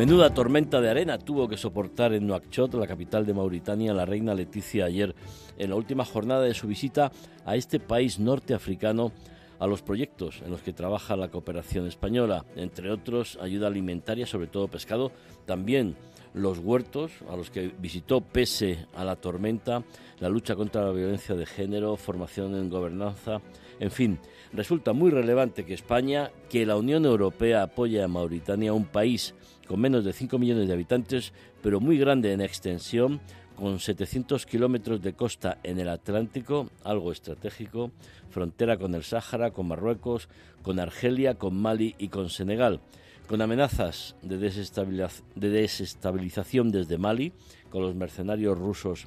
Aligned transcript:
Menuda 0.00 0.32
tormenta 0.32 0.80
de 0.80 0.88
arena 0.88 1.18
tuvo 1.18 1.46
que 1.46 1.58
soportar 1.58 2.14
en 2.14 2.26
Nuakchot, 2.26 2.72
la 2.72 2.86
capital 2.86 3.26
de 3.26 3.34
Mauritania, 3.34 3.92
la 3.92 4.06
reina 4.06 4.32
Leticia 4.32 4.86
ayer 4.86 5.14
en 5.58 5.68
la 5.68 5.76
última 5.76 6.06
jornada 6.06 6.40
de 6.40 6.54
su 6.54 6.68
visita 6.68 7.12
a 7.44 7.54
este 7.54 7.80
país 7.80 8.18
norteafricano 8.18 9.12
a 9.58 9.66
los 9.66 9.82
proyectos 9.82 10.40
en 10.42 10.52
los 10.52 10.62
que 10.62 10.72
trabaja 10.72 11.16
la 11.16 11.28
cooperación 11.28 11.86
española, 11.86 12.46
entre 12.56 12.90
otros 12.90 13.38
ayuda 13.42 13.66
alimentaria, 13.66 14.26
sobre 14.26 14.46
todo 14.46 14.68
pescado, 14.68 15.12
también 15.44 15.96
los 16.32 16.60
huertos 16.60 17.12
a 17.28 17.36
los 17.36 17.50
que 17.50 17.70
visitó 17.78 18.22
pese 18.22 18.86
a 18.94 19.04
la 19.04 19.16
tormenta, 19.16 19.84
la 20.18 20.30
lucha 20.30 20.56
contra 20.56 20.82
la 20.82 20.92
violencia 20.92 21.34
de 21.34 21.44
género, 21.44 21.98
formación 21.98 22.54
en 22.54 22.70
gobernanza, 22.70 23.42
en 23.78 23.90
fin, 23.90 24.18
resulta 24.52 24.92
muy 24.92 25.10
relevante 25.10 25.64
que 25.64 25.74
España, 25.74 26.30
que 26.48 26.66
la 26.66 26.76
Unión 26.76 27.04
Europea 27.04 27.62
apoye 27.62 28.02
a 28.02 28.08
Mauritania, 28.08 28.72
un 28.72 28.86
país 28.86 29.34
con 29.66 29.80
menos 29.80 30.04
de 30.04 30.12
5 30.12 30.38
millones 30.38 30.66
de 30.66 30.74
habitantes, 30.74 31.32
pero 31.62 31.78
muy 31.80 31.96
grande 31.98 32.32
en 32.32 32.40
extensión, 32.40 33.20
con 33.54 33.78
700 33.78 34.46
kilómetros 34.46 35.00
de 35.02 35.12
costa 35.12 35.58
en 35.62 35.78
el 35.78 35.90
Atlántico, 35.90 36.70
algo 36.82 37.12
estratégico, 37.12 37.92
frontera 38.30 38.78
con 38.78 38.94
el 38.94 39.04
Sáhara, 39.04 39.50
con 39.50 39.68
Marruecos, 39.68 40.30
con 40.62 40.80
Argelia, 40.80 41.34
con 41.34 41.60
Mali 41.60 41.94
y 41.98 42.08
con 42.08 42.30
Senegal, 42.30 42.80
con 43.28 43.42
amenazas 43.42 44.16
de, 44.22 44.38
desestabilización 44.38 46.72
desde 46.72 46.98
Mali, 46.98 47.32
con 47.70 47.82
los 47.82 47.94
mercenarios 47.94 48.58
rusos 48.58 49.06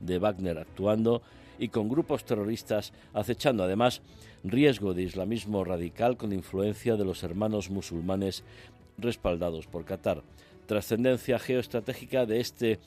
de 0.00 0.18
Wagner 0.18 0.58
actuando 0.58 1.22
y 1.58 1.68
con 1.68 1.88
grupos 1.88 2.24
terroristas 2.24 2.92
acechando. 3.14 3.64
Además 3.64 4.02
riesgo 4.44 4.94
de 4.94 5.02
islamismo 5.02 5.64
radical 5.64 6.16
con 6.16 6.32
influencia 6.32 6.96
de 6.96 7.04
los 7.04 7.22
hermanos 7.22 7.70
musulmanes 7.70 8.44
respaldados 8.98 9.66
por 9.66 9.84
Qatar. 9.84 10.22
Trascendencia 10.66 11.38
geoestratégica 11.38 12.26
de 12.26 12.40
este 12.40 12.78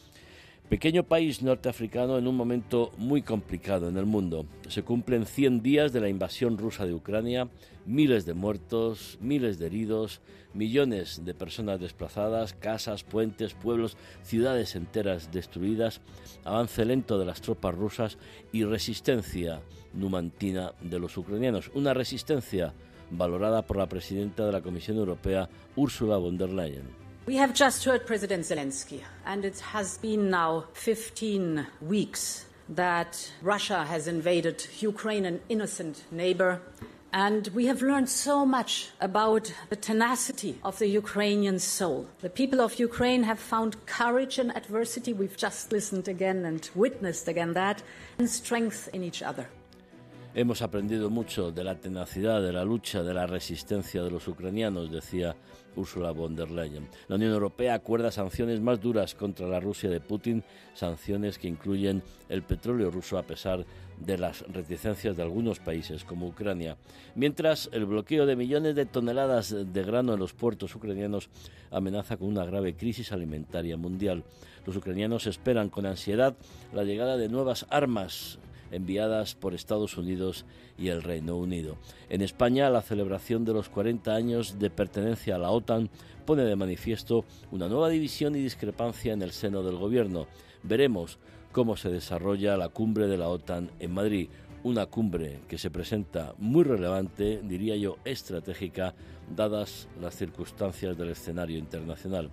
pequeño 0.69 1.03
país 1.03 1.41
norteafricano 1.41 2.17
en 2.17 2.27
un 2.27 2.35
momento 2.35 2.91
muy 2.97 3.21
complicado 3.21 3.87
en 3.87 3.97
el 3.97 4.05
mundo. 4.05 4.45
Se 4.67 4.83
cumplen 4.83 5.25
100 5.25 5.63
días 5.63 5.93
de 5.93 6.01
la 6.01 6.09
invasión 6.09 6.57
rusa 6.57 6.85
de 6.85 6.93
Ucrania, 6.93 7.47
miles 7.85 8.25
de 8.25 8.33
muertos, 8.33 9.17
miles 9.21 9.59
de 9.59 9.67
heridos, 9.67 10.19
millones 10.53 11.23
de 11.23 11.33
personas 11.33 11.79
desplazadas, 11.79 12.53
casas, 12.53 13.03
puentes, 13.03 13.53
pueblos, 13.53 13.95
ciudades 14.23 14.75
enteras 14.75 15.31
destruidas, 15.31 16.01
avance 16.43 16.83
lento 16.83 17.17
de 17.17 17.25
las 17.25 17.41
tropas 17.41 17.73
rusas 17.73 18.17
y 18.51 18.65
resistencia 18.65 19.61
numantina 19.93 20.73
de 20.81 20.99
los 20.99 21.15
ucranianos. 21.15 21.71
Una 21.75 21.93
resistencia 21.93 22.73
valorada 23.09 23.61
por 23.61 23.77
la 23.77 23.87
presidenta 23.87 24.45
de 24.45 24.51
la 24.51 24.61
Comisión 24.61 24.97
Europea, 24.97 25.49
Ursula 25.77 26.17
von 26.17 26.37
der 26.37 26.49
Leyen. 26.49 27.06
We 27.27 27.35
have 27.35 27.53
just 27.53 27.83
heard 27.83 28.07
President 28.07 28.45
Zelensky, 28.45 29.01
and 29.25 29.43
it 29.43 29.59
has 29.59 29.97
been 29.97 30.29
now 30.29 30.63
15 30.71 31.67
weeks 31.81 32.45
that 32.69 33.33
Russia 33.41 33.83
has 33.83 34.07
invaded 34.07 34.65
Ukraine, 34.79 35.25
an 35.25 35.41
innocent 35.49 36.05
neighbor. 36.09 36.61
And 37.11 37.49
we 37.49 37.65
have 37.65 37.81
learned 37.81 38.07
so 38.07 38.45
much 38.45 38.91
about 39.01 39.51
the 39.67 39.75
tenacity 39.75 40.57
of 40.63 40.79
the 40.79 40.87
Ukrainian 40.87 41.59
soul. 41.59 42.07
The 42.21 42.29
people 42.29 42.61
of 42.61 42.79
Ukraine 42.79 43.23
have 43.23 43.39
found 43.39 43.85
courage 43.85 44.39
in 44.39 44.51
adversity. 44.51 45.11
We've 45.11 45.35
just 45.35 45.73
listened 45.73 46.07
again 46.07 46.45
and 46.45 46.69
witnessed 46.75 47.27
again 47.27 47.51
that, 47.55 47.83
and 48.19 48.29
strength 48.29 48.87
in 48.93 49.03
each 49.03 49.21
other. 49.21 49.49
Hemos 50.33 50.61
aprendido 50.61 51.09
mucho 51.09 51.51
de 51.51 51.63
la 51.65 51.75
tenacidad, 51.75 52.41
de 52.41 52.53
la 52.53 52.63
lucha, 52.63 53.03
de 53.03 53.13
la 53.13 53.25
resistencia 53.25 54.01
de 54.03 54.11
los 54.11 54.27
ucranianos, 54.29 54.89
decía 54.91 55.35
Ursula 55.77 56.11
von 56.11 56.35
der. 56.35 56.47
La 56.49 57.15
Unión 57.15 57.31
Europea 57.31 57.75
acuerda 57.75 58.11
sanciones 58.11 58.59
más 58.59 58.81
duras 58.81 59.15
contra 59.15 59.47
la 59.47 59.59
Rusia 59.59 59.89
de 59.89 59.99
Putin, 59.99 60.43
sanciones 60.73 61.37
que 61.37 61.47
incluyen 61.47 62.03
el 62.29 62.41
petróleo 62.41 62.89
ruso 62.89 63.17
a 63.17 63.23
pesar 63.23 63.65
de 63.99 64.17
las 64.17 64.41
reticencias 64.47 65.15
de 65.15 65.23
algunos 65.23 65.59
países 65.59 66.03
como 66.03 66.27
Ucrania, 66.27 66.77
mientras 67.15 67.69
el 67.71 67.85
bloqueo 67.85 68.25
de 68.25 68.35
millones 68.35 68.75
de 68.75 68.85
toneladas 68.85 69.55
de 69.73 69.83
grano 69.83 70.13
en 70.13 70.19
los 70.19 70.33
puertos 70.33 70.75
ucranianos 70.75 71.29
amenaza 71.71 72.17
con 72.17 72.27
una 72.27 72.45
grave 72.45 72.75
crisis 72.75 73.11
alimentaria 73.11 73.77
mundial. 73.77 74.23
Los 74.65 74.75
ucranianos 74.75 75.27
esperan 75.27 75.69
con 75.69 75.85
ansiedad 75.85 76.35
la 76.73 76.83
llegada 76.83 77.17
de 77.17 77.29
nuevas 77.29 77.65
armas 77.69 78.39
enviadas 78.71 79.35
por 79.35 79.53
Estados 79.53 79.97
Unidos 79.97 80.45
y 80.77 80.89
el 80.89 81.03
Reino 81.03 81.37
Unido. 81.37 81.77
En 82.09 82.21
España, 82.21 82.69
la 82.69 82.81
celebración 82.81 83.45
de 83.45 83.53
los 83.53 83.69
40 83.69 84.13
años 84.13 84.59
de 84.59 84.69
pertenencia 84.69 85.35
a 85.35 85.39
la 85.39 85.51
OTAN 85.51 85.89
pone 86.25 86.43
de 86.43 86.55
manifiesto 86.55 87.25
una 87.51 87.67
nueva 87.67 87.89
división 87.89 88.35
y 88.35 88.39
discrepancia 88.39 89.13
en 89.13 89.21
el 89.21 89.31
seno 89.31 89.63
del 89.63 89.77
Gobierno. 89.77 90.27
Veremos 90.63 91.19
cómo 91.51 91.77
se 91.77 91.89
desarrolla 91.89 92.57
la 92.57 92.69
cumbre 92.69 93.07
de 93.07 93.17
la 93.17 93.29
OTAN 93.29 93.71
en 93.79 93.93
Madrid, 93.93 94.29
una 94.63 94.85
cumbre 94.85 95.39
que 95.47 95.57
se 95.57 95.71
presenta 95.71 96.35
muy 96.37 96.63
relevante, 96.63 97.41
diría 97.43 97.75
yo 97.77 97.97
estratégica, 98.03 98.93
dadas 99.33 99.87
las 100.01 100.15
circunstancias 100.15 100.97
del 100.97 101.09
escenario 101.09 101.57
internacional. 101.57 102.31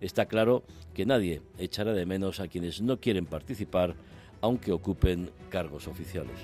Está 0.00 0.26
claro 0.26 0.64
que 0.94 1.06
nadie 1.06 1.42
echará 1.58 1.92
de 1.92 2.06
menos 2.06 2.40
a 2.40 2.48
quienes 2.48 2.82
no 2.82 3.00
quieren 3.00 3.26
participar 3.26 3.94
aunque 4.46 4.70
ocupen 4.70 5.28
cargos 5.50 5.88
oficiales. 5.88 6.36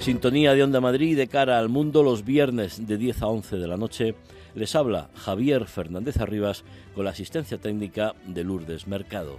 Sintonía 0.00 0.54
de 0.54 0.64
Onda 0.64 0.80
Madrid 0.80 1.16
de 1.16 1.28
cara 1.28 1.58
al 1.58 1.68
mundo 1.68 2.02
los 2.02 2.24
viernes 2.24 2.88
de 2.88 2.96
10 2.96 3.22
a 3.22 3.26
11 3.28 3.56
de 3.58 3.68
la 3.68 3.76
noche. 3.76 4.16
Les 4.56 4.74
habla 4.74 5.10
Javier 5.14 5.66
Fernández 5.66 6.16
Arribas 6.18 6.64
con 6.96 7.04
la 7.04 7.10
asistencia 7.10 7.58
técnica 7.58 8.14
de 8.26 8.42
Lourdes 8.42 8.88
Mercado. 8.88 9.38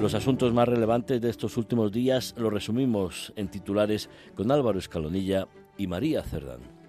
Los 0.00 0.14
asuntos 0.14 0.52
más 0.52 0.66
relevantes 0.66 1.20
de 1.20 1.30
estos 1.30 1.56
últimos 1.56 1.92
días 1.92 2.34
los 2.36 2.52
resumimos 2.52 3.32
en 3.36 3.48
titulares 3.48 4.10
con 4.34 4.50
Álvaro 4.50 4.80
Escalonilla 4.80 5.46
y 5.78 5.86
María 5.86 6.22
Cerdán. 6.24 6.79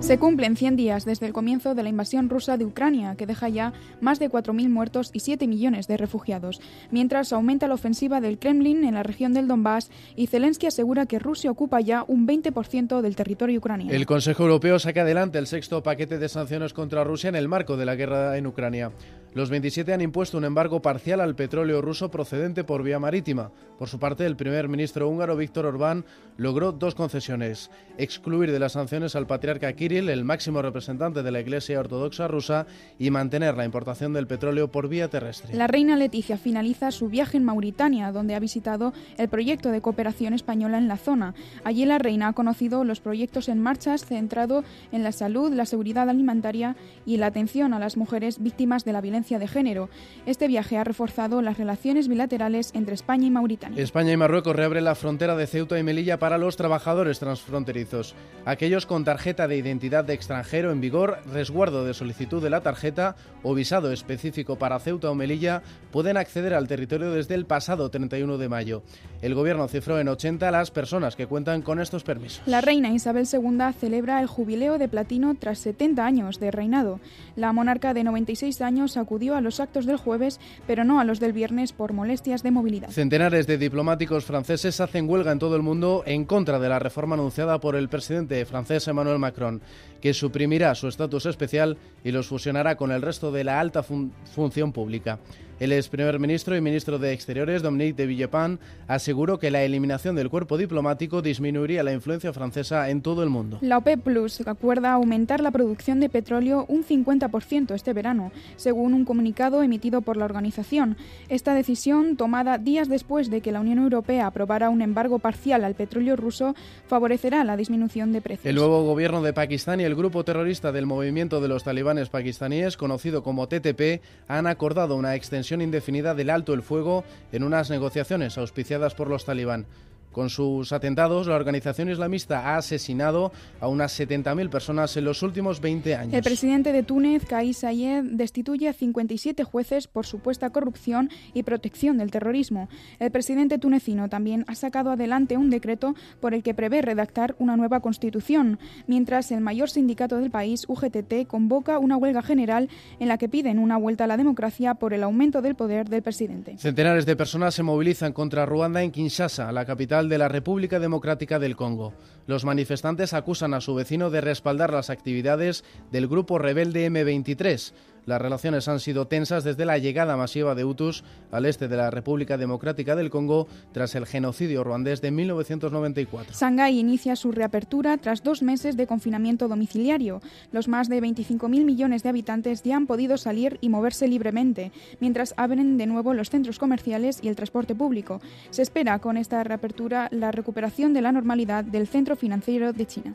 Se 0.00 0.16
cumplen 0.18 0.56
100 0.56 0.76
días 0.76 1.04
desde 1.04 1.26
el 1.26 1.32
comienzo 1.32 1.74
de 1.74 1.82
la 1.82 1.88
invasión 1.90 2.30
rusa 2.30 2.56
de 2.56 2.64
Ucrania, 2.64 3.14
que 3.16 3.26
deja 3.26 3.48
ya 3.48 3.72
más 4.00 4.18
de 4.18 4.30
4.000 4.30 4.68
muertos 4.70 5.10
y 5.12 5.20
7 5.20 5.46
millones 5.46 5.86
de 5.86 5.96
refugiados, 5.96 6.60
mientras 6.90 7.32
aumenta 7.32 7.68
la 7.68 7.74
ofensiva 7.74 8.20
del 8.20 8.38
Kremlin 8.38 8.84
en 8.84 8.94
la 8.94 9.02
región 9.02 9.34
del 9.34 9.48
Donbass 9.48 9.90
y 10.16 10.28
Zelensky 10.28 10.66
asegura 10.66 11.04
que 11.04 11.18
Rusia 11.18 11.50
ocupa 11.50 11.80
ya 11.80 12.04
un 12.08 12.26
20% 12.26 13.02
del 13.02 13.16
territorio 13.16 13.58
ucraniano. 13.58 13.92
El 13.92 14.06
Consejo 14.06 14.44
Europeo 14.44 14.78
saca 14.78 15.02
adelante 15.02 15.38
el 15.38 15.46
sexto 15.46 15.82
paquete 15.82 16.18
de 16.18 16.28
sanciones 16.28 16.72
contra 16.72 17.04
Rusia 17.04 17.28
en 17.28 17.36
el 17.36 17.48
marco 17.48 17.76
de 17.76 17.84
la 17.84 17.96
guerra 17.96 18.38
en 18.38 18.46
Ucrania. 18.46 18.92
Los 19.34 19.50
27 19.50 19.92
han 19.92 20.00
impuesto 20.00 20.38
un 20.38 20.44
embargo 20.44 20.80
parcial 20.80 21.20
al 21.20 21.36
petróleo 21.36 21.82
ruso 21.82 22.10
procedente 22.10 22.64
por 22.64 22.82
vía 22.82 22.98
marítima. 22.98 23.52
Por 23.78 23.88
su 23.88 23.98
parte, 23.98 24.24
el 24.24 24.36
primer 24.36 24.68
ministro 24.68 25.08
húngaro 25.08 25.36
Víctor 25.36 25.66
Orbán 25.66 26.04
logró 26.38 26.72
dos 26.72 26.94
concesiones: 26.94 27.70
excluir 27.98 28.50
de 28.50 28.58
las 28.58 28.72
sanciones 28.72 29.14
al 29.14 29.26
patriarca 29.26 29.72
Kirill, 29.74 30.08
el 30.08 30.24
máximo 30.24 30.62
representante 30.62 31.22
de 31.22 31.30
la 31.30 31.40
Iglesia 31.40 31.78
Ortodoxa 31.78 32.26
rusa, 32.26 32.66
y 32.98 33.10
mantener 33.10 33.56
la 33.56 33.66
importación 33.66 34.14
del 34.14 34.26
petróleo 34.26 34.68
por 34.68 34.88
vía 34.88 35.08
terrestre. 35.08 35.54
La 35.54 35.66
reina 35.66 35.96
Leticia 35.96 36.38
finaliza 36.38 36.90
su 36.90 37.08
viaje 37.08 37.36
en 37.36 37.44
Mauritania, 37.44 38.10
donde 38.12 38.34
ha 38.34 38.40
visitado 38.40 38.94
el 39.18 39.28
proyecto 39.28 39.70
de 39.70 39.82
cooperación 39.82 40.32
española 40.32 40.78
en 40.78 40.88
la 40.88 40.96
zona. 40.96 41.34
Allí 41.64 41.84
la 41.84 41.98
reina 41.98 42.28
ha 42.28 42.32
conocido 42.32 42.82
los 42.82 43.00
proyectos 43.00 43.48
en 43.48 43.60
marcha 43.60 43.96
centrado 43.98 44.64
en 44.90 45.02
la 45.02 45.12
salud, 45.12 45.52
la 45.52 45.66
seguridad 45.66 46.08
alimentaria 46.08 46.76
y 47.04 47.18
la 47.18 47.26
atención 47.26 47.74
a 47.74 47.78
las 47.78 47.96
mujeres 47.96 48.42
víctimas 48.42 48.84
de 48.84 48.92
la 48.92 49.00
violencia 49.00 49.17
violencia 49.18 49.38
de 49.40 49.48
género. 49.48 49.88
Este 50.26 50.46
viaje 50.46 50.78
ha 50.78 50.84
reforzado 50.84 51.42
las 51.42 51.58
relaciones 51.58 52.06
bilaterales 52.06 52.70
entre 52.74 52.94
España 52.94 53.26
y 53.26 53.30
Mauritania. 53.30 53.82
España 53.82 54.12
y 54.12 54.16
Marruecos 54.16 54.54
reabren 54.54 54.84
la 54.84 54.94
frontera 54.94 55.34
de 55.34 55.48
Ceuta 55.48 55.76
y 55.76 55.82
Melilla 55.82 56.20
para 56.20 56.38
los 56.38 56.56
trabajadores 56.56 57.18
transfronterizos. 57.18 58.14
Aquellos 58.44 58.86
con 58.86 59.04
tarjeta 59.04 59.48
de 59.48 59.56
identidad 59.56 60.04
de 60.04 60.14
extranjero 60.14 60.70
en 60.70 60.80
vigor, 60.80 61.18
resguardo 61.32 61.84
de 61.84 61.94
solicitud 61.94 62.40
de 62.40 62.50
la 62.50 62.60
tarjeta 62.60 63.16
o 63.42 63.54
visado 63.54 63.90
específico 63.90 64.56
para 64.56 64.78
Ceuta 64.78 65.10
o 65.10 65.16
Melilla 65.16 65.62
pueden 65.90 66.16
acceder 66.16 66.54
al 66.54 66.68
territorio 66.68 67.10
desde 67.10 67.34
el 67.34 67.44
pasado 67.44 67.90
31 67.90 68.38
de 68.38 68.48
mayo. 68.48 68.82
El 69.20 69.34
gobierno 69.34 69.66
cifró 69.66 69.98
en 69.98 70.08
80 70.08 70.48
las 70.52 70.70
personas 70.70 71.16
que 71.16 71.26
cuentan 71.26 71.62
con 71.62 71.80
estos 71.80 72.04
permisos. 72.04 72.42
La 72.46 72.60
reina 72.60 72.92
Isabel 72.92 73.26
II 73.30 73.72
celebra 73.78 74.20
el 74.20 74.28
jubileo 74.28 74.78
de 74.78 74.88
platino 74.88 75.34
tras 75.34 75.58
70 75.58 76.06
años 76.06 76.38
de 76.38 76.52
reinado. 76.52 77.00
La 77.34 77.52
monarca 77.52 77.94
de 77.94 78.04
96 78.04 78.60
años 78.62 78.96
acudió 79.08 79.36
a 79.36 79.40
los 79.40 79.58
actos 79.58 79.86
del 79.86 79.96
jueves, 79.96 80.38
pero 80.66 80.84
no 80.84 81.00
a 81.00 81.04
los 81.04 81.18
del 81.18 81.32
viernes 81.32 81.72
por 81.72 81.94
molestias 81.94 82.42
de 82.42 82.50
movilidad. 82.50 82.90
Centenares 82.90 83.46
de 83.46 83.56
diplomáticos 83.56 84.26
franceses 84.26 84.82
hacen 84.82 85.08
huelga 85.08 85.32
en 85.32 85.38
todo 85.38 85.56
el 85.56 85.62
mundo 85.62 86.02
en 86.04 86.26
contra 86.26 86.58
de 86.58 86.68
la 86.68 86.78
reforma 86.78 87.14
anunciada 87.14 87.58
por 87.58 87.74
el 87.74 87.88
presidente 87.88 88.44
francés 88.44 88.86
Emmanuel 88.86 89.18
Macron, 89.18 89.62
que 90.02 90.12
suprimirá 90.12 90.74
su 90.74 90.88
estatus 90.88 91.24
especial 91.24 91.78
y 92.04 92.10
los 92.10 92.26
fusionará 92.26 92.76
con 92.76 92.92
el 92.92 93.00
resto 93.00 93.32
de 93.32 93.44
la 93.44 93.58
alta 93.58 93.82
función 93.82 94.72
pública. 94.72 95.18
El 95.60 95.72
ex 95.72 95.88
primer 95.88 96.20
ministro 96.20 96.56
y 96.56 96.60
ministro 96.60 97.00
de 97.00 97.12
Exteriores, 97.12 97.62
Dominique 97.62 97.94
de 97.94 98.06
Villepin, 98.06 98.60
aseguró 98.86 99.40
que 99.40 99.50
la 99.50 99.64
eliminación 99.64 100.14
del 100.14 100.30
cuerpo 100.30 100.56
diplomático 100.56 101.20
disminuiría 101.20 101.82
la 101.82 101.92
influencia 101.92 102.32
francesa 102.32 102.90
en 102.90 103.02
todo 103.02 103.24
el 103.24 103.28
mundo. 103.28 103.58
La 103.60 103.78
OPEP 103.78 104.00
Plus 104.00 104.40
acuerda 104.46 104.92
aumentar 104.92 105.40
la 105.40 105.50
producción 105.50 105.98
de 105.98 106.08
petróleo 106.08 106.64
un 106.68 106.84
50% 106.84 107.74
este 107.74 107.92
verano, 107.92 108.30
según 108.54 108.94
un 108.94 109.04
comunicado 109.04 109.64
emitido 109.64 110.00
por 110.00 110.16
la 110.16 110.26
organización. 110.26 110.96
Esta 111.28 111.54
decisión, 111.54 112.16
tomada 112.16 112.58
días 112.58 112.88
después 112.88 113.28
de 113.28 113.40
que 113.40 113.50
la 113.50 113.60
Unión 113.60 113.78
Europea 113.78 114.28
aprobara 114.28 114.70
un 114.70 114.80
embargo 114.80 115.18
parcial 115.18 115.64
al 115.64 115.74
petróleo 115.74 116.14
ruso, 116.14 116.54
favorecerá 116.86 117.42
la 117.42 117.56
disminución 117.56 118.12
de 118.12 118.20
precios. 118.20 118.46
El 118.46 118.54
nuevo 118.54 118.84
gobierno 118.84 119.22
de 119.22 119.32
Pakistán 119.32 119.80
y 119.80 119.84
el 119.84 119.96
grupo 119.96 120.24
terrorista 120.24 120.70
del 120.70 120.86
movimiento 120.86 121.40
de 121.40 121.48
los 121.48 121.64
talibanes 121.64 122.10
pakistaníes, 122.10 122.76
conocido 122.76 123.24
como 123.24 123.48
TTP, 123.48 124.02
han 124.28 124.46
acordado 124.46 124.94
una 124.94 125.16
extensión 125.16 125.47
indefinida 125.56 126.14
del 126.14 126.30
alto 126.30 126.54
el 126.54 126.62
fuego 126.62 127.04
en 127.32 127.42
unas 127.42 127.70
negociaciones 127.70 128.38
auspiciadas 128.38 128.94
por 128.94 129.08
los 129.08 129.24
talibán. 129.24 129.66
Con 130.12 130.30
sus 130.30 130.72
atentados, 130.72 131.26
la 131.26 131.36
organización 131.36 131.90
islamista 131.90 132.40
ha 132.40 132.56
asesinado 132.56 133.32
a 133.60 133.68
unas 133.68 133.98
70.000 133.98 134.48
personas 134.48 134.96
en 134.96 135.04
los 135.04 135.22
últimos 135.22 135.60
20 135.60 135.94
años. 135.94 136.14
El 136.14 136.22
presidente 136.22 136.72
de 136.72 136.82
Túnez, 136.82 137.24
Kais 137.24 137.58
Saied, 137.58 138.04
destituye 138.04 138.68
a 138.68 138.72
57 138.72 139.44
jueces 139.44 139.86
por 139.86 140.06
supuesta 140.06 140.50
corrupción 140.50 141.10
y 141.34 141.42
protección 141.42 141.98
del 141.98 142.10
terrorismo. 142.10 142.68
El 142.98 143.10
presidente 143.10 143.58
tunecino 143.58 144.08
también 144.08 144.44
ha 144.48 144.54
sacado 144.54 144.90
adelante 144.90 145.36
un 145.36 145.50
decreto 145.50 145.94
por 146.20 146.34
el 146.34 146.42
que 146.42 146.54
prevé 146.54 146.82
redactar 146.82 147.36
una 147.38 147.56
nueva 147.56 147.80
constitución, 147.80 148.58
mientras 148.86 149.30
el 149.30 149.40
mayor 149.40 149.70
sindicato 149.70 150.18
del 150.18 150.30
país, 150.30 150.64
UGTT, 150.68 151.26
convoca 151.26 151.78
una 151.78 151.96
huelga 151.96 152.22
general 152.22 152.68
en 152.98 153.08
la 153.08 153.18
que 153.18 153.28
piden 153.28 153.58
una 153.58 153.76
vuelta 153.76 154.04
a 154.04 154.06
la 154.06 154.16
democracia 154.16 154.74
por 154.74 154.94
el 154.94 155.02
aumento 155.02 155.42
del 155.42 155.54
poder 155.54 155.88
del 155.88 156.02
presidente. 156.02 156.56
Centenares 156.58 157.06
de 157.06 157.16
personas 157.16 157.54
se 157.54 157.62
movilizan 157.62 158.12
contra 158.12 158.46
Ruanda 158.46 158.82
en 158.82 158.90
Kinshasa, 158.90 159.52
la 159.52 159.64
capital 159.64 160.07
de 160.08 160.18
la 160.18 160.28
República 160.28 160.78
Democrática 160.78 161.38
del 161.38 161.56
Congo. 161.56 161.92
Los 162.26 162.44
manifestantes 162.44 163.14
acusan 163.14 163.54
a 163.54 163.60
su 163.60 163.74
vecino 163.74 164.10
de 164.10 164.20
respaldar 164.20 164.72
las 164.72 164.90
actividades 164.90 165.64
del 165.90 166.08
grupo 166.08 166.38
rebelde 166.38 166.90
M23, 166.90 167.72
las 168.08 168.22
relaciones 168.22 168.66
han 168.68 168.80
sido 168.80 169.06
tensas 169.06 169.44
desde 169.44 169.66
la 169.66 169.76
llegada 169.76 170.16
masiva 170.16 170.54
de 170.54 170.64
Hutus 170.64 171.04
al 171.30 171.44
este 171.44 171.68
de 171.68 171.76
la 171.76 171.90
República 171.90 172.38
Democrática 172.38 172.96
del 172.96 173.10
Congo 173.10 173.46
tras 173.72 173.94
el 173.94 174.06
genocidio 174.06 174.64
ruandés 174.64 175.02
de 175.02 175.10
1994. 175.10 176.32
Shanghái 176.34 176.78
inicia 176.78 177.16
su 177.16 177.32
reapertura 177.32 177.98
tras 177.98 178.22
dos 178.22 178.42
meses 178.42 178.78
de 178.78 178.86
confinamiento 178.86 179.46
domiciliario. 179.46 180.22
Los 180.52 180.68
más 180.68 180.88
de 180.88 181.02
25.000 181.02 181.48
millones 181.64 182.02
de 182.02 182.08
habitantes 182.08 182.62
ya 182.62 182.76
han 182.76 182.86
podido 182.86 183.18
salir 183.18 183.58
y 183.60 183.68
moverse 183.68 184.08
libremente, 184.08 184.72
mientras 185.00 185.34
abren 185.36 185.76
de 185.76 185.86
nuevo 185.86 186.14
los 186.14 186.30
centros 186.30 186.58
comerciales 186.58 187.18
y 187.22 187.28
el 187.28 187.36
transporte 187.36 187.74
público. 187.74 188.22
Se 188.48 188.62
espera 188.62 188.98
con 189.00 189.18
esta 189.18 189.44
reapertura 189.44 190.08
la 190.10 190.32
recuperación 190.32 190.94
de 190.94 191.02
la 191.02 191.12
normalidad 191.12 191.62
del 191.62 191.86
centro 191.86 192.16
financiero 192.16 192.72
de 192.72 192.86
China. 192.86 193.14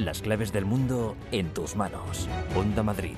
Las 0.00 0.22
claves 0.22 0.50
del 0.50 0.64
mundo 0.64 1.14
en 1.30 1.52
tus 1.52 1.76
manos. 1.76 2.26
Onda 2.56 2.82
Madrid. 2.82 3.16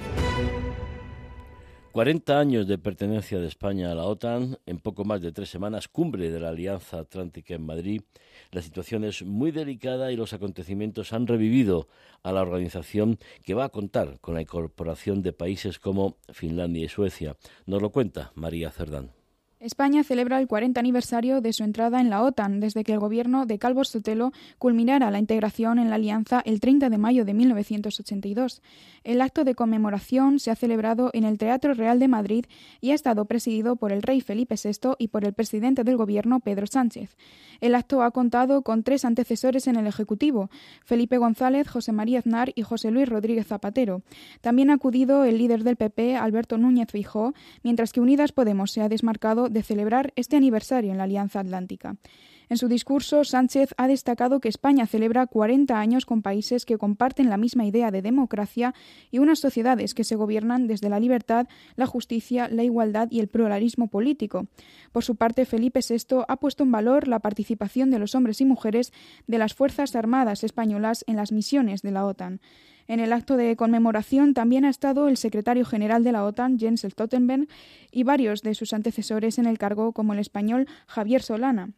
40 1.93 2.40
años 2.40 2.67
de 2.67 2.76
pertenencia 2.76 3.38
de 3.38 3.46
España 3.46 3.93
a 3.93 3.94
la 3.94 4.02
OTAN, 4.02 4.58
en 4.67 4.79
poco 4.79 5.05
más 5.05 5.20
de 5.20 5.31
tres 5.31 5.49
semanas, 5.49 5.87
cumbre 5.87 6.32
de 6.32 6.40
la 6.40 6.49
Alianza 6.49 6.99
Atlántica 6.99 7.55
en 7.55 7.64
Madrid. 7.64 8.02
La 8.50 8.62
situación 8.62 9.05
es 9.05 9.23
muy 9.23 9.52
delicada 9.52 10.11
y 10.11 10.17
los 10.17 10.32
acontecimientos 10.32 11.12
han 11.12 11.29
revivido 11.29 11.87
a 12.25 12.32
la 12.32 12.43
organización 12.43 13.20
que 13.44 13.55
va 13.55 13.67
a 13.67 13.69
contar 13.69 14.19
con 14.20 14.35
la 14.35 14.43
incorporación 14.43 15.23
de 15.23 15.32
países 15.32 15.78
como 15.78 16.17
Finlandia 16.32 16.85
y 16.85 16.88
Suecia. 16.88 17.37
Nos 17.64 17.81
lo 17.81 17.90
cuenta 17.90 18.32
María 18.35 18.73
Cerdán. 18.73 19.21
España 19.62 20.03
celebra 20.03 20.41
el 20.41 20.49
40 20.49 20.81
aniversario 20.81 21.41
de 21.41 21.53
su 21.53 21.62
entrada 21.62 22.00
en 22.00 22.11
la 22.11 22.25
OTAN 22.25 22.59
desde 22.59 22.82
que 22.82 22.94
el 22.94 22.99
gobierno 22.99 23.47
de 23.47 23.61
Calvo 23.61 23.85
Sotelo 23.85 24.32
culminara 24.59 25.12
la 25.12 25.20
integración 25.20 25.79
en 25.79 25.88
la 25.88 25.94
alianza 25.94 26.43
el 26.44 26.59
30 26.59 26.91
de 26.91 26.99
mayo 26.99 27.25
de 27.25 27.32
1982. 27.32 28.61
El 29.05 29.20
acto 29.20 29.44
de 29.44 29.55
conmemoración 29.55 30.41
se 30.41 30.50
ha 30.50 30.56
celebrado 30.56 31.11
en 31.12 31.23
el 31.23 31.38
Teatro 31.38 31.75
Real 31.75 32.00
de 32.00 32.09
Madrid 32.09 32.47
y 32.81 32.91
ha 32.91 32.94
estado 32.94 33.25
presidido 33.26 33.76
por 33.76 33.93
el 33.93 34.03
rey 34.03 34.20
Felipe 34.20 34.56
VI 34.56 34.94
y 34.99 35.09
por 35.09 35.25
el 35.25 35.32
presidente 35.32 35.85
del 35.85 35.97
gobierno 35.97 36.41
Pedro 36.41 36.67
Sánchez. 36.67 37.17
El 37.61 37.76
acto 37.76 38.03
ha 38.03 38.11
contado 38.11 38.62
con 38.62 38.82
tres 38.82 39.05
antecesores 39.05 39.69
en 39.69 39.76
el 39.76 39.87
Ejecutivo, 39.87 40.50
Felipe 40.85 41.19
González, 41.19 41.69
José 41.69 41.93
María 41.93 42.19
Aznar 42.19 42.50
y 42.56 42.62
José 42.62 42.91
Luis 42.91 43.09
Rodríguez 43.09 43.47
Zapatero. 43.47 44.03
También 44.41 44.70
ha 44.70 44.75
acudido 44.75 45.23
el 45.23 45.38
líder 45.38 45.62
del 45.62 45.76
PP, 45.76 46.17
Alberto 46.17 46.59
Núñez 46.59 46.88
Fijó, 46.91 47.32
mientras 47.62 47.93
que 47.93 48.00
Unidas 48.00 48.32
Podemos 48.32 48.73
se 48.73 48.81
ha 48.81 48.88
desmarcado 48.88 49.51
de 49.52 49.62
celebrar 49.62 50.12
este 50.16 50.37
aniversario 50.37 50.90
en 50.90 50.99
la 50.99 51.04
Alianza 51.04 51.40
Atlántica. 51.40 51.96
En 52.52 52.58
su 52.58 52.69
discurso, 52.69 53.25
Sánchez 53.25 53.70
ha 53.78 53.88
destacado 53.88 54.38
que 54.38 54.50
España 54.50 54.87
celebra 54.87 55.26
40 55.26 55.78
años 55.78 56.04
con 56.04 56.20
países 56.20 56.66
que 56.66 56.76
comparten 56.76 57.31
la 57.31 57.38
misma 57.38 57.64
idea 57.64 57.90
de 57.90 58.02
democracia 58.02 58.75
y 59.10 59.20
unas 59.20 59.38
sociedades 59.38 59.94
que 59.94 60.04
se 60.04 60.16
gobiernan 60.16 60.66
desde 60.66 60.90
la 60.90 61.00
libertad, 61.00 61.46
la 61.76 61.87
justicia, 61.87 62.49
la 62.49 62.62
igualdad 62.62 63.08
y 63.10 63.20
el 63.20 63.28
pluralismo 63.28 63.87
político. 63.87 64.49
Por 64.93 65.02
su 65.02 65.16
parte, 65.16 65.46
Felipe 65.46 65.81
VI 65.88 66.25
ha 66.28 66.37
puesto 66.37 66.64
en 66.64 66.72
valor 66.72 67.09
la 67.09 67.21
participación 67.21 67.90
de 67.90 67.99
los 67.99 68.14
hombres 68.14 68.42
y 68.42 68.44
mujeres 68.44 68.92
de 69.26 69.38
las 69.38 69.54
Fuerzas 69.54 69.97
Armadas 69.97 70.44
españolas 70.44 71.04
en 71.06 71.16
las 71.16 71.32
misiones 71.32 71.80
de 71.80 71.92
la 71.92 72.04
OTAN. 72.04 72.40
En 72.88 73.00
el 73.00 73.12
acto 73.12 73.36
de 73.36 73.56
conmemoración 73.56 74.34
también 74.34 74.64
ha 74.64 74.70
estado 74.70 75.08
el 75.08 75.16
secretario 75.16 75.64
general 75.64 76.04
de 76.04 76.12
la 76.12 76.24
OTAN, 76.24 76.58
Jens 76.58 76.82
Stoltenberg, 76.82 77.48
y 77.90 78.02
varios 78.02 78.42
de 78.42 78.54
sus 78.54 78.72
antecesores 78.72 79.38
en 79.38 79.46
el 79.46 79.58
cargo, 79.58 79.92
como 79.92 80.12
el 80.12 80.18
español 80.18 80.66
Javier 80.86 81.22
Solana. 81.22 81.70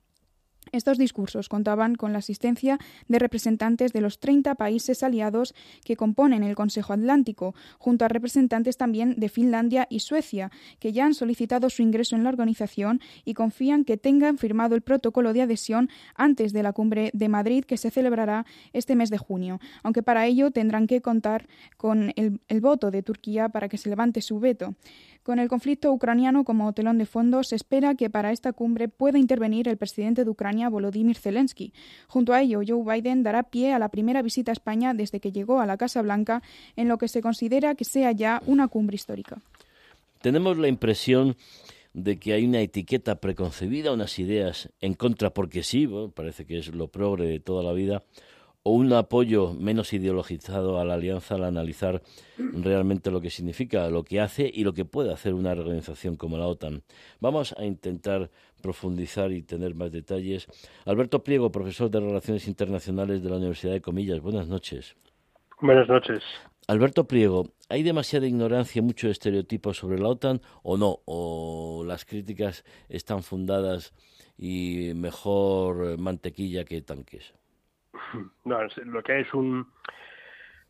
Estos 0.74 0.98
discursos 0.98 1.48
contaban 1.48 1.94
con 1.94 2.12
la 2.12 2.18
asistencia 2.18 2.80
de 3.06 3.20
representantes 3.20 3.92
de 3.92 4.00
los 4.00 4.18
30 4.18 4.56
países 4.56 5.04
aliados 5.04 5.54
que 5.84 5.94
componen 5.94 6.42
el 6.42 6.56
Consejo 6.56 6.92
Atlántico, 6.92 7.54
junto 7.78 8.04
a 8.04 8.08
representantes 8.08 8.76
también 8.76 9.14
de 9.16 9.28
Finlandia 9.28 9.86
y 9.88 10.00
Suecia, 10.00 10.50
que 10.80 10.92
ya 10.92 11.06
han 11.06 11.14
solicitado 11.14 11.70
su 11.70 11.82
ingreso 11.82 12.16
en 12.16 12.24
la 12.24 12.30
organización 12.30 13.00
y 13.24 13.34
confían 13.34 13.84
que 13.84 13.96
tengan 13.96 14.36
firmado 14.36 14.74
el 14.74 14.82
protocolo 14.82 15.32
de 15.32 15.42
adhesión 15.42 15.90
antes 16.16 16.52
de 16.52 16.64
la 16.64 16.72
cumbre 16.72 17.10
de 17.12 17.28
Madrid 17.28 17.64
que 17.64 17.76
se 17.76 17.92
celebrará 17.92 18.44
este 18.72 18.96
mes 18.96 19.10
de 19.10 19.18
junio, 19.18 19.60
aunque 19.84 20.02
para 20.02 20.26
ello 20.26 20.50
tendrán 20.50 20.88
que 20.88 21.00
contar 21.00 21.46
con 21.76 22.12
el, 22.16 22.40
el 22.48 22.60
voto 22.60 22.90
de 22.90 23.04
Turquía 23.04 23.48
para 23.48 23.68
que 23.68 23.78
se 23.78 23.90
levante 23.90 24.20
su 24.20 24.40
veto. 24.40 24.74
Con 25.24 25.38
el 25.38 25.48
conflicto 25.48 25.90
ucraniano 25.90 26.44
como 26.44 26.70
telón 26.74 26.98
de 26.98 27.06
fondo, 27.06 27.42
se 27.44 27.56
espera 27.56 27.94
que 27.94 28.10
para 28.10 28.30
esta 28.30 28.52
cumbre 28.52 28.88
pueda 28.88 29.18
intervenir 29.18 29.68
el 29.68 29.78
presidente 29.78 30.22
de 30.22 30.28
Ucrania, 30.28 30.68
Volodymyr 30.68 31.16
Zelensky. 31.16 31.72
Junto 32.08 32.34
a 32.34 32.42
ello, 32.42 32.60
Joe 32.64 32.84
Biden 32.84 33.22
dará 33.22 33.42
pie 33.42 33.72
a 33.72 33.78
la 33.78 33.88
primera 33.88 34.20
visita 34.20 34.52
a 34.52 34.52
España 34.52 34.92
desde 34.92 35.20
que 35.20 35.32
llegó 35.32 35.60
a 35.60 35.66
la 35.66 35.78
Casa 35.78 36.02
Blanca, 36.02 36.42
en 36.76 36.88
lo 36.88 36.98
que 36.98 37.08
se 37.08 37.22
considera 37.22 37.74
que 37.74 37.86
sea 37.86 38.12
ya 38.12 38.42
una 38.44 38.68
cumbre 38.68 38.96
histórica. 38.96 39.40
Tenemos 40.20 40.58
la 40.58 40.68
impresión 40.68 41.36
de 41.94 42.18
que 42.18 42.34
hay 42.34 42.44
una 42.44 42.60
etiqueta 42.60 43.14
preconcebida, 43.14 43.92
unas 43.92 44.18
ideas 44.18 44.68
en 44.82 44.92
contra 44.92 45.30
porque 45.30 45.62
sí, 45.62 45.88
parece 46.12 46.44
que 46.44 46.58
es 46.58 46.68
lo 46.74 46.88
progre 46.88 47.26
de 47.26 47.40
toda 47.40 47.62
la 47.62 47.72
vida, 47.72 48.02
o 48.64 48.72
un 48.72 48.92
apoyo 48.94 49.52
menos 49.52 49.92
ideologizado 49.92 50.80
a 50.80 50.84
la 50.86 50.94
alianza 50.94 51.34
al 51.34 51.44
analizar 51.44 52.02
realmente 52.38 53.10
lo 53.10 53.20
que 53.20 53.28
significa, 53.28 53.90
lo 53.90 54.04
que 54.04 54.20
hace 54.20 54.50
y 54.52 54.64
lo 54.64 54.72
que 54.72 54.86
puede 54.86 55.12
hacer 55.12 55.34
una 55.34 55.52
organización 55.52 56.16
como 56.16 56.38
la 56.38 56.46
OTAN. 56.46 56.82
Vamos 57.20 57.54
a 57.58 57.64
intentar 57.64 58.30
profundizar 58.62 59.32
y 59.32 59.42
tener 59.42 59.74
más 59.74 59.92
detalles. 59.92 60.46
Alberto 60.86 61.22
Pliego, 61.22 61.52
profesor 61.52 61.90
de 61.90 62.00
Relaciones 62.00 62.48
Internacionales 62.48 63.22
de 63.22 63.28
la 63.28 63.36
Universidad 63.36 63.74
de 63.74 63.82
Comillas. 63.82 64.20
Buenas 64.20 64.48
noches. 64.48 64.96
Buenas 65.60 65.86
noches. 65.86 66.22
Alberto 66.66 67.06
Priego, 67.06 67.50
¿hay 67.68 67.82
demasiada 67.82 68.26
ignorancia 68.26 68.78
y 68.78 68.82
mucho 68.82 69.10
estereotipo 69.10 69.74
sobre 69.74 69.98
la 69.98 70.08
OTAN 70.08 70.40
o 70.62 70.78
no? 70.78 71.00
¿O 71.04 71.84
las 71.86 72.06
críticas 72.06 72.64
están 72.88 73.22
fundadas 73.22 73.92
y 74.38 74.92
mejor 74.94 75.98
mantequilla 75.98 76.64
que 76.64 76.80
tanques? 76.80 77.34
No, 78.44 78.58
lo 78.84 79.02
que 79.02 79.20
es 79.20 79.34
un, 79.34 79.66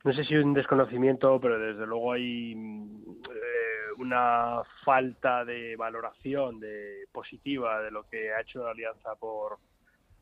no 0.05 0.13
sé 0.13 0.25
si 0.25 0.37
un 0.37 0.55
desconocimiento, 0.55 1.41
pero 1.41 1.59
desde 1.59 1.87
luego 1.87 2.13
hay 2.13 2.53
eh, 2.53 3.93
una 3.99 4.63
falta 4.85 5.45
de 5.45 5.77
valoración 5.77 6.61
de 6.61 7.07
positiva 7.13 7.81
de 7.83 7.91
lo 7.91 8.05
que 8.09 8.33
ha 8.33 8.41
hecho 8.41 8.65
la 8.65 8.71
Alianza 8.71 9.15
por, 9.17 9.59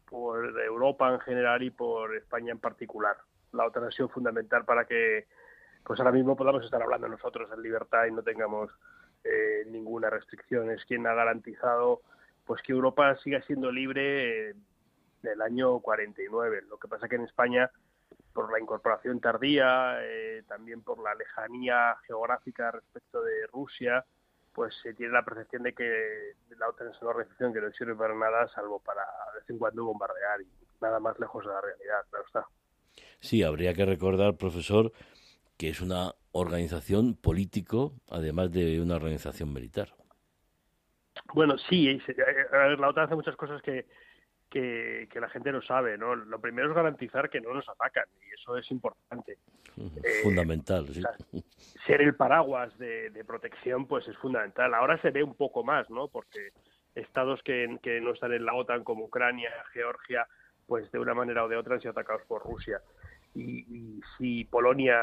por 0.08 0.60
Europa 0.60 1.12
en 1.12 1.20
general 1.20 1.62
y 1.62 1.70
por 1.70 2.14
España 2.14 2.52
en 2.52 2.58
particular. 2.58 3.16
La 3.52 3.66
OTAN 3.66 3.84
ha 3.84 3.90
sido 3.90 4.08
fundamental 4.08 4.64
para 4.64 4.84
que 4.86 5.26
pues 5.84 5.98
ahora 5.98 6.12
mismo 6.12 6.36
podamos 6.36 6.64
estar 6.64 6.80
hablando 6.80 7.08
nosotros 7.08 7.50
en 7.52 7.62
libertad 7.62 8.06
y 8.06 8.12
no 8.12 8.22
tengamos 8.22 8.70
eh, 9.24 9.64
ninguna 9.66 10.10
restricción. 10.10 10.70
Es 10.70 10.84
quien 10.84 11.06
ha 11.06 11.14
garantizado 11.14 12.02
pues 12.46 12.62
que 12.62 12.72
Europa 12.72 13.16
siga 13.16 13.42
siendo 13.42 13.70
libre 13.70 14.50
eh, 14.50 14.54
del 15.22 15.40
año 15.42 15.78
49. 15.80 16.62
Lo 16.68 16.78
que 16.78 16.88
pasa 16.88 17.08
que 17.08 17.16
en 17.16 17.24
España 17.24 17.70
por 18.32 18.50
la 18.50 18.60
incorporación 18.60 19.20
tardía, 19.20 19.98
eh, 20.02 20.42
también 20.48 20.82
por 20.82 21.02
la 21.02 21.14
lejanía 21.14 21.96
geográfica 22.06 22.70
respecto 22.70 23.22
de 23.22 23.46
Rusia, 23.52 24.04
pues 24.54 24.74
se 24.82 24.94
tiene 24.94 25.12
la 25.12 25.24
percepción 25.24 25.62
de 25.62 25.74
que 25.74 26.34
la 26.58 26.68
OTAN 26.68 26.88
es 26.88 27.00
una 27.00 27.10
organización 27.10 27.52
que 27.52 27.60
no 27.60 27.70
sirve 27.72 27.94
para 27.94 28.14
nada, 28.14 28.48
salvo 28.48 28.80
para 28.80 29.02
de 29.32 29.40
vez 29.40 29.50
en 29.50 29.58
cuando 29.58 29.84
bombardear 29.84 30.40
y 30.42 30.46
nada 30.80 31.00
más 31.00 31.18
lejos 31.18 31.44
de 31.44 31.52
la 31.52 31.60
realidad, 31.60 32.04
claro 32.10 32.26
está. 32.26 32.46
Sí, 33.20 33.42
habría 33.42 33.72
que 33.74 33.86
recordar, 33.86 34.36
profesor, 34.36 34.92
que 35.56 35.68
es 35.68 35.80
una 35.80 36.14
organización 36.32 37.14
político, 37.14 37.94
además 38.10 38.50
de 38.50 38.80
una 38.80 38.96
organización 38.96 39.52
militar. 39.52 39.94
Bueno, 41.34 41.56
sí, 41.68 42.00
la 42.78 42.88
OTAN 42.88 43.04
hace 43.04 43.14
muchas 43.14 43.36
cosas 43.36 43.62
que, 43.62 43.86
que, 44.52 45.08
la 45.20 45.28
gente 45.30 45.50
no 45.50 45.62
sabe, 45.62 45.96
¿no? 45.96 46.14
Lo 46.14 46.38
primero 46.40 46.68
es 46.68 46.74
garantizar 46.74 47.30
que 47.30 47.40
no 47.40 47.54
nos 47.54 47.68
atacan 47.68 48.04
y 48.20 48.34
eso 48.34 48.56
es 48.58 48.70
importante. 48.70 49.38
Eh, 49.78 50.22
fundamental, 50.22 50.86
sí. 50.88 51.02
ser 51.86 52.02
el 52.02 52.14
paraguas 52.14 52.76
de, 52.78 53.24
protección, 53.26 53.86
pues 53.86 54.06
es 54.08 54.16
fundamental. 54.18 54.74
Ahora 54.74 55.00
se 55.00 55.10
ve 55.10 55.22
un 55.22 55.34
poco 55.34 55.64
más, 55.64 55.88
¿no? 55.88 56.08
Porque 56.08 56.50
estados 56.94 57.42
que, 57.42 57.78
que 57.82 58.00
no 58.00 58.12
están 58.12 58.32
en 58.34 58.44
la 58.44 58.54
OTAN, 58.54 58.84
como 58.84 59.04
Ucrania, 59.04 59.50
Georgia, 59.72 60.26
pues 60.66 60.90
de 60.92 60.98
una 60.98 61.14
manera 61.14 61.44
o 61.44 61.48
de 61.48 61.56
otra 61.56 61.74
han 61.74 61.80
sido 61.80 61.92
atacados 61.92 62.22
por 62.26 62.42
Rusia 62.42 62.80
y, 63.34 64.00
si 64.18 64.44
Polonia, 64.44 65.00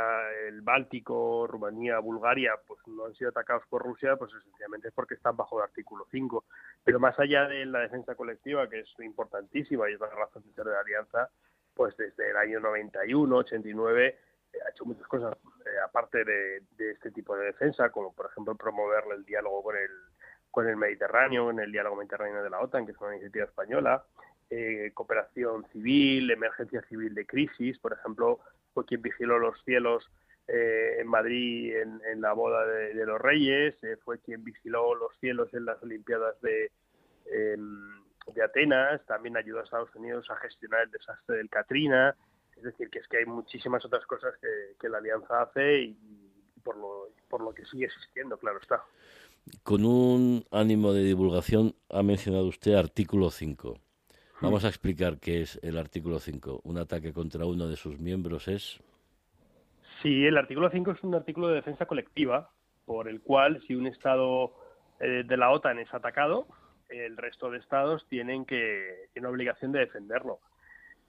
el 0.48 0.62
Báltico, 0.62 1.48
Rumanía, 1.48 2.00
Bulgaria, 2.00 2.52
pues 2.68 2.80
no 2.88 3.06
han 3.06 3.16
sido 3.16 3.32
atacados 3.32 3.64
por 3.70 3.82
Rusia, 3.82 4.18
pues 4.18 4.32
esencialmente 4.34 4.90
es 4.90 4.94
porque 4.94 5.16
están 5.16 5.36
bajo 5.36 5.58
el 5.58 5.64
artículo 5.64 6.06
5. 6.12 6.46
Pero 6.84 7.00
más 7.00 7.18
allá 7.20 7.48
de 7.48 7.66
la 7.66 7.80
defensa 7.80 8.16
colectiva, 8.16 8.70
que 8.70 8.82
es 8.82 8.90
importantísima 9.00 9.90
y 9.90 9.94
es 9.94 10.00
la 10.00 10.10
razón 10.10 10.44
de 10.44 10.54
ser 10.54 10.66
de 10.66 10.72
la 10.72 10.82
alianza, 10.82 11.30
pues 11.74 11.98
desde 11.98 12.30
el 12.30 12.38
año 12.38 12.60
91, 12.60 13.36
89, 13.38 14.08
eh, 14.54 14.58
ha 14.66 14.70
hecho 14.70 14.86
muchas 14.86 15.08
cosas, 15.08 15.36
eh, 15.66 15.80
aparte 15.84 16.24
de, 16.24 16.62
este 16.92 17.12
tipo 17.12 17.36
de 17.36 17.46
defensa, 17.46 17.90
como 17.90 18.14
por 18.14 18.28
ejemplo 18.28 18.56
promover 18.56 19.06
el 19.16 19.26
diálogo 19.26 19.64
con 19.64 19.76
el, 19.76 19.90
con 20.52 20.68
el 20.68 20.76
Mediterráneo, 20.76 21.50
en 21.50 21.60
el 21.60 21.72
diálogo 21.72 21.96
mediterráneo 21.96 22.44
de 22.44 22.50
la 22.50 22.60
OTAN, 22.60 22.86
que 22.86 22.92
es 22.92 22.98
una 23.00 23.14
iniciativa 23.14 23.46
española, 23.46 24.04
eh, 24.50 24.92
cooperación 24.94 25.66
civil, 25.72 26.32
emergencia 26.32 26.82
civil 26.90 27.14
de 27.14 27.26
crisis, 27.26 27.78
por 27.80 27.94
ejemplo, 27.94 28.40
fue 28.74 28.86
quien 28.86 29.02
vigiló 29.02 29.38
los 29.38 29.62
cielos 29.64 30.10
eh, 30.48 30.98
en 31.00 31.08
Madrid 31.08 31.76
en, 31.76 32.22
la 32.22 32.34
boda 32.34 32.66
de, 32.66 33.06
los 33.06 33.22
Reyes, 33.22 33.76
eh, 33.84 33.98
fue 34.04 34.20
quien 34.20 34.44
vigiló 34.44 34.96
los 34.96 35.16
cielos 35.20 35.54
en 35.54 35.66
las 35.66 35.82
Olimpiadas 35.84 36.42
de, 36.42 36.72
em, 37.28 38.04
de 38.34 38.44
Atenas, 38.44 39.06
también 39.06 39.38
ayudó 39.38 39.60
a 39.60 39.64
Estados 39.64 39.94
Unidos 39.94 40.26
a 40.32 40.36
gestionar 40.38 40.82
el 40.82 40.92
desastre 40.92 41.38
del 41.38 41.50
Katrina, 41.50 42.16
es 42.58 42.64
decir, 42.64 42.90
que 42.90 43.00
es 43.00 43.08
que 43.08 43.18
hay 43.18 43.26
muchísimas 43.26 43.86
otras 43.86 44.06
cosas 44.08 44.34
que, 44.80 44.90
la 44.90 44.98
Alianza 44.98 45.44
hace 45.44 45.82
y, 45.84 45.98
por, 46.64 46.76
lo, 46.76 47.10
por 47.30 47.42
lo 47.42 47.54
que 47.54 47.66
sigue 47.66 47.86
existiendo, 47.86 48.38
claro 48.40 48.60
está. 48.60 48.84
Con 49.62 49.86
un 49.86 50.44
ánimo 50.52 50.94
de 50.94 51.04
divulgación 51.04 51.76
ha 51.90 52.02
mencionado 52.02 52.48
usted 52.48 52.74
artículo 52.74 53.30
5. 53.30 53.80
Vamos 54.42 54.64
a 54.64 54.70
explicar 54.70 55.20
qué 55.20 55.42
es 55.42 55.60
el 55.64 55.78
artículo 55.78 56.20
5. 56.20 56.62
Un 56.64 56.78
ataque 56.78 57.12
contra 57.12 57.46
uno 57.46 57.68
de 57.68 57.76
sus 57.76 58.00
miembros 58.00 58.48
es. 58.48 58.80
Sí, 60.02 60.26
el 60.26 60.38
artículo 60.38 60.70
5 60.70 60.92
es 60.92 61.04
un 61.04 61.14
artículo 61.14 61.50
de 61.50 61.56
defensa 61.56 61.86
colectiva 61.86 62.50
por 62.86 63.10
el 63.10 63.22
cual 63.22 63.62
si 63.68 63.76
un 63.76 63.86
Estado 63.86 64.54
eh, 65.00 65.24
de 65.26 65.38
la 65.38 65.52
OTAN 65.52 65.80
es 65.80 65.94
atacado, 65.94 66.48
el 66.88 67.18
resto 67.18 67.52
de 67.52 67.60
Estados 67.60 68.08
tienen 68.08 68.46
que 68.46 69.10
tienen 69.14 69.30
obligación 69.30 69.74
de 69.74 69.80
defenderlo. 69.80 70.40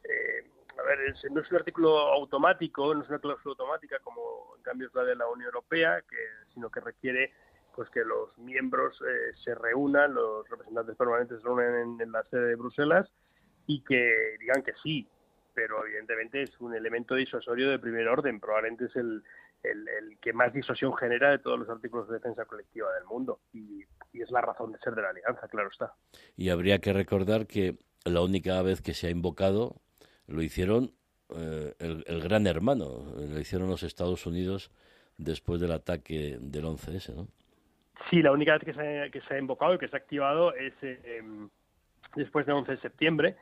Eh, 0.03 0.45
a 0.77 0.83
ver, 0.83 1.15
no 1.31 1.41
es 1.41 1.51
un 1.51 1.57
artículo 1.57 1.99
automático, 1.99 2.95
no 2.95 3.03
es 3.03 3.09
una 3.09 3.19
cláusula 3.19 3.53
automática 3.53 3.99
como 4.01 4.55
en 4.57 4.63
cambio 4.63 4.89
es 4.89 4.95
la 4.95 5.05
de 5.05 5.15
la 5.15 5.29
Unión 5.29 5.47
Europea, 5.47 6.03
que, 6.03 6.17
sino 6.53 6.69
que 6.69 6.81
requiere 6.81 7.33
pues 7.75 7.89
que 7.91 8.05
los 8.05 8.37
miembros 8.39 9.01
eh, 9.03 9.33
se 9.45 9.55
reúnan, 9.55 10.15
los 10.15 10.49
representantes 10.49 10.97
permanentes 10.97 11.41
se 11.41 11.45
reúnen 11.47 12.01
en, 12.01 12.13
la 12.13 12.23
sede 12.25 12.49
de 12.49 12.55
Bruselas 12.57 13.09
y 13.67 13.83
que 13.83 14.37
digan 14.41 14.63
que 14.63 14.73
sí, 14.83 15.07
pero 15.55 15.85
evidentemente 15.87 16.43
es 16.43 16.61
un 16.61 16.75
elemento 16.75 17.15
disuasorio 17.15 17.71
de 17.71 17.79
primer 17.79 18.09
orden, 18.09 18.41
probablemente 18.41 18.87
es 18.87 18.97
el, 18.97 19.23
el, 19.63 20.19
que 20.21 20.33
más 20.33 20.53
disuasión 20.53 20.95
genera 20.97 21.31
de 21.31 21.39
todos 21.39 21.59
los 21.59 21.69
artículos 21.69 22.09
de 22.09 22.15
defensa 22.15 22.45
colectiva 22.45 22.93
del 22.95 23.05
mundo 23.05 23.41
y, 23.53 23.85
es 24.13 24.31
la 24.31 24.43
razón 24.43 24.73
de 24.73 24.79
ser 24.81 24.95
de 24.95 25.03
la 25.03 25.11
alianza, 25.11 25.49
claro 25.49 25.71
está. 25.71 25.95
Y 26.37 26.51
habría 26.51 26.81
que 26.81 26.93
recordar 26.93 27.47
que 27.47 27.79
la 28.05 28.21
única 28.21 28.61
vez 28.61 28.83
que 28.83 28.93
se 28.93 29.07
ha 29.07 29.11
invocado 29.11 29.77
lo 30.27 30.43
hicieron 30.43 30.93
eh, 31.31 31.75
el, 31.79 32.05
el, 32.07 32.21
gran 32.21 32.47
hermano, 32.47 33.15
lo 33.17 33.41
hicieron 33.41 33.71
los 33.71 33.83
Estados 33.83 34.27
Unidos 34.27 34.71
después 35.17 35.61
del 35.61 35.73
ataque 35.73 36.37
del 36.41 36.65
11S, 36.65 37.15
¿no? 37.15 37.29
Sí, 38.09 38.23
la 38.23 38.33
única 38.33 38.53
vez 38.53 38.65
que 38.65 38.73
se, 38.73 39.01
ha, 39.01 39.11
que 39.11 39.21
se 39.21 39.35
ha 39.35 39.39
invocado 39.39 39.75
y 39.75 39.79
que 39.79 39.89
se 39.89 39.97
ha 39.97 39.99
activado 39.99 40.55
es 40.55 40.73
eh, 40.83 41.23
después 42.15 42.47
del 42.47 42.57
11 42.57 42.73
de 42.73 42.81
septiembre. 42.81 43.37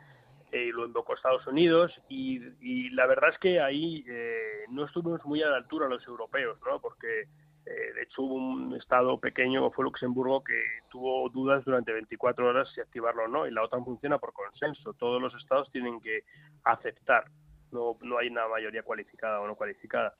Eh, 0.51 0.71
lo 0.73 0.87
invocó 0.87 1.15
Estados 1.15 1.47
Unidos 1.47 1.93
y, 2.09 2.91
la 2.91 3.07
verdad 3.07 3.31
es 3.31 3.39
que 3.39 3.61
ahí 3.61 4.05
eh, 4.09 4.65
no 4.71 4.87
estuvimos 4.87 5.25
muy 5.27 5.43
a 5.43 5.51
la 5.51 5.57
altura 5.59 5.89
los 5.89 6.07
europeos, 6.07 6.59
¿no? 6.67 6.81
Porque 6.81 7.29
de 7.67 8.03
hecho 8.03 8.23
hubo 8.23 8.37
un 8.37 8.75
estado 8.77 9.21
pequeño 9.21 9.71
fue 9.73 9.85
Luxemburgo 9.85 10.43
que 10.43 10.59
tuvo 10.91 11.29
dudas 11.29 11.63
durante 11.67 11.93
24 11.93 12.49
horas 12.49 12.73
si 12.75 12.81
activarlo 12.81 13.25
o 13.25 13.29
no 13.29 13.47
y 13.47 13.51
la 13.51 13.63
OTAN 13.63 13.85
funciona 13.85 14.17
por 14.17 14.33
consenso. 14.33 14.95
Todos 14.95 15.21
los 15.21 15.35
estados 15.35 15.71
tienen 15.71 16.01
que 16.01 16.23
aceptar, 16.65 17.25
no, 17.71 17.99
no 18.01 18.17
hay 18.17 18.29
una 18.29 18.49
mayoría 18.49 18.83
cualificada 18.83 19.41
o 19.41 19.47
no 19.47 19.55
cualificada. 19.55 20.15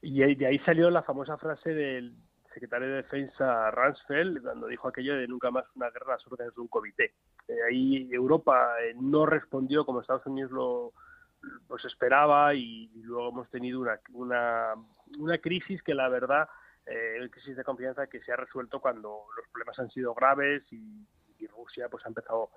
Y 0.00 0.34
de 0.36 0.46
ahí 0.46 0.58
salió 0.60 0.88
la 0.88 1.02
famosa 1.02 1.36
frase 1.36 1.74
del, 1.74 2.14
secretario 2.52 2.88
de 2.88 2.96
Defensa 2.96 3.70
Ransfeld 3.70 4.42
cuando 4.42 4.66
dijo 4.66 4.88
aquello 4.88 5.16
de 5.16 5.28
nunca 5.28 5.50
más 5.50 5.64
una 5.74 5.90
guerra 5.90 6.14
las 6.14 6.26
órdenes 6.26 6.54
de 6.54 6.60
un 6.60 6.68
comité. 6.68 7.14
Eh, 7.48 7.56
ahí 7.68 8.08
Europa 8.12 8.74
eh, 8.82 8.94
no 9.00 9.26
respondió 9.26 9.84
como 9.84 10.00
Estados 10.00 10.26
Unidos 10.26 10.52
lo 10.52 10.92
pues 11.66 11.84
esperaba 11.84 12.54
y, 12.54 12.88
luego 13.02 13.30
hemos 13.30 13.50
tenido 13.50 13.80
una, 13.80 13.98
una, 14.12 14.74
una 15.18 15.38
crisis 15.38 15.82
que 15.82 15.94
la 15.94 16.08
verdad, 16.08 16.48
eh, 16.86 17.28
crisis 17.30 17.56
de 17.56 17.64
confianza 17.64 18.06
que 18.06 18.20
se 18.20 18.32
ha 18.32 18.36
resuelto 18.36 18.80
cuando 18.80 19.26
los 19.36 19.48
problemas 19.48 19.78
han 19.78 19.90
sido 19.90 20.14
graves 20.14 20.62
y, 20.72 21.06
Rusia 21.48 21.88
pues 21.88 22.04
ha 22.06 22.08
empezado 22.08 22.50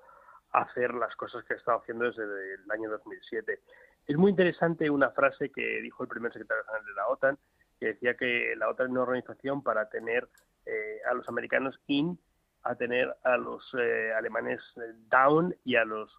a 0.52 0.62
hacer 0.62 0.94
las 0.94 1.16
cosas 1.16 1.44
que 1.44 1.56
ha 1.56 1.58
estado 1.58 1.80
haciendo 1.80 2.06
desde 2.06 2.54
el 2.54 2.70
año 2.70 2.88
2007. 2.92 3.60
Es 4.06 4.16
muy 4.16 4.30
interesante 4.30 4.88
una 4.92 5.10
frase 5.10 5.50
que 5.50 5.82
dijo 5.82 6.04
el 6.04 6.10
primer 6.10 6.32
secretario 6.32 6.64
general 6.66 6.86
de 6.86 6.94
la 6.94 7.08
OTAN, 7.08 7.38
que 7.80 7.88
decía 7.88 8.16
que 8.16 8.56
la 8.58 8.70
OTAN 8.70 8.88
es 8.88 8.92
una 8.92 9.02
organización 9.02 9.62
para 9.64 9.90
tener 9.90 10.28
eh, 10.66 11.00
a 11.10 11.14
los 11.14 11.28
americanos 11.30 11.80
in, 11.88 12.20
a 12.64 12.76
tener 12.76 13.16
a 13.24 13.38
los 13.38 13.64
eh, 13.78 14.12
alemanes 14.18 14.60
eh, 14.78 14.94
down 15.10 15.56
y 15.64 15.76
a 15.76 15.86
los 15.86 16.12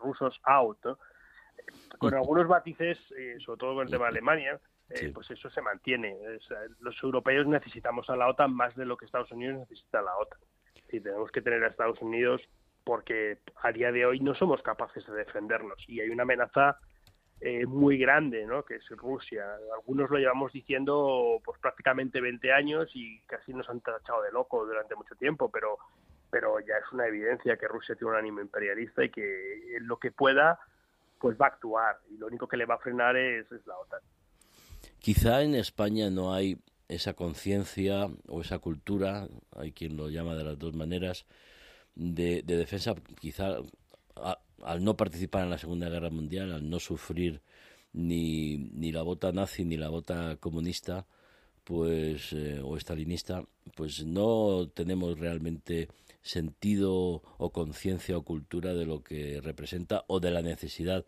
rusos 0.00 0.40
out. 0.44 0.98
Con 1.98 2.14
algunos 2.14 2.48
matices, 2.48 2.98
sobre 3.44 3.58
todo 3.58 3.74
con 3.74 3.84
el 3.84 3.90
tema 3.90 4.04
de 4.04 4.10
Alemania, 4.10 4.60
pues 5.14 5.30
eso 5.30 5.48
se 5.50 5.62
mantiene. 5.62 6.16
los 6.80 7.02
europeos 7.02 7.46
necesitamos 7.46 8.10
a 8.10 8.16
la 8.16 8.28
OTAN 8.28 8.52
más 8.52 8.74
de 8.74 8.84
lo 8.84 8.96
que 8.96 9.06
Estados 9.06 9.30
Unidos 9.30 9.60
necesita 9.60 10.00
a 10.00 10.02
la 10.02 10.16
OTAN. 10.16 10.40
Y 10.90 11.00
tenemos 11.00 11.30
que 11.30 11.42
tener 11.42 11.62
a 11.62 11.68
Estados 11.68 12.00
Unidos 12.02 12.42
porque 12.84 13.38
a 13.62 13.72
día 13.72 13.92
de 13.92 14.04
hoy 14.04 14.20
no 14.20 14.34
somos 14.34 14.62
capaces 14.62 15.06
de 15.06 15.14
defendernos 15.14 15.78
y 15.88 16.00
hay 16.00 16.10
una 16.10 16.24
amenaza 16.24 16.78
eh, 17.40 17.66
muy 17.66 17.98
grande, 17.98 18.46
¿no? 18.46 18.64
que 18.64 18.76
es 18.76 18.88
Rusia. 18.90 19.44
Algunos 19.74 20.10
lo 20.10 20.18
llevamos 20.18 20.52
diciendo 20.52 21.40
pues 21.44 21.58
prácticamente 21.58 22.20
20 22.20 22.52
años 22.52 22.90
y 22.94 23.20
casi 23.26 23.52
nos 23.52 23.68
han 23.68 23.80
tachado 23.80 24.22
de 24.22 24.32
loco 24.32 24.64
durante 24.64 24.94
mucho 24.94 25.14
tiempo, 25.16 25.50
pero, 25.50 25.78
pero 26.30 26.60
ya 26.60 26.74
es 26.76 26.92
una 26.92 27.06
evidencia 27.06 27.56
que 27.56 27.68
Rusia 27.68 27.96
tiene 27.96 28.12
un 28.12 28.18
ánimo 28.18 28.40
imperialista 28.40 29.04
y 29.04 29.10
que 29.10 29.78
lo 29.80 29.98
que 29.98 30.10
pueda 30.10 30.58
pues 31.18 31.38
va 31.40 31.46
a 31.46 31.48
actuar 31.48 32.00
y 32.10 32.18
lo 32.18 32.26
único 32.26 32.46
que 32.46 32.56
le 32.56 32.66
va 32.66 32.74
a 32.74 32.78
frenar 32.78 33.16
es, 33.16 33.46
la 33.66 33.78
OTAN. 33.78 34.00
Quizá 34.98 35.42
en 35.42 35.54
España 35.54 36.10
no 36.10 36.34
hay 36.34 36.58
esa 36.88 37.14
conciencia 37.14 38.08
o 38.28 38.42
esa 38.42 38.58
cultura, 38.58 39.26
hay 39.56 39.72
quien 39.72 39.96
lo 39.96 40.10
llama 40.10 40.34
de 40.34 40.44
las 40.44 40.58
dos 40.58 40.74
maneras, 40.74 41.24
de, 41.94 42.42
defensa, 42.42 42.94
quizá 43.18 43.56
al 44.62 44.84
no 44.84 44.96
participar 44.96 45.44
en 45.44 45.50
la 45.50 45.58
Segunda 45.58 45.88
Guerra 45.88 46.10
Mundial, 46.10 46.52
al 46.52 46.68
no 46.68 46.80
sufrir 46.80 47.42
ni, 47.92 48.58
ni 48.58 48.92
la 48.92 49.02
bota 49.02 49.32
nazi 49.32 49.64
ni 49.64 49.76
la 49.76 49.88
bota 49.88 50.36
comunista, 50.36 51.06
pues 51.64 52.32
eh, 52.32 52.60
o 52.62 52.76
estalinista, 52.76 53.44
pues 53.76 54.04
no 54.04 54.68
tenemos 54.74 55.18
realmente 55.18 55.88
sentido 56.22 57.22
o 57.38 57.52
conciencia 57.52 58.16
o 58.16 58.22
cultura 58.22 58.74
de 58.74 58.86
lo 58.86 59.02
que 59.02 59.40
representa 59.40 60.04
o 60.08 60.20
de 60.20 60.30
la 60.30 60.42
necesidad 60.42 61.04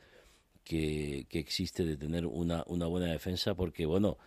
que, 0.65 1.27
que 1.29 1.39
existe 1.39 1.85
de 1.85 1.97
tener 1.97 2.27
una, 2.27 2.65
una 2.67 2.87
buena 2.87 3.07
defensa, 3.07 3.55
porque 3.55 3.87
bueno, 3.87 4.19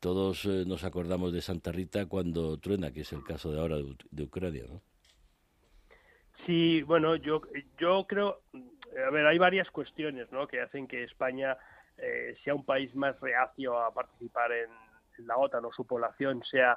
todos 0.00 0.44
eh, 0.46 0.64
nos 0.66 0.82
acordamos 0.82 1.32
de 1.32 1.42
Santa 1.42 1.70
Rita 1.70 2.06
cuando 2.06 2.58
truena, 2.58 2.92
que 2.92 3.02
es 3.02 3.12
el 3.12 3.22
caso 3.22 3.52
de 3.52 3.60
ahora 3.60 3.76
de, 4.10 4.22
Ucrania, 4.24 4.64
¿no? 4.68 4.82
Sí, 6.46 6.82
bueno, 6.82 7.16
yo, 7.16 7.42
yo 7.78 8.04
creo, 8.08 8.40
a 9.06 9.10
ver, 9.10 9.26
hay 9.26 9.38
varias 9.38 9.70
cuestiones, 9.70 10.30
¿no? 10.32 10.46
Que 10.48 10.60
hacen 10.60 10.88
que 10.88 11.04
España 11.04 11.56
eh, 11.98 12.36
sea 12.42 12.54
un 12.54 12.64
país 12.64 12.94
más 12.94 13.18
reacio 13.20 13.78
a 13.78 13.92
participar 13.94 14.52
en, 14.52 14.70
la 15.26 15.36
OTAN 15.36 15.64
o 15.64 15.72
su 15.72 15.86
población 15.86 16.42
sea 16.50 16.76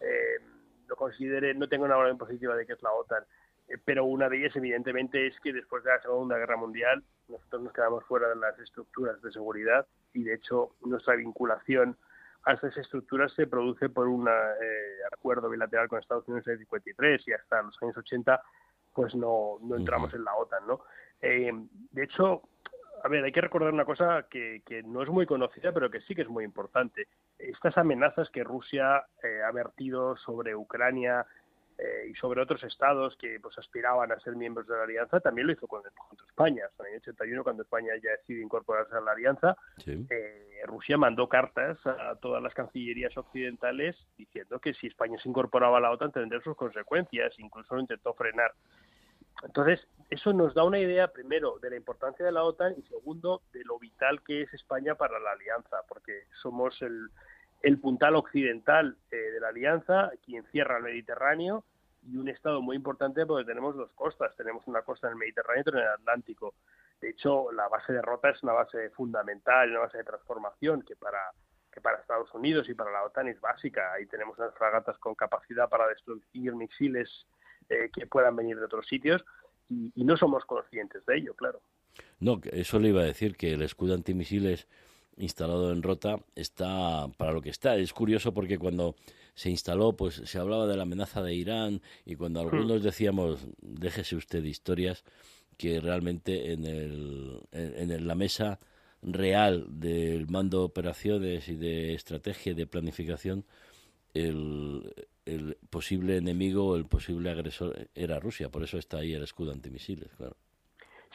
eh, 0.00 0.40
lo 0.88 0.96
considere, 0.96 1.54
no 1.54 1.68
tenga 1.68 1.84
una 1.84 1.94
valoración 1.94 2.18
positiva 2.18 2.56
de 2.56 2.66
que 2.66 2.72
es 2.72 2.82
la 2.82 2.92
OTAN. 2.92 3.22
Eh, 3.68 3.78
pero 3.84 4.04
una 4.04 4.28
de 4.28 4.38
ellas, 4.38 4.56
evidentemente, 4.56 5.26
es 5.26 5.38
que 5.40 5.52
después 5.52 5.84
de 5.84 5.90
la 5.90 6.00
Segunda 6.00 6.38
Guerra 6.38 6.56
Mundial 6.56 7.04
nosotros 7.28 7.62
nos 7.62 7.72
quedamos 7.72 8.04
fuera 8.04 8.28
de 8.28 8.36
las 8.36 8.58
estructuras 8.58 9.20
de 9.22 9.32
seguridad 9.32 9.86
y, 10.14 10.24
de 10.24 10.34
hecho, 10.34 10.76
nuestra 10.82 11.16
vinculación 11.16 11.96
a 12.44 12.52
esas 12.52 12.76
estructuras 12.76 13.32
se 13.34 13.46
produce 13.46 13.88
por 13.88 14.06
un 14.06 14.28
eh, 14.28 14.32
acuerdo 15.12 15.48
bilateral 15.48 15.88
con 15.88 15.98
Estados 15.98 16.26
Unidos 16.28 16.46
en 16.46 16.52
el 16.54 16.58
53 16.60 17.26
y 17.26 17.32
hasta 17.32 17.62
los 17.62 17.76
años 17.82 17.96
80 17.96 18.40
pues 18.96 19.14
no, 19.14 19.58
no 19.60 19.76
entramos 19.76 20.12
en 20.14 20.24
la 20.24 20.34
OTAN, 20.34 20.66
¿no? 20.66 20.80
de 21.20 22.04
hecho, 22.04 22.42
a 23.04 23.08
ver, 23.08 23.24
hay 23.24 23.32
que 23.32 23.40
recordar 23.40 23.72
una 23.72 23.84
cosa 23.84 24.26
que, 24.30 24.62
que, 24.64 24.82
no 24.82 25.02
es 25.02 25.08
muy 25.08 25.26
conocida, 25.26 25.72
pero 25.72 25.90
que 25.90 26.00
sí 26.02 26.14
que 26.14 26.22
es 26.22 26.28
muy 26.28 26.44
importante. 26.44 27.08
Estas 27.38 27.76
amenazas 27.76 28.30
que 28.30 28.44
Rusia 28.44 29.04
eh, 29.22 29.42
ha 29.46 29.52
vertido 29.52 30.16
sobre 30.16 30.54
Ucrania 30.54 31.26
eh, 31.78 32.08
y 32.10 32.14
sobre 32.14 32.40
otros 32.40 32.62
estados 32.64 33.16
que 33.16 33.38
pues 33.40 33.58
aspiraban 33.58 34.10
a 34.10 34.18
ser 34.20 34.34
miembros 34.34 34.66
de 34.66 34.74
la 34.74 34.84
alianza, 34.84 35.20
también 35.20 35.46
lo 35.46 35.52
hizo 35.52 35.66
contra 35.66 35.90
España. 36.26 36.64
En 36.78 36.86
el 36.86 36.96
81, 37.00 37.44
cuando 37.44 37.62
España 37.62 37.92
ya 38.02 38.12
decidió 38.12 38.42
incorporarse 38.42 38.96
a 38.96 39.00
la 39.00 39.12
alianza, 39.12 39.56
eh, 39.86 40.62
Rusia 40.64 40.96
mandó 40.96 41.28
cartas 41.28 41.78
a 41.86 42.14
todas 42.16 42.42
las 42.42 42.54
cancillerías 42.54 43.14
occidentales 43.16 43.94
diciendo 44.16 44.58
que 44.58 44.72
si 44.72 44.86
España 44.86 45.18
se 45.22 45.28
incorporaba 45.28 45.76
a 45.76 45.80
la 45.80 45.90
OTAN 45.90 46.12
tendría 46.12 46.40
sus 46.40 46.56
consecuencias. 46.56 47.34
Incluso 47.38 47.74
lo 47.74 47.80
intentó 47.82 48.14
frenar. 48.14 48.52
Entonces, 49.42 49.86
eso 50.08 50.32
nos 50.32 50.54
da 50.54 50.64
una 50.64 50.78
idea, 50.78 51.08
primero, 51.08 51.58
de 51.58 51.68
la 51.68 51.76
importancia 51.76 52.24
de 52.24 52.32
la 52.32 52.42
OTAN 52.42 52.74
y 52.78 52.82
segundo, 52.84 53.42
de 53.52 53.62
lo 53.64 53.78
vital 53.78 54.22
que 54.22 54.42
es 54.42 54.54
España 54.54 54.94
para 54.94 55.20
la 55.20 55.32
alianza, 55.32 55.76
porque 55.88 56.22
somos 56.40 56.80
el, 56.80 57.10
el 57.62 57.78
puntal 57.78 58.16
occidental 58.16 58.96
eh, 59.10 59.16
de 59.16 59.40
la 59.40 59.48
alianza, 59.48 60.10
quien 60.24 60.44
cierra 60.46 60.78
el 60.78 60.84
Mediterráneo 60.84 61.64
y 62.02 62.16
un 62.16 62.28
estado 62.28 62.62
muy 62.62 62.76
importante 62.76 63.26
porque 63.26 63.44
tenemos 63.44 63.74
dos 63.76 63.90
costas, 63.94 64.36
tenemos 64.36 64.66
una 64.66 64.82
costa 64.82 65.08
en 65.08 65.14
el 65.14 65.18
Mediterráneo 65.18 65.58
y 65.58 65.68
otra 65.68 65.80
en 65.80 65.86
el 65.86 65.92
Atlántico. 65.92 66.54
De 67.00 67.10
hecho, 67.10 67.50
la 67.52 67.68
base 67.68 67.92
de 67.92 68.02
Rota 68.02 68.30
es 68.30 68.42
una 68.42 68.52
base 68.52 68.90
fundamental, 68.90 69.70
una 69.70 69.80
base 69.80 69.98
de 69.98 70.04
transformación 70.04 70.82
que 70.82 70.96
para 70.96 71.20
que 71.76 71.82
para 71.82 71.98
Estados 71.98 72.32
Unidos 72.32 72.66
y 72.70 72.74
para 72.74 72.90
la 72.90 73.04
OTAN 73.04 73.28
es 73.28 73.38
básica. 73.38 73.92
Ahí 73.92 74.06
tenemos 74.06 74.38
unas 74.38 74.54
fragatas 74.54 74.96
con 74.96 75.14
capacidad 75.14 75.68
para 75.68 75.86
destruir 75.86 76.54
misiles 76.54 77.26
eh, 77.68 77.90
que 77.92 78.06
puedan 78.06 78.34
venir 78.34 78.58
de 78.58 78.64
otros 78.64 78.86
sitios 78.86 79.22
y, 79.68 79.92
no 79.96 80.16
somos 80.16 80.44
conscientes 80.46 81.04
de 81.04 81.18
ello, 81.18 81.34
claro. 81.34 81.60
No, 82.18 82.40
eso 82.50 82.78
le 82.78 82.88
iba 82.88 83.02
a 83.02 83.04
decir 83.04 83.36
que 83.36 83.52
el 83.52 83.62
escudo 83.62 83.94
antimisiles 83.94 84.68
instalado 85.16 85.72
en 85.72 85.82
Rota 85.82 86.20
está 86.34 87.08
para 87.16 87.32
lo 87.32 87.42
que 87.42 87.50
está. 87.50 87.76
Es 87.76 87.92
curioso 87.92 88.32
porque 88.32 88.58
cuando 88.58 88.96
se 89.34 89.50
instaló, 89.50 89.96
pues 89.96 90.22
se 90.24 90.38
hablaba 90.38 90.66
de 90.66 90.76
la 90.76 90.82
amenaza 90.82 91.22
de 91.22 91.34
Irán 91.34 91.82
y 92.04 92.16
cuando 92.16 92.42
hmm. 92.42 92.48
algunos 92.48 92.82
decíamos, 92.82 93.46
déjese 93.60 94.16
usted 94.16 94.42
de 94.42 94.48
historias, 94.48 95.04
que 95.56 95.80
realmente 95.80 96.52
en, 96.52 96.64
el, 96.66 97.40
en 97.52 98.06
la 98.06 98.14
mesa 98.14 98.58
real 99.02 99.66
del 99.68 100.26
mando 100.28 100.58
de 100.58 100.64
operaciones 100.64 101.48
y 101.48 101.56
de 101.56 101.94
estrategia 101.94 102.52
y 102.52 102.54
de 102.54 102.66
planificación, 102.66 103.44
el, 104.12 104.94
el 105.24 105.56
posible 105.70 106.16
enemigo 106.16 106.68
o 106.68 106.76
el 106.76 106.86
posible 106.86 107.30
agresor 107.30 107.88
era 107.94 108.20
Rusia, 108.20 108.48
por 108.48 108.62
eso 108.62 108.78
está 108.78 108.98
ahí 108.98 109.12
el 109.12 109.22
escudo 109.22 109.52
antimisiles, 109.52 110.10
claro. 110.16 110.36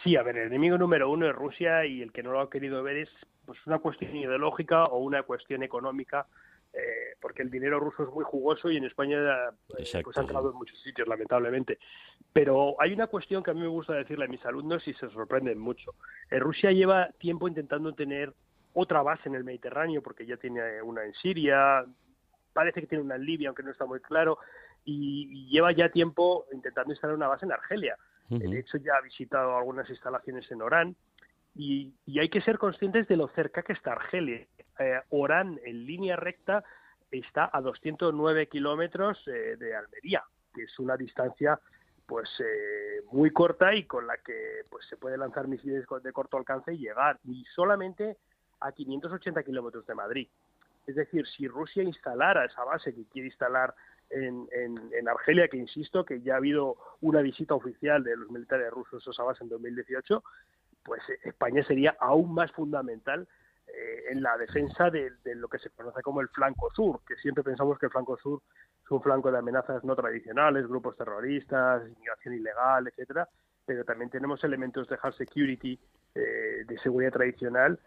Sí, 0.04 0.16
a 0.16 0.24
ver, 0.24 0.38
el 0.38 0.48
enemigo 0.48 0.78
número 0.78 1.10
uno 1.10 1.28
es 1.28 1.36
Rusia 1.36 1.86
y 1.86 2.02
el 2.02 2.12
que 2.12 2.24
no 2.24 2.32
lo 2.32 2.42
ha 2.42 2.50
querido 2.50 2.82
ver 2.84 2.98
es 2.98 3.10
pues 3.46 3.60
una 3.68 3.80
cuestión 3.80 4.16
ideológica 4.16 4.86
o 4.86 5.00
una 5.00 5.24
cuestión 5.24 5.64
económica, 5.64 6.28
eh, 6.74 7.16
porque 7.20 7.44
el 7.44 7.52
dinero 7.52 7.80
ruso 7.80 8.04
es 8.04 8.10
muy 8.10 8.24
jugoso 8.24 8.72
y 8.72 8.78
en 8.78 8.86
España 8.86 9.18
eh, 9.18 10.02
pues 10.04 10.18
ha 10.18 10.22
entrado 10.22 10.52
en 10.52 10.58
muchos 10.58 10.80
sitios, 10.82 11.08
lamentablemente. 11.08 11.80
Pero 12.34 12.76
hay 12.80 12.94
una 12.94 13.08
cuestión 13.08 13.44
que 13.44 13.52
a 13.52 13.54
mí 13.54 13.60
me 13.60 13.68
gusta 13.68 13.94
decirle 13.94 14.26
a 14.26 14.30
mis 14.30 14.46
alumnos 14.46 14.88
y 14.88 14.94
se 14.94 15.10
sorprenden 15.10 15.60
mucho. 15.60 15.96
Eh, 16.30 16.40
Rusia 16.40 16.72
lleva 16.72 17.10
tiempo 17.18 17.48
intentando 17.48 17.94
tener 17.94 18.34
otra 18.74 19.02
base 19.02 19.28
en 19.28 19.36
el 19.36 19.44
Mediterráneo, 19.44 20.02
porque 20.02 20.26
ya 20.26 20.38
tiene 20.38 20.82
una 20.82 21.04
en 21.04 21.14
Siria, 21.14 21.86
parece 22.54 22.82
que 22.82 22.88
tiene 22.88 23.04
una 23.04 23.16
en 23.16 23.26
Libia, 23.26 23.50
aunque 23.50 23.64
no 23.64 23.72
está 23.72 23.86
muy 23.86 24.00
claro, 24.00 24.38
y, 24.86 25.48
lleva 25.50 25.72
ya 25.74 25.90
tiempo 25.90 26.46
intentando 26.54 26.94
instalar 26.94 27.16
una 27.16 27.28
base 27.28 27.46
en 27.46 27.52
Argelia. 27.52 27.98
De 28.40 28.60
hecho, 28.60 28.78
ya 28.78 28.96
ha 28.96 29.02
visitado 29.02 29.58
algunas 29.58 29.90
instalaciones 29.90 30.50
en 30.52 30.62
Orán, 30.62 30.96
y, 31.56 31.94
hay 32.20 32.30
que 32.30 32.42
ser 32.42 32.58
conscientes 32.58 33.08
de 33.08 33.18
lo 33.18 33.28
cerca 33.30 33.64
que 33.64 33.74
está 33.74 33.94
Argelia. 33.94 34.48
Eh, 34.80 35.02
Orán, 35.10 35.60
en 35.66 35.86
línea 35.86 36.16
recta, 36.16 36.64
está 37.12 37.50
a 37.52 37.62
209 37.62 38.48
kilómetros 38.48 39.22
eh, 39.28 39.58
de 39.58 39.76
Almería, 39.76 40.24
que 40.54 40.64
es 40.64 40.80
una 40.80 40.96
distancia 40.96 41.60
pues 42.06 42.30
eh, 42.40 43.04
muy 43.12 43.32
corta 43.32 43.74
y 43.74 43.86
con 43.86 44.06
la 44.06 44.18
que 44.18 44.66
pues 44.70 44.86
se 44.88 44.98
puede 44.98 45.18
lanzar 45.18 45.48
misiles 45.48 45.86
de 46.04 46.12
corto 46.12 46.38
alcance 46.38 46.74
y 46.74 46.78
llegar 46.78 47.20
y 47.24 47.46
solamente 47.56 48.18
a 48.60 48.72
580 48.72 49.44
kilómetros 49.44 49.86
de 49.86 49.96
Madrid. 49.96 50.28
Es 50.88 50.96
decir, 50.96 51.26
si 51.28 51.48
Rusia 51.48 51.84
instalara 51.84 52.46
esa 52.46 52.64
base 52.64 52.94
que 52.94 53.06
quiere 53.06 53.30
instalar 53.30 53.74
en, 54.12 54.48
en, 54.52 55.08
Argelia, 55.08 55.48
que 55.48 55.58
insisto 55.58 56.06
que 56.06 56.22
ya 56.22 56.34
ha 56.34 56.38
habido 56.38 56.78
una 57.02 57.22
visita 57.22 57.56
oficial 57.56 58.04
de 58.04 58.16
los 58.16 58.30
militares 58.30 58.70
rusos 58.72 59.08
a 59.08 59.12
esa 59.12 59.24
base 59.24 59.44
en 59.44 59.50
2018, 59.50 60.24
pues 60.84 61.02
eh, 61.10 61.20
España 61.24 61.64
sería 61.64 61.96
aún 62.00 62.34
más 62.34 62.52
fundamental 62.52 63.28
eh, 63.68 64.04
en 64.12 64.22
la 64.22 64.38
defensa 64.38 64.90
de, 64.90 65.12
lo 65.36 65.48
que 65.48 65.60
se 65.60 65.70
conoce 65.70 66.02
como 66.02 66.22
el 66.22 66.30
flanco 66.30 66.70
sur, 66.74 67.02
que 67.08 67.16
siempre 67.16 67.44
pensamos 67.44 67.80
que 67.80 67.88
el 67.88 67.92
flanco 67.92 68.18
sur 68.18 68.42
es 68.84 68.92
un 68.92 69.02
flanco 69.02 69.32
de 69.32 69.38
amenazas 69.38 69.84
no 69.84 69.96
tradicionales, 69.96 70.68
grupos 70.68 70.98
terroristas, 70.98 71.88
inmigración 71.88 72.36
ilegal, 72.36 72.88
etcétera, 72.88 73.28
pero 73.66 73.86
también 73.86 74.10
tenemos 74.10 74.44
elementos 74.44 74.88
de 74.90 74.98
hard 75.02 75.14
security, 75.16 75.80
eh, 76.16 76.66
de 76.68 76.78
seguridad 76.80 77.12
tradicional, 77.12 77.80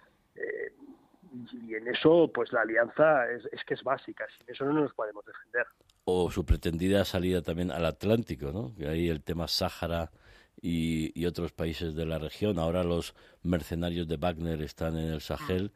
y 1.53 1.75
en 1.75 1.89
eso 1.89 2.31
pues 2.33 2.53
la 2.53 2.63
alianza 2.63 3.31
es, 3.31 3.65
que 3.65 3.75
es 3.75 3.83
básica, 3.83 4.27
sin 4.37 4.49
eso 4.49 4.65
no 4.65 4.73
nos 4.73 4.95
podemos 4.95 5.25
defender. 5.25 5.67
O 6.05 6.31
su 6.31 6.45
pretendida 6.45 7.05
salida 7.05 7.43
también 7.43 7.71
al 7.71 7.87
Atlántico, 7.87 8.53
¿no? 8.53 8.75
Que 8.75 8.89
ahí 8.89 9.09
el 9.09 9.23
tema 9.23 9.49
Sáhara 9.49 10.11
y, 10.61 11.27
otros 11.27 11.53
países 11.53 11.95
de 11.95 12.07
la 12.07 12.19
región. 12.19 12.59
Ahora 12.59 12.85
los 12.85 13.15
mercenarios 13.43 14.09
de 14.09 14.17
Wagner 14.17 14.63
están 14.63 14.97
en 14.97 15.13
el 15.13 15.21
Sahel 15.21 15.73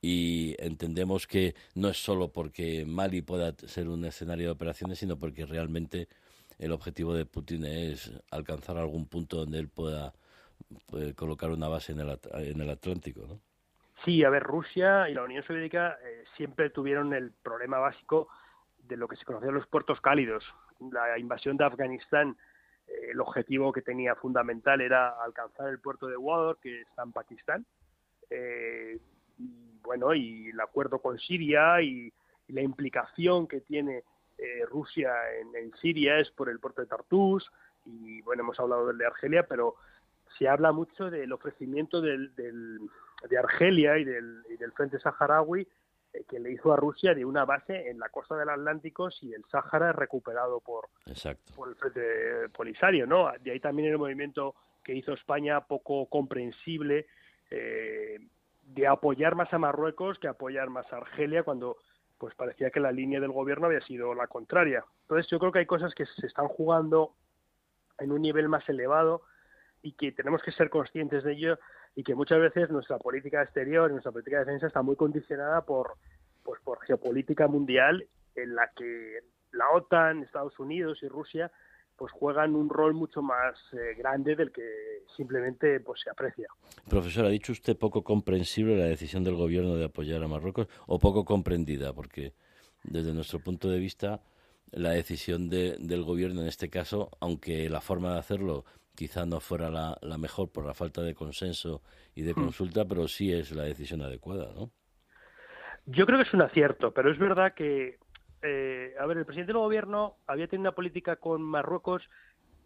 y 0.00 0.54
entendemos 0.58 1.26
que 1.26 1.54
no 1.74 1.88
es 1.88 2.02
solo 2.02 2.32
porque 2.32 2.84
Mali 2.86 3.22
pueda 3.22 3.52
ser 3.66 3.88
un 3.88 4.04
escenario 4.04 4.46
de 4.46 4.52
operaciones, 4.52 4.98
sino 4.98 5.16
porque 5.18 5.46
realmente 5.46 6.08
el 6.58 6.72
objetivo 6.72 7.14
de 7.14 7.26
Putin 7.26 7.64
es 7.66 8.12
alcanzar 8.30 8.78
algún 8.78 9.06
punto 9.06 9.38
donde 9.38 9.58
él 9.58 9.68
pueda, 9.68 10.14
colocar 11.14 11.50
una 11.50 11.68
base 11.68 11.92
en 11.92 12.00
el, 12.00 12.18
en 12.34 12.60
el 12.60 12.70
Atlántico, 12.70 13.26
¿no? 13.26 13.40
Sí, 14.04 14.22
a 14.24 14.30
ver, 14.30 14.42
Rusia 14.42 15.08
y 15.08 15.14
la 15.14 15.22
Unión 15.22 15.42
Soviética 15.44 15.98
eh, 16.04 16.24
siempre 16.36 16.68
tuvieron 16.70 17.14
el 17.14 17.32
problema 17.32 17.78
básico 17.78 18.28
de 18.86 18.96
lo 18.96 19.08
que 19.08 19.16
se 19.16 19.24
conocían 19.24 19.54
los 19.54 19.66
puertos 19.66 20.00
cálidos. 20.00 20.44
La 20.92 21.18
invasión 21.18 21.56
de 21.56 21.64
Afganistán, 21.64 22.36
eh, 22.86 23.10
el 23.12 23.20
objetivo 23.20 23.72
que 23.72 23.82
tenía 23.82 24.14
fundamental 24.14 24.80
era 24.80 25.10
alcanzar 25.22 25.68
el 25.68 25.80
puerto 25.80 26.06
de 26.06 26.16
Gwadar, 26.16 26.56
que 26.60 26.82
está 26.82 27.02
en 27.02 27.12
Pakistán. 27.12 27.66
Eh, 28.30 28.98
y 29.38 29.78
bueno, 29.82 30.14
y 30.14 30.48
el 30.48 30.60
acuerdo 30.60 31.00
con 31.00 31.18
Siria 31.18 31.80
y, 31.82 32.12
la 32.48 32.62
implicación 32.62 33.48
que 33.48 33.60
tiene 33.60 34.04
Rusia 34.68 35.12
en, 35.40 35.74
Siria 35.78 36.20
es 36.20 36.30
por 36.30 36.48
el 36.48 36.60
puerto 36.60 36.80
de 36.80 36.86
Tartus. 36.86 37.50
Y 37.84 38.22
bueno, 38.22 38.44
hemos 38.44 38.60
hablado 38.60 38.86
del 38.86 38.98
de 38.98 39.06
Argelia, 39.06 39.48
pero 39.48 39.74
se 40.38 40.48
habla 40.48 40.70
mucho 40.70 41.10
del 41.10 41.32
ofrecimiento 41.32 42.00
del 42.00 42.32
de 43.28 43.38
Argelia 43.38 43.98
y 43.98 44.04
del, 44.04 44.44
del 44.44 44.72
Frente 44.72 45.00
Saharaui 45.00 45.62
eh, 45.62 45.66
que 46.24 46.38
le 46.38 46.52
hizo 46.52 46.72
a 46.72 46.76
Rusia 46.76 47.14
de 47.14 47.24
una 47.24 47.44
base 47.44 47.90
en 47.90 47.98
la 47.98 48.08
costa 48.08 48.36
del 48.36 48.48
Atlántico 48.48 49.10
si 49.10 49.32
el 49.32 49.44
Sáhara 49.50 49.90
es 49.90 49.96
recuperado 49.96 50.60
por, 50.60 50.88
por 51.54 51.68
el 51.68 51.74
Frente 51.74 52.48
Polisario, 52.54 53.06
¿no? 53.06 53.30
De 53.40 53.52
ahí 53.52 53.60
también 53.60 53.88
el 53.88 53.98
movimiento 53.98 54.54
que 54.82 54.94
hizo 54.94 55.12
España 55.12 55.60
poco 55.62 56.06
comprensible 56.06 57.06
eh, 57.50 58.18
de 58.66 58.86
apoyar 58.86 59.34
más 59.34 59.52
a 59.52 59.58
Marruecos 59.58 60.18
que 60.18 60.28
apoyar 60.28 60.70
más 60.70 60.90
a 60.92 60.98
Argelia 60.98 61.42
cuando 61.42 61.76
pues 62.18 62.34
parecía 62.34 62.70
que 62.70 62.80
la 62.80 62.92
línea 62.92 63.20
del 63.20 63.32
gobierno 63.32 63.66
había 63.66 63.80
sido 63.82 64.14
la 64.14 64.26
contraria. 64.26 64.84
Entonces 65.02 65.30
yo 65.30 65.38
creo 65.38 65.52
que 65.52 65.58
hay 65.60 65.66
cosas 65.66 65.94
que 65.94 66.06
se 66.06 66.26
están 66.26 66.48
jugando 66.48 67.12
en 67.98 68.12
un 68.12 68.22
nivel 68.22 68.48
más 68.48 68.66
elevado 68.68 69.22
y 69.86 69.92
que 69.92 70.10
tenemos 70.10 70.42
que 70.42 70.50
ser 70.50 70.68
conscientes 70.68 71.22
de 71.22 71.32
ello 71.32 71.58
y 71.94 72.02
que 72.02 72.16
muchas 72.16 72.40
veces 72.40 72.70
nuestra 72.70 72.98
política 72.98 73.40
exterior, 73.40 73.88
nuestra 73.88 74.10
política 74.10 74.38
de 74.38 74.44
defensa 74.44 74.66
está 74.66 74.82
muy 74.82 74.96
condicionada 74.96 75.60
por 75.60 75.94
pues 76.42 76.60
por 76.64 76.80
geopolítica 76.84 77.46
mundial 77.46 78.04
en 78.34 78.56
la 78.56 78.68
que 78.76 79.20
la 79.52 79.70
OTAN, 79.70 80.24
Estados 80.24 80.58
Unidos 80.58 80.98
y 81.02 81.08
Rusia 81.08 81.52
pues 81.96 82.10
juegan 82.12 82.56
un 82.56 82.68
rol 82.68 82.94
mucho 82.94 83.22
más 83.22 83.54
eh, 83.72 83.94
grande 83.96 84.34
del 84.34 84.50
que 84.50 84.68
simplemente 85.16 85.78
pues 85.78 86.00
se 86.00 86.10
aprecia. 86.10 86.48
Profesor, 86.90 87.24
ha 87.24 87.28
dicho 87.28 87.52
usted 87.52 87.76
poco 87.76 88.02
comprensible 88.02 88.76
la 88.76 88.86
decisión 88.86 89.22
del 89.22 89.36
gobierno 89.36 89.76
de 89.76 89.84
apoyar 89.84 90.20
a 90.22 90.28
Marruecos 90.28 90.66
o 90.86 90.98
poco 90.98 91.24
comprendida, 91.24 91.92
porque 91.92 92.34
desde 92.82 93.14
nuestro 93.14 93.38
punto 93.38 93.70
de 93.70 93.78
vista 93.78 94.20
la 94.72 94.90
decisión 94.90 95.48
de, 95.48 95.76
del 95.78 96.02
gobierno 96.02 96.42
en 96.42 96.48
este 96.48 96.68
caso, 96.68 97.10
aunque 97.20 97.70
la 97.70 97.80
forma 97.80 98.12
de 98.14 98.18
hacerlo 98.18 98.64
quizá 98.96 99.26
no 99.26 99.40
fuera 99.40 99.70
la, 99.70 99.96
la 100.02 100.18
mejor 100.18 100.50
por 100.50 100.66
la 100.66 100.74
falta 100.74 101.02
de 101.02 101.14
consenso 101.14 101.82
y 102.14 102.22
de 102.22 102.32
hmm. 102.32 102.34
consulta, 102.34 102.84
pero 102.84 103.06
sí 103.06 103.32
es 103.32 103.52
la 103.52 103.62
decisión 103.62 104.02
adecuada, 104.02 104.52
¿no? 104.54 104.70
Yo 105.88 106.04
creo 106.04 106.18
que 106.18 106.26
es 106.26 106.34
un 106.34 106.42
acierto, 106.42 106.92
pero 106.92 107.12
es 107.12 107.18
verdad 107.18 107.54
que 107.54 107.98
eh, 108.42 108.94
a 108.98 109.06
ver, 109.06 109.18
el 109.18 109.24
presidente 109.24 109.52
del 109.52 109.60
gobierno 109.60 110.16
había 110.26 110.46
tenido 110.46 110.68
una 110.68 110.74
política 110.74 111.16
con 111.16 111.42
Marruecos 111.42 112.08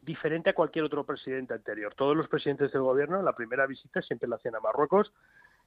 diferente 0.03 0.51
a 0.51 0.55
cualquier 0.55 0.85
otro 0.85 1.05
presidente 1.05 1.55
anterior. 1.55 1.95
Todos 1.95 2.17
los 2.17 2.29
presidentes 2.29 2.73
del 2.73 2.83
gobierno 2.83 3.19
en 3.19 3.25
la 3.25 3.35
primera 3.35 3.67
visita 3.67 4.03
siempre 4.03 4.29
la 4.29 4.37
hacían 4.37 4.57
a 4.57 4.61
Marruecos 4.61 5.13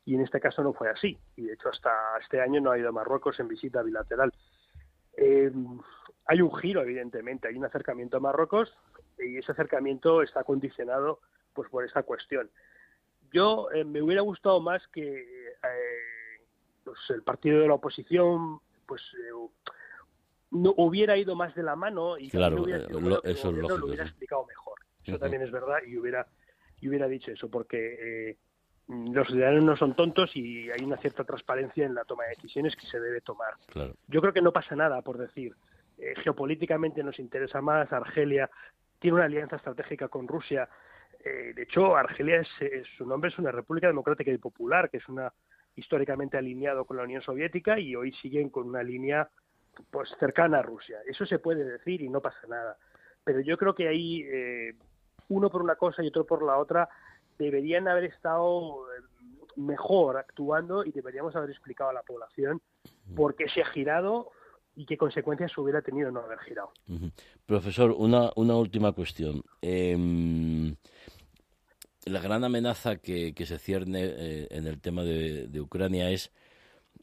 y 0.05 0.15
en 0.15 0.21
este 0.21 0.39
caso 0.39 0.63
no 0.63 0.73
fue 0.73 0.89
así. 0.89 1.17
Y 1.35 1.43
de 1.43 1.53
hecho 1.53 1.69
hasta 1.69 1.91
este 2.21 2.41
año 2.41 2.61
no 2.61 2.71
ha 2.71 2.77
ido 2.77 2.89
a 2.89 2.91
Marruecos 2.91 3.39
en 3.39 3.47
visita 3.47 3.81
bilateral. 3.81 4.31
Eh, 5.17 5.51
hay 6.25 6.41
un 6.41 6.53
giro, 6.55 6.81
evidentemente, 6.81 7.47
hay 7.47 7.55
un 7.55 7.65
acercamiento 7.65 8.17
a 8.17 8.21
Marruecos 8.21 8.73
y 9.19 9.37
ese 9.37 9.51
acercamiento 9.51 10.21
está 10.21 10.43
condicionado 10.43 11.19
pues 11.53 11.69
por 11.69 11.85
esa 11.85 12.03
cuestión. 12.03 12.49
Yo 13.31 13.69
eh, 13.71 13.83
me 13.83 14.01
hubiera 14.01 14.21
gustado 14.21 14.59
más 14.61 14.87
que 14.87 15.25
pues, 16.83 16.97
el 17.09 17.23
partido 17.23 17.59
de 17.59 17.67
la 17.67 17.75
oposición 17.75 18.59
pues 18.85 19.01
no 20.53 20.73
hubiera 20.77 21.17
ido 21.17 21.35
más 21.35 21.53
de 21.55 21.63
la 21.63 21.75
mano 21.75 22.17
y 22.17 22.29
claro, 22.29 22.63
hubiera, 22.63 22.85
eh, 22.85 22.87
lo, 22.89 23.23
eso 23.23 23.49
es 23.49 23.55
lógico, 23.55 23.77
lo 23.77 23.85
hubiera 23.87 24.03
explicado 24.03 24.45
mejor. 24.45 24.79
Eso 25.03 25.19
también 25.19 25.41
es 25.41 25.51
verdad 25.51 25.79
y 25.85 25.97
hubiera 25.97 26.27
y 26.79 26.89
hubiera 26.89 27.07
dicho 27.07 27.31
eso 27.31 27.49
porque 27.49 28.29
eh, 28.29 28.37
los 28.87 29.27
ciudadanos 29.27 29.63
no 29.63 29.77
son 29.77 29.95
tontos 29.95 30.35
y 30.35 30.69
hay 30.69 30.83
una 30.83 30.97
cierta 30.97 31.23
transparencia 31.23 31.85
en 31.85 31.95
la 31.95 32.03
toma 32.03 32.23
de 32.23 32.31
decisiones 32.31 32.75
que 32.75 32.85
se 32.87 32.99
debe 32.99 33.21
tomar. 33.21 33.55
Yo 34.07 34.21
creo 34.21 34.33
que 34.33 34.41
no 34.41 34.53
pasa 34.53 34.75
nada 34.75 35.01
por 35.01 35.17
decir 35.17 35.55
eh, 35.97 36.13
geopolíticamente 36.23 37.03
nos 37.03 37.19
interesa 37.19 37.61
más 37.61 37.91
Argelia 37.91 38.49
tiene 38.99 39.15
una 39.15 39.25
alianza 39.25 39.57
estratégica 39.57 40.07
con 40.07 40.27
Rusia. 40.27 40.69
de 41.23 41.61
hecho, 41.61 41.95
Argelia 41.95 42.41
es, 42.41 42.47
su 42.97 43.05
nombre 43.05 43.29
es 43.29 43.37
una 43.37 43.51
República 43.51 43.87
Democrática 43.87 44.31
y 44.31 44.37
Popular, 44.37 44.89
que 44.89 44.97
es 44.97 45.07
una 45.09 45.31
históricamente 45.75 46.37
alineado 46.37 46.85
con 46.85 46.97
la 46.97 47.03
Unión 47.03 47.21
Soviética 47.21 47.79
y 47.79 47.95
hoy 47.95 48.13
siguen 48.13 48.49
con 48.49 48.67
una 48.67 48.83
línea 48.83 49.29
pues 49.89 50.09
cercana 50.19 50.59
a 50.59 50.61
Rusia. 50.61 50.99
Eso 51.05 51.25
se 51.25 51.39
puede 51.39 51.63
decir 51.63 52.01
y 52.01 52.09
no 52.09 52.21
pasa 52.21 52.45
nada. 52.47 52.77
Pero 53.23 53.39
yo 53.39 53.57
creo 53.57 53.73
que 53.73 53.87
ahí 53.87 54.23
eh, 54.25 54.75
uno 55.29 55.49
por 55.49 55.61
una 55.61 55.75
cosa 55.75 56.03
y 56.03 56.07
otro 56.07 56.25
por 56.25 56.43
la 56.43 56.57
otra 56.57 56.89
deberían 57.37 57.87
haber 57.87 58.05
estado 58.05 58.85
eh, 58.91 59.01
mejor 59.55 60.17
actuando 60.17 60.85
y 60.85 60.91
deberíamos 60.91 61.35
haber 61.35 61.49
explicado 61.49 61.89
a 61.89 61.93
la 61.93 62.03
población 62.03 62.61
por 63.15 63.35
qué 63.35 63.49
se 63.49 63.61
ha 63.61 63.65
girado 63.65 64.31
y 64.75 64.85
qué 64.85 64.97
consecuencias 64.97 65.57
hubiera 65.57 65.81
tenido 65.81 66.11
no 66.11 66.21
haber 66.21 66.39
girado. 66.39 66.71
Profesor, 67.45 67.91
una, 67.91 68.31
una 68.35 68.55
última 68.55 68.91
cuestión. 68.91 69.43
Eh, 69.61 70.75
la 72.05 72.19
gran 72.19 72.43
amenaza 72.43 72.97
que, 72.97 73.33
se 73.45 73.57
cierne 73.59 74.03
eh, 74.03 74.47
en 74.51 74.67
el 74.67 74.79
tema 74.81 75.03
de, 75.03 75.61
Ucrania 75.61 76.09
es 76.09 76.31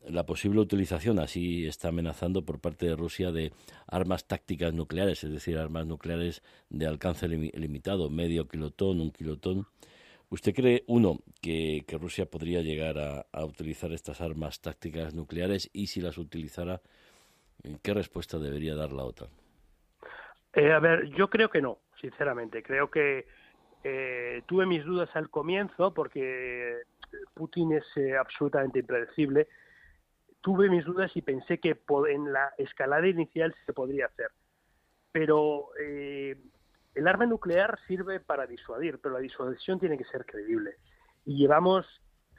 la 0.07 0.25
posible 0.25 0.61
utilización, 0.61 1.19
así 1.19 1.67
está 1.67 1.89
amenazando 1.89 2.45
por 2.45 2.61
parte 2.61 2.87
de 2.87 2.97
Rusia, 2.97 3.33
de 3.33 3.53
armas 3.87 4.27
tácticas 4.27 4.73
nucleares, 4.73 5.25
es 5.25 5.31
decir, 5.31 5.59
armas 5.59 5.87
nucleares 5.87 6.43
de 6.71 6.87
alcance 6.87 7.29
limitado, 7.29 8.09
medio 8.09 8.49
kilotón, 8.49 9.01
un 9.01 9.11
kilotón. 9.11 9.67
¿Usted 10.31 10.55
cree, 10.55 10.85
uno, 10.87 11.19
que, 11.43 11.85
Rusia 12.01 12.25
podría 12.25 12.63
llegar 12.63 12.99
a, 12.99 13.45
utilizar 13.45 13.93
estas 13.93 14.21
armas 14.21 14.61
tácticas 14.61 15.13
nucleares 15.13 15.69
y 15.73 15.89
si 15.89 16.01
las 16.01 16.19
utilizara, 16.19 16.81
qué 17.83 17.95
respuesta 17.95 18.39
debería 18.39 18.75
dar 18.75 18.93
la 18.93 19.05
OTAN? 19.05 19.29
Eh, 20.53 20.73
a 20.73 20.79
ver, 20.81 21.07
yo 21.11 21.29
creo 21.29 21.49
que 21.51 21.63
no, 21.63 21.79
sinceramente. 22.01 22.63
Creo 22.63 22.91
que 22.91 23.27
eh, 23.83 24.43
tuve 24.47 24.67
mis 24.67 24.85
dudas 24.85 25.09
al 25.15 25.31
comienzo 25.31 25.95
porque 25.95 26.83
Putin 27.35 27.73
es 27.73 27.85
eh, 27.97 28.17
absolutamente 28.17 28.81
impredecible. 28.81 29.49
Tuve 30.41 30.69
mis 30.69 30.85
dudas 30.85 31.11
y 31.15 31.23
pensé 31.23 31.59
que 31.59 31.79
en 32.09 32.33
la 32.33 32.53
escalada 32.59 33.07
inicial 33.07 33.55
se 33.67 33.73
podría 33.73 34.07
hacer. 34.07 34.31
Pero 35.13 35.71
eh, 35.81 36.37
el 36.95 37.09
arma 37.09 37.27
nuclear 37.27 37.79
sirve 37.87 38.21
para 38.21 38.47
disuadir, 38.47 38.99
pero 39.01 39.15
la 39.15 39.21
disuasión 39.21 39.79
tiene 39.79 39.99
que 39.99 40.05
ser 40.05 40.25
creíble. 40.25 40.77
Y 41.27 41.37
llevamos 41.37 41.87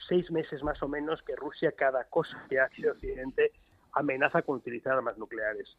seis 0.08 0.32
meses 0.32 0.64
más 0.64 0.82
o 0.82 0.88
menos 0.88 1.22
que 1.24 1.36
Rusia, 1.36 1.74
cada 1.74 2.06
cosa 2.06 2.44
que 2.50 2.60
hace 2.60 2.90
Occidente, 2.90 3.52
amenaza 3.94 4.42
con 4.42 4.58
utilizar 4.58 4.94
armas 4.94 5.18
nucleares. 5.18 5.78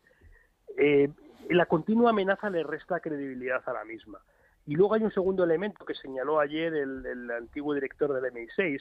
la 1.48 1.66
continua 1.66 2.10
amenaza 2.10 2.50
le 2.50 2.62
resta 2.62 3.00
credibilidad 3.00 3.62
a 3.66 3.72
la 3.72 3.84
misma. 3.84 4.20
Y 4.66 4.76
luego 4.76 4.94
hay 4.94 5.02
un 5.02 5.12
segundo 5.12 5.44
elemento 5.44 5.84
que 5.84 5.94
señaló 5.94 6.38
ayer 6.38 6.72
el, 6.74 7.30
antiguo 7.30 7.74
director 7.74 8.12
del 8.12 8.32
MI6, 8.32 8.80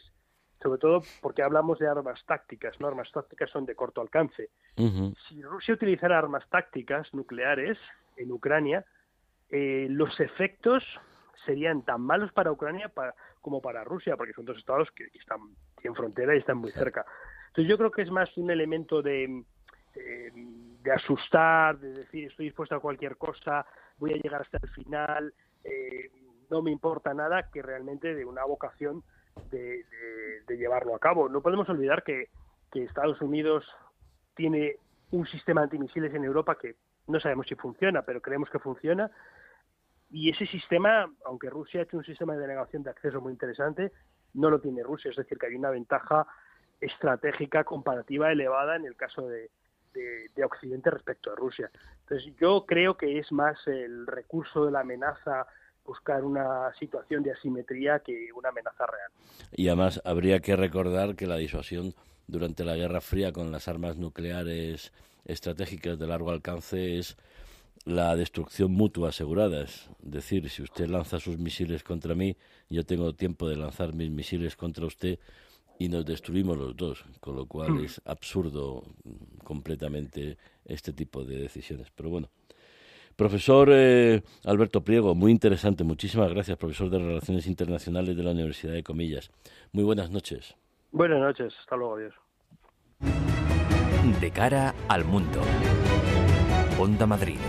sobre 0.62 0.80
todo 0.80 1.02
porque 1.22 1.42
hablamos 1.42 1.80
de 1.80 1.88
armas 1.88 2.24
tácticas, 2.26 2.80
¿no? 2.80 2.88
Armas 2.88 3.12
tácticas 3.12 3.50
son 3.50 3.66
de 3.66 3.76
corto 3.76 4.00
alcance. 4.00 4.50
Si 4.76 5.42
Rusia 5.42 5.74
utilizara 5.74 6.20
armas 6.20 6.48
tácticas 6.50 7.12
nucleares 7.14 7.80
en 8.16 8.32
Ucrania, 8.32 8.86
eh, 9.50 9.88
los 9.90 10.20
efectos 10.20 10.84
serían 11.46 11.84
tan 11.84 12.02
malos 12.02 12.32
para 12.32 12.52
Ucrania 12.52 12.92
como 13.42 13.60
para 13.60 13.84
Rusia, 13.84 14.16
porque 14.16 14.34
son 14.34 14.46
dos 14.46 14.58
estados 14.58 14.92
que, 14.92 15.06
están 15.20 15.40
en 15.84 15.96
frontera 15.96 16.36
y 16.36 16.40
están 16.40 16.58
muy 16.58 16.72
cerca. 16.72 17.06
Entonces 17.52 17.70
yo 17.70 17.78
creo 17.78 17.92
que 17.92 18.04
es 18.04 18.10
más 18.10 18.36
un 18.38 18.50
elemento 18.50 19.02
de, 19.02 19.44
eh, 19.96 20.32
de 20.82 20.92
asustar, 20.92 21.78
de 21.80 21.92
decir 21.92 22.30
estoy 22.30 22.46
dispuesto 22.46 22.76
a 22.76 22.80
cualquier 22.80 23.18
cosa, 23.18 23.66
voy 23.98 24.14
a 24.14 24.16
llegar 24.16 24.42
hasta 24.42 24.58
el 24.62 24.70
final, 24.70 25.34
eh, 25.66 26.10
no 26.50 26.62
me 26.62 26.72
importa 26.72 27.14
nada 27.14 27.50
que 27.52 27.62
realmente 27.62 28.16
de 28.16 28.24
una 28.24 28.46
vocación 28.46 29.04
de, 29.50 29.86
llevarlo 30.48 30.96
a 30.96 31.00
cabo. 31.00 31.28
No 31.28 31.42
podemos 31.42 31.68
olvidar 31.70 32.04
que, 32.04 32.30
Estados 32.74 33.22
Unidos 33.22 33.66
tiene 34.34 34.78
un 35.12 35.28
sistema 35.28 35.62
antimisiles 35.62 36.14
en 36.14 36.24
Europa 36.24 36.58
que 36.58 36.76
no 37.08 37.20
sabemos 37.20 37.48
si 37.48 37.56
funciona, 37.56 38.04
pero 38.04 38.22
creemos 38.22 38.50
que 38.50 38.60
funciona. 38.60 39.12
Y 40.10 40.30
ese 40.30 40.46
sistema, 40.46 41.12
aunque 41.26 41.50
Rusia 41.50 41.82
ha 41.82 41.84
hecho 41.84 41.98
un 41.98 42.06
sistema 42.06 42.34
de 42.34 42.42
denegación 42.42 42.84
de 42.84 42.92
acceso 42.92 43.20
muy 43.20 43.34
interesante, 43.34 43.92
no 44.34 44.50
lo 44.50 44.62
tiene 44.62 44.84
Rusia. 44.84 45.12
Es 45.12 45.18
decir, 45.18 45.38
que 45.38 45.48
hay 45.48 45.56
una 45.56 45.70
ventaja 45.70 46.26
estratégica 46.82 47.64
comparativa 47.64 48.32
elevada 48.32 48.76
en 48.76 48.86
el 48.86 48.96
caso 48.96 49.28
de, 49.28 49.50
de, 49.94 50.44
Occidente 50.44 50.90
respecto 50.90 51.32
a 51.32 51.36
Rusia. 51.36 51.70
Entonces, 52.02 52.34
yo 52.40 52.66
creo 52.66 52.98
que 52.98 53.20
es 53.20 53.32
más 53.32 53.56
el 53.68 54.08
recurso 54.08 54.66
de 54.66 54.72
la 54.72 54.82
amenaza 54.82 55.46
buscar 55.86 56.24
una 56.24 56.74
situación 56.80 57.24
de 57.24 57.32
asimetría 57.32 58.00
que 58.00 58.30
una 58.34 58.50
amenaza 58.50 58.86
real. 58.86 59.12
Y 59.52 59.68
además 59.68 60.02
habría 60.06 60.40
que 60.40 60.56
recordar 60.56 61.16
que 61.16 61.28
la 61.28 61.38
disuasión 61.38 61.94
durante 62.28 62.64
la 62.64 62.76
Guerra 62.76 63.02
Fría 63.02 63.32
con 63.32 63.52
las 63.52 63.68
armas 63.68 63.98
nucleares 63.98 64.92
estratégicas 65.26 66.00
de 66.00 66.08
largo 66.08 66.32
alcance 66.32 66.98
es 66.98 67.18
la 67.86 68.16
destrucción 68.16 68.72
mutua 68.72 69.10
asegurada. 69.10 69.64
Es 69.64 69.90
decir, 70.02 70.50
si 70.50 70.62
usted 70.62 70.88
lanza 70.88 71.20
sus 71.20 71.38
misiles 71.38 71.84
contra 71.84 72.16
mí, 72.16 72.38
yo 72.70 72.86
tengo 72.86 73.14
tiempo 73.14 73.50
de 73.50 73.58
lanzar 73.58 73.94
mis 73.94 74.12
misiles 74.12 74.56
contra 74.56 74.86
usted 74.86 75.20
y 75.82 75.90
nos 75.90 76.06
destruimos 76.06 76.56
los 76.60 76.78
dos, 76.78 77.04
con 77.20 77.36
lo 77.36 77.48
cual 77.48 77.72
hmm. 77.72 77.86
es 77.86 78.02
absurdo 78.06 78.84
completamente 79.44 80.38
este 80.64 80.94
tipo 80.94 81.24
de 81.24 81.40
decisiones. 81.40 81.88
Pero 81.96 82.10
bueno. 82.10 82.30
Profesor 83.16 83.70
eh, 83.72 84.22
Alberto 84.46 84.82
Priego, 84.82 85.16
muy 85.16 85.32
interesante. 85.32 85.84
Muchísimas 85.84 86.30
gracias, 86.30 86.58
profesor 86.58 86.90
de 86.90 87.00
Relaciones 87.00 87.46
Internacionales 87.48 88.16
de 88.16 88.24
la 88.24 88.32
Universidad 88.32 88.74
de 88.74 88.84
Comillas. 88.84 89.32
Muy 89.74 89.84
buenas 89.84 90.12
noches. 90.12 90.56
Buenas 90.92 91.20
noches. 91.20 91.54
Hasta 91.60 91.76
luego. 91.76 91.96
Adiós. 91.96 92.14
De 94.22 94.32
cara 94.32 94.76
al 94.88 95.04
mundo. 95.04 95.42
Onda 96.80 97.06
Madrid. 97.06 97.40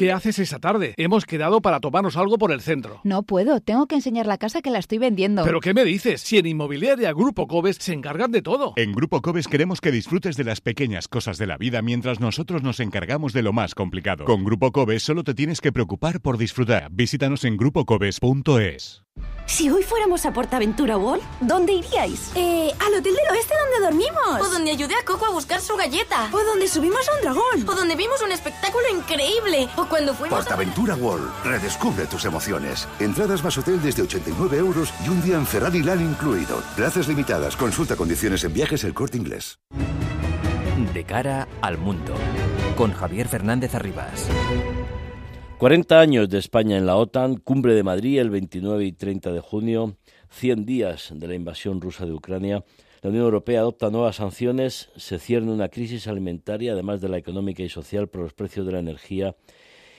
¿Qué 0.00 0.12
haces 0.12 0.38
esa 0.38 0.58
tarde? 0.58 0.94
Hemos 0.96 1.26
quedado 1.26 1.60
para 1.60 1.78
tomarnos 1.78 2.16
algo 2.16 2.38
por 2.38 2.52
el 2.52 2.62
centro. 2.62 3.02
No 3.04 3.22
puedo, 3.22 3.60
tengo 3.60 3.86
que 3.86 3.96
enseñar 3.96 4.24
la 4.24 4.38
casa 4.38 4.62
que 4.62 4.70
la 4.70 4.78
estoy 4.78 4.96
vendiendo. 4.96 5.44
¿Pero 5.44 5.60
qué 5.60 5.74
me 5.74 5.84
dices? 5.84 6.22
Si 6.22 6.38
en 6.38 6.46
Inmobiliaria 6.46 7.12
Grupo 7.12 7.46
Cobes 7.46 7.76
se 7.78 7.92
encargan 7.92 8.32
de 8.32 8.40
todo. 8.40 8.72
En 8.76 8.92
Grupo 8.92 9.20
Cobes 9.20 9.46
queremos 9.46 9.82
que 9.82 9.92
disfrutes 9.92 10.38
de 10.38 10.44
las 10.44 10.62
pequeñas 10.62 11.06
cosas 11.06 11.36
de 11.36 11.46
la 11.46 11.58
vida 11.58 11.82
mientras 11.82 12.18
nosotros 12.18 12.62
nos 12.62 12.80
encargamos 12.80 13.34
de 13.34 13.42
lo 13.42 13.52
más 13.52 13.74
complicado. 13.74 14.24
Con 14.24 14.42
Grupo 14.42 14.72
Cobes 14.72 15.02
solo 15.02 15.22
te 15.22 15.34
tienes 15.34 15.60
que 15.60 15.70
preocupar 15.70 16.22
por 16.22 16.38
disfrutar. 16.38 16.88
Visítanos 16.90 17.44
en 17.44 17.58
grupocobes.es. 17.58 19.02
Si 19.50 19.68
hoy 19.68 19.82
fuéramos 19.82 20.24
a 20.26 20.32
Portaventura 20.32 20.96
World, 20.96 21.22
¿dónde 21.40 21.72
iríais? 21.72 22.30
Eh, 22.36 22.72
al 22.78 22.94
hotel 22.94 23.14
del 23.14 23.28
oeste 23.32 23.52
donde 23.58 23.84
dormimos. 23.84 24.40
O 24.40 24.48
donde 24.48 24.70
ayudé 24.70 24.94
a 24.94 25.04
Coco 25.04 25.26
a 25.26 25.30
buscar 25.30 25.60
su 25.60 25.76
galleta. 25.76 26.30
O 26.32 26.44
donde 26.44 26.68
subimos 26.68 27.08
a 27.08 27.14
un 27.16 27.20
dragón. 27.20 27.68
O 27.68 27.74
donde 27.74 27.96
vimos 27.96 28.22
un 28.22 28.30
espectáculo 28.30 28.84
increíble. 28.96 29.68
O 29.76 29.86
cuando 29.86 30.14
fuimos 30.14 30.38
Portaventura 30.38 30.94
World. 30.94 31.30
Redescubre 31.44 32.06
tus 32.06 32.24
emociones. 32.24 32.86
Entradas 33.00 33.42
más 33.42 33.58
hotel 33.58 33.82
desde 33.82 34.02
89 34.02 34.56
euros 34.56 34.94
y 35.04 35.08
un 35.08 35.20
día 35.20 35.34
en 35.34 35.46
Ferrari 35.46 35.82
Land 35.82 36.02
incluido. 36.02 36.62
Plazas 36.76 37.08
limitadas. 37.08 37.56
Consulta 37.56 37.96
condiciones 37.96 38.44
en 38.44 38.52
viajes 38.52 38.84
el 38.84 38.94
corte 38.94 39.18
inglés. 39.18 39.58
De 40.94 41.04
cara 41.04 41.48
al 41.60 41.76
mundo. 41.76 42.14
Con 42.76 42.92
Javier 42.92 43.26
Fernández 43.26 43.74
Arribas. 43.74 44.28
40 45.60 46.00
años 46.00 46.30
de 46.30 46.38
España 46.38 46.78
en 46.78 46.86
la 46.86 46.96
OTAN, 46.96 47.36
cumbre 47.36 47.74
de 47.74 47.82
Madrid 47.82 48.18
el 48.18 48.30
29 48.30 48.82
y 48.82 48.92
30 48.92 49.30
de 49.30 49.40
junio, 49.40 49.98
100 50.30 50.64
días 50.64 51.12
de 51.14 51.28
la 51.28 51.34
invasión 51.34 51.82
rusa 51.82 52.06
de 52.06 52.12
Ucrania. 52.12 52.64
La 53.02 53.10
Unión 53.10 53.24
Europea 53.24 53.60
adopta 53.60 53.90
nuevas 53.90 54.16
sanciones, 54.16 54.88
se 54.96 55.18
cierne 55.18 55.52
una 55.52 55.68
crisis 55.68 56.08
alimentaria, 56.08 56.72
además 56.72 57.02
de 57.02 57.10
la 57.10 57.18
económica 57.18 57.62
y 57.62 57.68
social, 57.68 58.08
por 58.08 58.22
los 58.22 58.32
precios 58.32 58.64
de 58.64 58.72
la 58.72 58.78
energía 58.78 59.36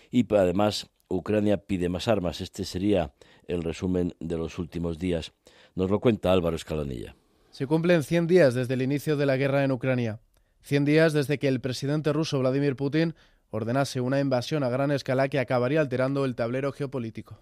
y 0.09 0.25
además 0.33 0.89
Ucrania 1.09 1.57
pide 1.57 1.89
más 1.89 2.07
armas. 2.07 2.41
Este 2.41 2.65
sería 2.65 3.13
el 3.47 3.61
resumen 3.61 4.15
de 4.19 4.37
los 4.39 4.57
últimos 4.57 4.97
días. 4.97 5.31
Nos 5.75 5.91
lo 5.91 5.99
cuenta 5.99 6.31
Álvaro 6.31 6.55
Escalonilla. 6.55 7.15
Se 7.51 7.67
cumplen 7.67 8.01
100 8.01 8.25
días 8.25 8.55
desde 8.55 8.73
el 8.73 8.81
inicio 8.81 9.15
de 9.15 9.27
la 9.27 9.37
guerra 9.37 9.63
en 9.63 9.71
Ucrania. 9.71 10.21
100 10.63 10.85
días 10.85 11.13
desde 11.13 11.37
que 11.37 11.47
el 11.47 11.61
presidente 11.61 12.13
ruso 12.13 12.39
Vladimir 12.39 12.75
Putin 12.75 13.13
ordenase 13.51 14.01
una 14.01 14.19
invasión 14.19 14.63
a 14.63 14.69
gran 14.69 14.91
escala 14.91 15.29
que 15.29 15.39
acabaría 15.39 15.81
alterando 15.81 16.25
el 16.25 16.35
tablero 16.35 16.71
geopolítico. 16.71 17.37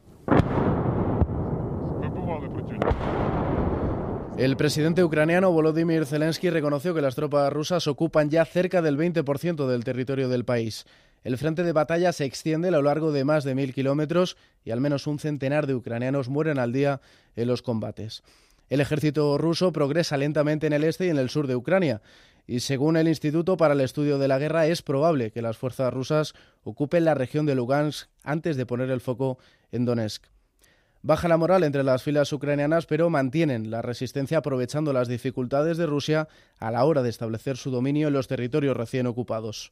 El 4.37 4.55
presidente 4.55 5.03
ucraniano 5.03 5.51
Volodymyr 5.51 6.05
Zelensky 6.05 6.49
reconoció 6.49 6.93
que 6.93 7.01
las 7.01 7.15
tropas 7.15 7.51
rusas 7.51 7.87
ocupan 7.87 8.29
ya 8.29 8.45
cerca 8.45 8.81
del 8.81 8.97
20% 8.97 9.67
del 9.67 9.83
territorio 9.83 10.29
del 10.29 10.45
país. 10.45 10.85
El 11.25 11.37
frente 11.37 11.63
de 11.63 11.73
batalla 11.73 12.13
se 12.13 12.23
extiende 12.23 12.69
a 12.69 12.71
lo 12.71 12.81
largo 12.81 13.11
de 13.11 13.25
más 13.25 13.43
de 13.43 13.53
mil 13.53 13.73
kilómetros 13.73 14.37
y 14.63 14.71
al 14.71 14.79
menos 14.79 15.07
un 15.07 15.19
centenar 15.19 15.67
de 15.67 15.75
ucranianos 15.75 16.29
mueren 16.29 16.57
al 16.57 16.71
día 16.71 17.01
en 17.35 17.47
los 17.49 17.61
combates. 17.61 18.23
El 18.69 18.79
ejército 18.79 19.37
ruso 19.37 19.73
progresa 19.73 20.15
lentamente 20.15 20.67
en 20.67 20.73
el 20.73 20.85
este 20.85 21.07
y 21.07 21.09
en 21.09 21.17
el 21.17 21.29
sur 21.29 21.45
de 21.45 21.57
Ucrania, 21.57 22.01
y 22.49 22.61
según 22.61 22.97
el 22.97 23.07
Instituto 23.07 23.57
para 23.57 23.75
el 23.75 23.81
Estudio 23.81 24.17
de 24.17 24.27
la 24.27 24.39
Guerra 24.39 24.65
es 24.65 24.81
probable 24.81 25.29
que 25.29 25.43
las 25.43 25.55
fuerzas 25.55 25.93
rusas 25.93 26.33
ocupen 26.63 27.05
la 27.05 27.13
región 27.13 27.45
de 27.45 27.53
Lugansk 27.53 28.09
antes 28.23 28.57
de 28.57 28.65
poner 28.65 28.89
el 28.89 29.01
foco 29.01 29.37
en 29.71 29.85
Donetsk. 29.85 30.25
Baja 31.01 31.29
la 31.29 31.37
moral 31.37 31.63
entre 31.63 31.83
las 31.83 32.03
filas 32.03 32.33
ucranianas, 32.33 32.85
pero 32.85 33.09
mantienen 33.09 33.71
la 33.71 33.81
resistencia 33.81 34.39
aprovechando 34.39 34.91
las 34.91 35.07
dificultades 35.07 35.77
de 35.77 35.85
Rusia 35.85 36.27
a 36.59 36.71
la 36.71 36.83
hora 36.83 37.01
de 37.01 37.09
establecer 37.09 37.55
su 37.55 37.71
dominio 37.71 38.09
en 38.09 38.13
los 38.13 38.27
territorios 38.27 38.75
recién 38.75 39.07
ocupados. 39.07 39.71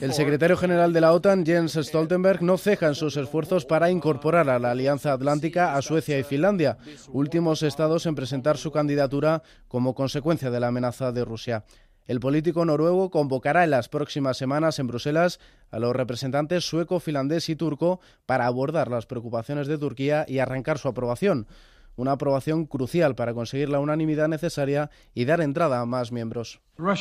El 0.00 0.12
secretario 0.12 0.56
general 0.58 0.92
de 0.92 1.00
la 1.00 1.12
OTAN, 1.12 1.46
Jens 1.46 1.72
Stoltenberg, 1.72 2.42
no 2.42 2.58
ceja 2.58 2.88
en 2.88 2.94
sus 2.94 3.16
esfuerzos 3.16 3.64
para 3.64 3.90
incorporar 3.90 4.50
a 4.50 4.58
la 4.58 4.72
Alianza 4.72 5.14
Atlántica 5.14 5.74
a 5.74 5.80
Suecia 5.80 6.18
y 6.18 6.22
Finlandia, 6.22 6.76
últimos 7.08 7.62
estados 7.62 8.04
en 8.04 8.14
presentar 8.14 8.58
su 8.58 8.70
candidatura 8.70 9.42
como 9.68 9.94
consecuencia 9.94 10.50
de 10.50 10.60
la 10.60 10.68
amenaza 10.68 11.12
de 11.12 11.24
Rusia. 11.24 11.64
El 12.10 12.18
político 12.18 12.64
noruego 12.64 13.08
convocará 13.08 13.62
en 13.62 13.70
las 13.70 13.88
próximas 13.88 14.36
semanas 14.36 14.80
en 14.80 14.88
Bruselas 14.88 15.38
a 15.70 15.78
los 15.78 15.94
representantes 15.94 16.64
sueco, 16.64 16.98
finlandés 16.98 17.48
y 17.48 17.54
turco 17.54 18.00
para 18.26 18.46
abordar 18.46 18.90
las 18.90 19.06
preocupaciones 19.06 19.68
de 19.68 19.78
Turquía 19.78 20.24
y 20.26 20.40
arrancar 20.40 20.78
su 20.78 20.88
aprobación. 20.88 21.46
Una 21.94 22.10
aprobación 22.10 22.66
crucial 22.66 23.14
para 23.14 23.32
conseguir 23.32 23.68
la 23.68 23.78
unanimidad 23.78 24.26
necesaria 24.26 24.90
y 25.14 25.24
dar 25.24 25.40
entrada 25.40 25.80
a 25.80 25.86
más 25.86 26.10
miembros. 26.10 26.60
La 26.76 26.94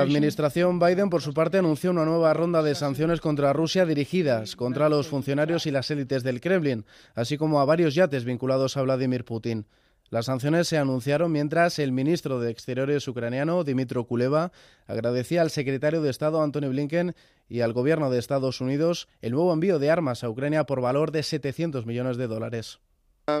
administración 0.00 0.80
Biden, 0.80 1.10
por 1.10 1.22
su 1.22 1.32
parte, 1.32 1.58
anunció 1.58 1.92
una 1.92 2.04
nueva 2.04 2.34
ronda 2.34 2.64
de 2.64 2.74
sanciones 2.74 3.20
contra 3.20 3.52
Rusia 3.52 3.86
dirigidas 3.86 4.56
contra 4.56 4.88
los 4.88 5.06
funcionarios 5.06 5.64
y 5.66 5.70
las 5.70 5.92
élites 5.92 6.24
del 6.24 6.40
Kremlin, 6.40 6.84
así 7.14 7.38
como 7.38 7.60
a 7.60 7.64
varios 7.64 7.94
yates 7.94 8.24
vinculados 8.24 8.76
a 8.76 8.82
Vladimir 8.82 9.24
Putin. 9.24 9.66
Las 10.10 10.26
sanciones 10.26 10.66
se 10.66 10.76
anunciaron 10.76 11.30
mientras 11.30 11.78
el 11.78 11.92
ministro 11.92 12.40
de 12.40 12.50
Exteriores 12.50 13.06
ucraniano, 13.06 13.62
Dimitro 13.62 14.04
Kuleva, 14.08 14.50
agradecía 14.88 15.40
al 15.40 15.50
secretario 15.50 16.02
de 16.02 16.10
Estado, 16.10 16.42
Antony 16.42 16.66
Blinken, 16.66 17.14
y 17.48 17.60
al 17.60 17.72
gobierno 17.72 18.10
de 18.10 18.18
Estados 18.18 18.60
Unidos 18.60 19.08
el 19.22 19.32
nuevo 19.32 19.52
envío 19.52 19.78
de 19.78 19.90
armas 19.90 20.24
a 20.24 20.28
Ucrania 20.28 20.64
por 20.64 20.80
valor 20.80 21.12
de 21.12 21.22
700 21.22 21.86
millones 21.86 22.16
de 22.16 22.26
dólares 22.26 22.80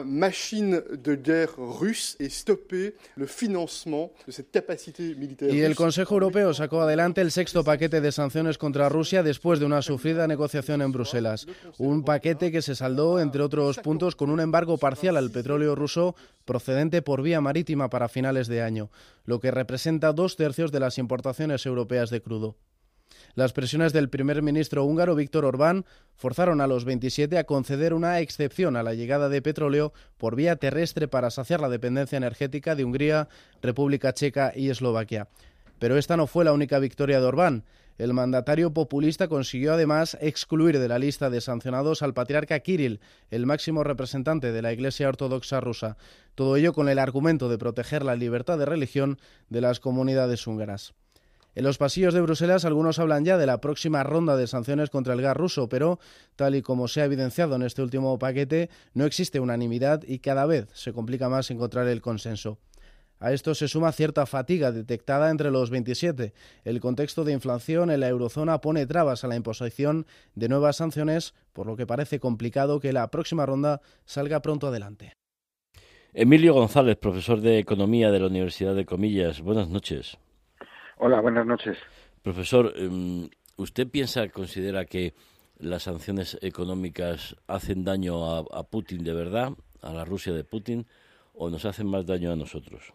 machine 0.04 0.82
de 0.90 1.14
guerre 1.14 1.54
russe 1.56 2.16
et 2.18 2.30
stopper 2.30 2.94
le 3.16 3.26
financement 3.26 4.10
de 4.26 4.32
cette 4.32 4.50
capacité 4.50 5.14
militaire. 5.14 5.52
Y 5.52 5.60
el 5.60 5.74
Consejo 5.74 6.14
Europeo 6.14 6.54
sacó 6.54 6.82
adelante 6.82 7.20
el 7.20 7.30
sexto 7.30 7.64
paquete 7.64 8.00
de 8.00 8.12
sanciones 8.12 8.58
contra 8.58 8.88
Rusia 8.88 9.22
después 9.22 9.58
de 9.58 9.66
una 9.66 9.82
sufrida 9.82 10.26
negociación 10.26 10.82
en 10.82 10.92
Bruselas. 10.92 11.46
Un 11.78 12.04
paquete 12.04 12.50
que 12.52 12.62
se 12.62 12.74
saldó, 12.74 13.20
entre 13.20 13.42
otros 13.42 13.78
puntos, 13.78 14.16
con 14.16 14.30
un 14.30 14.40
embargo 14.40 14.78
parcial 14.78 15.16
al 15.16 15.30
petróleo 15.30 15.74
ruso 15.74 16.14
procedente 16.44 17.02
por 17.02 17.22
vía 17.22 17.40
marítima 17.40 17.90
para 17.90 18.08
finales 18.08 18.48
de 18.48 18.62
año, 18.62 18.90
lo 19.24 19.40
que 19.40 19.50
representa 19.50 20.12
dos 20.12 20.36
tercios 20.36 20.72
de 20.72 20.80
las 20.80 20.98
importaciones 20.98 21.66
europeas 21.66 22.10
de 22.10 22.20
crudo. 22.20 22.56
Las 23.34 23.52
presiones 23.52 23.92
del 23.92 24.08
primer 24.08 24.42
ministro 24.42 24.84
húngaro 24.84 25.14
Víctor 25.14 25.44
Orbán 25.44 25.84
forzaron 26.16 26.60
a 26.60 26.66
los 26.66 26.84
27 26.84 27.38
a 27.38 27.44
conceder 27.44 27.94
una 27.94 28.20
excepción 28.20 28.76
a 28.76 28.82
la 28.82 28.94
llegada 28.94 29.28
de 29.28 29.42
petróleo 29.42 29.92
por 30.18 30.36
vía 30.36 30.56
terrestre 30.56 31.08
para 31.08 31.30
saciar 31.30 31.60
la 31.60 31.68
dependencia 31.68 32.16
energética 32.16 32.74
de 32.74 32.84
Hungría, 32.84 33.28
República 33.62 34.12
Checa 34.12 34.52
y 34.54 34.70
Eslovaquia. 34.70 35.28
Pero 35.78 35.96
esta 35.96 36.16
no 36.16 36.26
fue 36.26 36.44
la 36.44 36.52
única 36.52 36.78
victoria 36.78 37.20
de 37.20 37.26
Orbán. 37.26 37.64
El 37.96 38.14
mandatario 38.14 38.72
populista 38.72 39.28
consiguió 39.28 39.74
además 39.74 40.16
excluir 40.20 40.78
de 40.78 40.88
la 40.88 40.98
lista 40.98 41.28
de 41.28 41.40
sancionados 41.40 42.02
al 42.02 42.14
patriarca 42.14 42.58
Kirill, 42.60 43.00
el 43.30 43.46
máximo 43.46 43.84
representante 43.84 44.52
de 44.52 44.62
la 44.62 44.72
Iglesia 44.72 45.08
Ortodoxa 45.08 45.60
rusa. 45.60 45.96
Todo 46.34 46.56
ello 46.56 46.72
con 46.72 46.88
el 46.88 46.98
argumento 46.98 47.48
de 47.48 47.58
proteger 47.58 48.04
la 48.04 48.16
libertad 48.16 48.58
de 48.58 48.64
religión 48.64 49.18
de 49.50 49.60
las 49.60 49.80
comunidades 49.80 50.46
húngaras. 50.46 50.94
En 51.60 51.64
los 51.64 51.76
pasillos 51.76 52.14
de 52.14 52.22
Bruselas 52.22 52.64
algunos 52.64 52.98
hablan 52.98 53.26
ya 53.26 53.36
de 53.36 53.44
la 53.44 53.60
próxima 53.60 54.02
ronda 54.02 54.34
de 54.34 54.46
sanciones 54.46 54.88
contra 54.88 55.12
el 55.12 55.20
gas 55.20 55.36
ruso, 55.36 55.68
pero 55.68 55.98
tal 56.34 56.54
y 56.54 56.62
como 56.62 56.88
se 56.88 57.02
ha 57.02 57.04
evidenciado 57.04 57.54
en 57.54 57.60
este 57.60 57.82
último 57.82 58.18
paquete, 58.18 58.70
no 58.94 59.04
existe 59.04 59.40
unanimidad 59.40 60.02
y 60.06 60.20
cada 60.20 60.46
vez 60.46 60.68
se 60.72 60.94
complica 60.94 61.28
más 61.28 61.50
encontrar 61.50 61.86
el 61.88 62.00
consenso. 62.00 62.56
A 63.18 63.34
esto 63.34 63.54
se 63.54 63.68
suma 63.68 63.92
cierta 63.92 64.24
fatiga 64.24 64.72
detectada 64.72 65.30
entre 65.30 65.50
los 65.50 65.68
27. 65.68 66.32
El 66.64 66.80
contexto 66.80 67.24
de 67.24 67.34
inflación 67.34 67.90
en 67.90 68.00
la 68.00 68.08
eurozona 68.08 68.62
pone 68.62 68.86
trabas 68.86 69.22
a 69.24 69.28
la 69.28 69.36
imposición 69.36 70.06
de 70.34 70.48
nuevas 70.48 70.76
sanciones, 70.76 71.34
por 71.52 71.66
lo 71.66 71.76
que 71.76 71.86
parece 71.86 72.20
complicado 72.20 72.80
que 72.80 72.94
la 72.94 73.10
próxima 73.10 73.44
ronda 73.44 73.82
salga 74.06 74.40
pronto 74.40 74.68
adelante. 74.68 75.12
Emilio 76.14 76.54
González, 76.54 76.96
profesor 76.96 77.42
de 77.42 77.58
Economía 77.58 78.10
de 78.10 78.20
la 78.20 78.28
Universidad 78.28 78.74
de 78.74 78.86
Comillas. 78.86 79.42
Buenas 79.42 79.68
noches. 79.68 80.16
Hola, 81.02 81.22
buenas 81.22 81.46
noches. 81.46 81.78
Profesor, 82.22 82.74
em, 82.76 83.30
¿usted 83.56 83.88
piensa, 83.88 84.28
considera 84.28 84.84
que 84.84 85.14
las 85.58 85.84
sanciones 85.84 86.38
económicas 86.42 87.36
hacen 87.48 87.84
daño 87.84 88.22
a, 88.22 88.62
Putin 88.64 89.02
de 89.02 89.14
verdad, 89.14 89.52
a 89.80 89.94
la 89.94 90.04
Rusia 90.04 90.34
de 90.34 90.44
Putin, 90.44 90.86
o 91.32 91.48
nos 91.48 91.64
hacen 91.64 91.86
más 91.86 92.04
daño 92.04 92.30
a 92.30 92.36
nosotros? 92.36 92.92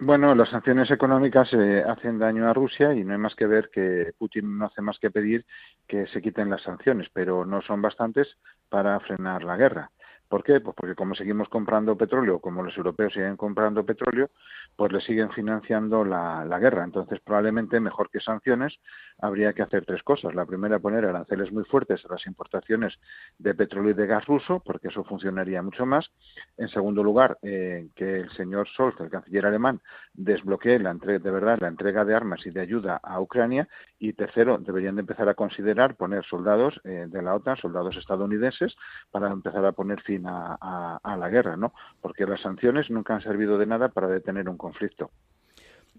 Bueno, 0.00 0.34
las 0.34 0.48
sanciones 0.48 0.90
económicas 0.90 1.52
eh, 1.52 1.84
hacen 1.86 2.18
daño 2.18 2.48
a 2.48 2.54
Rusia 2.54 2.94
y 2.94 3.04
no 3.04 3.12
hay 3.12 3.18
más 3.18 3.34
que 3.34 3.46
ver 3.46 3.68
que 3.68 4.14
Putin 4.16 4.56
no 4.56 4.64
hace 4.64 4.80
más 4.80 4.98
que 4.98 5.10
pedir 5.10 5.44
que 5.86 6.06
se 6.06 6.22
quiten 6.22 6.48
las 6.48 6.62
sanciones, 6.62 7.08
pero 7.12 7.44
no 7.44 7.60
son 7.60 7.82
bastantes 7.82 8.38
para 8.70 8.98
frenar 9.00 9.44
la 9.44 9.58
guerra. 9.58 9.90
¿Por 10.28 10.42
qué? 10.42 10.60
Pues 10.60 10.74
porque 10.74 10.94
como 10.94 11.14
seguimos 11.14 11.48
comprando 11.48 11.96
petróleo, 11.96 12.40
como 12.40 12.62
los 12.62 12.76
europeos 12.76 13.12
siguen 13.12 13.36
comprando 13.36 13.84
petróleo, 13.84 14.30
pues 14.76 14.92
le 14.92 15.00
siguen 15.00 15.30
financiando 15.30 16.04
la, 16.04 16.58
guerra. 16.58 16.84
Entonces, 16.84 17.20
probablemente 17.20 17.78
mejor 17.80 18.10
que 18.10 18.20
sanciones, 18.20 18.74
habría 19.18 19.52
que 19.52 19.62
hacer 19.62 19.84
tres 19.84 20.02
cosas. 20.02 20.34
La 20.34 20.46
primera, 20.46 20.78
poner 20.78 21.04
aranceles 21.04 21.52
muy 21.52 21.64
fuertes 21.64 22.04
a 22.04 22.12
las 22.12 22.26
importaciones 22.26 22.98
de 23.38 23.54
petróleo 23.54 23.92
y 23.92 23.94
de 23.94 24.06
gas 24.06 24.24
ruso, 24.26 24.60
porque 24.64 24.88
eso 24.88 25.04
funcionaría 25.04 25.62
mucho 25.62 25.86
más. 25.86 26.10
En 26.56 26.68
segundo 26.68 27.02
lugar, 27.02 27.38
eh, 27.42 27.88
que 27.94 28.20
el 28.20 28.30
señor 28.30 28.68
Scholz, 28.68 29.00
el 29.00 29.10
canciller 29.10 29.46
alemán, 29.46 29.80
desbloquee 30.12 30.78
la 30.78 30.90
entrega, 30.90 31.18
de 31.18 31.30
verdad 31.30 31.58
la 31.60 31.68
entrega 31.68 32.04
de 32.04 32.14
armas 32.14 32.44
y 32.46 32.50
de 32.50 32.60
ayuda 32.60 33.00
a 33.02 33.20
Ucrania. 33.20 33.68
Y 33.98 34.12
tercero, 34.12 34.58
deberían 34.58 34.96
de 34.96 35.00
empezar 35.00 35.28
a 35.28 35.34
considerar 35.34 35.96
poner 35.96 36.24
soldados 36.24 36.80
eh, 36.84 37.06
de 37.08 37.22
la 37.22 37.34
OTAN, 37.34 37.56
soldados 37.56 37.96
estadounidenses, 37.96 38.76
para 39.10 39.30
empezar 39.30 39.64
a 39.64 39.72
poner 39.72 40.02
fin 40.02 40.26
a, 40.26 40.98
a 41.02 41.16
la 41.16 41.28
guerra, 41.28 41.56
¿no? 41.56 41.72
Porque 42.00 42.26
las 42.26 42.40
sanciones 42.40 42.90
nunca 42.90 43.14
han 43.14 43.22
servido 43.22 43.58
de 43.58 43.66
nada 43.66 43.88
para 43.88 44.08
detener 44.08 44.48
un 44.48 44.56
conflicto. 44.56 45.10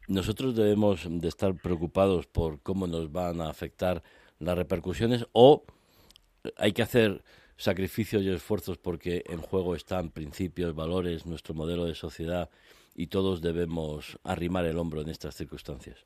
Nosotros 0.07 0.55
debemos 0.55 1.07
de 1.09 1.27
estar 1.27 1.55
preocupados 1.55 2.27
por 2.27 2.61
cómo 2.61 2.85
nos 2.85 3.11
van 3.11 3.41
a 3.41 3.49
afectar 3.49 4.03
las 4.39 4.57
repercusiones 4.57 5.25
o 5.31 5.63
hay 6.57 6.73
que 6.73 6.83
hacer 6.83 7.23
sacrificios 7.57 8.21
y 8.23 8.29
esfuerzos 8.29 8.77
porque 8.77 9.23
en 9.27 9.41
juego 9.41 9.75
están 9.75 10.09
principios, 10.09 10.75
valores, 10.75 11.25
nuestro 11.25 11.53
modelo 11.53 11.85
de 11.85 11.95
sociedad 11.95 12.49
y 12.93 13.07
todos 13.07 13.41
debemos 13.41 14.19
arrimar 14.23 14.65
el 14.65 14.77
hombro 14.77 15.01
en 15.01 15.09
estas 15.09 15.35
circunstancias. 15.35 16.05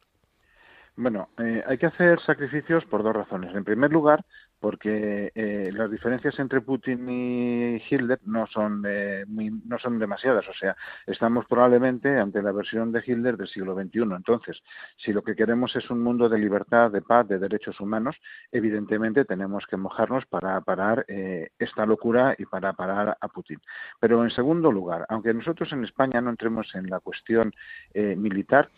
Bueno, 0.95 1.29
eh, 1.37 1.63
hay 1.65 1.77
que 1.77 1.85
hacer 1.85 2.19
sacrificios 2.21 2.83
por 2.85 3.03
dos 3.03 3.15
razones. 3.15 3.55
En 3.55 3.63
primer 3.63 3.91
lugar, 3.91 4.25
porque 4.59 5.31
eh, 5.33 5.71
las 5.73 5.89
diferencias 5.89 6.37
entre 6.39 6.61
Putin 6.61 7.09
y 7.09 7.81
Hitler 7.89 8.19
no 8.25 8.45
son 8.47 8.83
eh, 8.87 9.25
no 9.27 9.79
son 9.79 9.99
demasiadas. 9.99 10.47
O 10.47 10.53
sea, 10.53 10.75
estamos 11.07 11.45
probablemente 11.45 12.17
ante 12.17 12.41
la 12.41 12.51
versión 12.51 12.91
de 12.91 13.03
Hitler 13.05 13.37
del 13.37 13.47
siglo 13.47 13.75
XXI. 13.75 14.01
Entonces, 14.15 14.61
si 14.97 15.13
lo 15.13 15.23
que 15.23 15.35
queremos 15.35 15.75
es 15.75 15.89
un 15.89 16.01
mundo 16.01 16.29
de 16.29 16.39
libertad, 16.39 16.91
de 16.91 17.01
paz, 17.01 17.27
de 17.27 17.39
derechos 17.39 17.79
humanos, 17.79 18.15
evidentemente 18.51 19.25
tenemos 19.25 19.65
que 19.67 19.77
mojarnos 19.77 20.25
para 20.25 20.59
parar 20.61 21.05
esta 21.07 21.85
locura 21.85 22.35
y 22.37 22.45
para 22.45 22.73
parar 22.73 23.17
a 23.19 23.27
Putin. 23.27 23.59
Pero 23.99 24.23
en 24.23 24.29
segundo 24.31 24.71
lugar, 24.71 25.05
aunque 25.09 25.33
nosotros 25.33 25.71
en 25.71 25.83
España 25.83 26.21
no 26.21 26.29
entremos 26.29 26.73
en 26.75 26.89
la 26.89 26.99
cuestión 26.99 27.53
militar, 27.93 28.69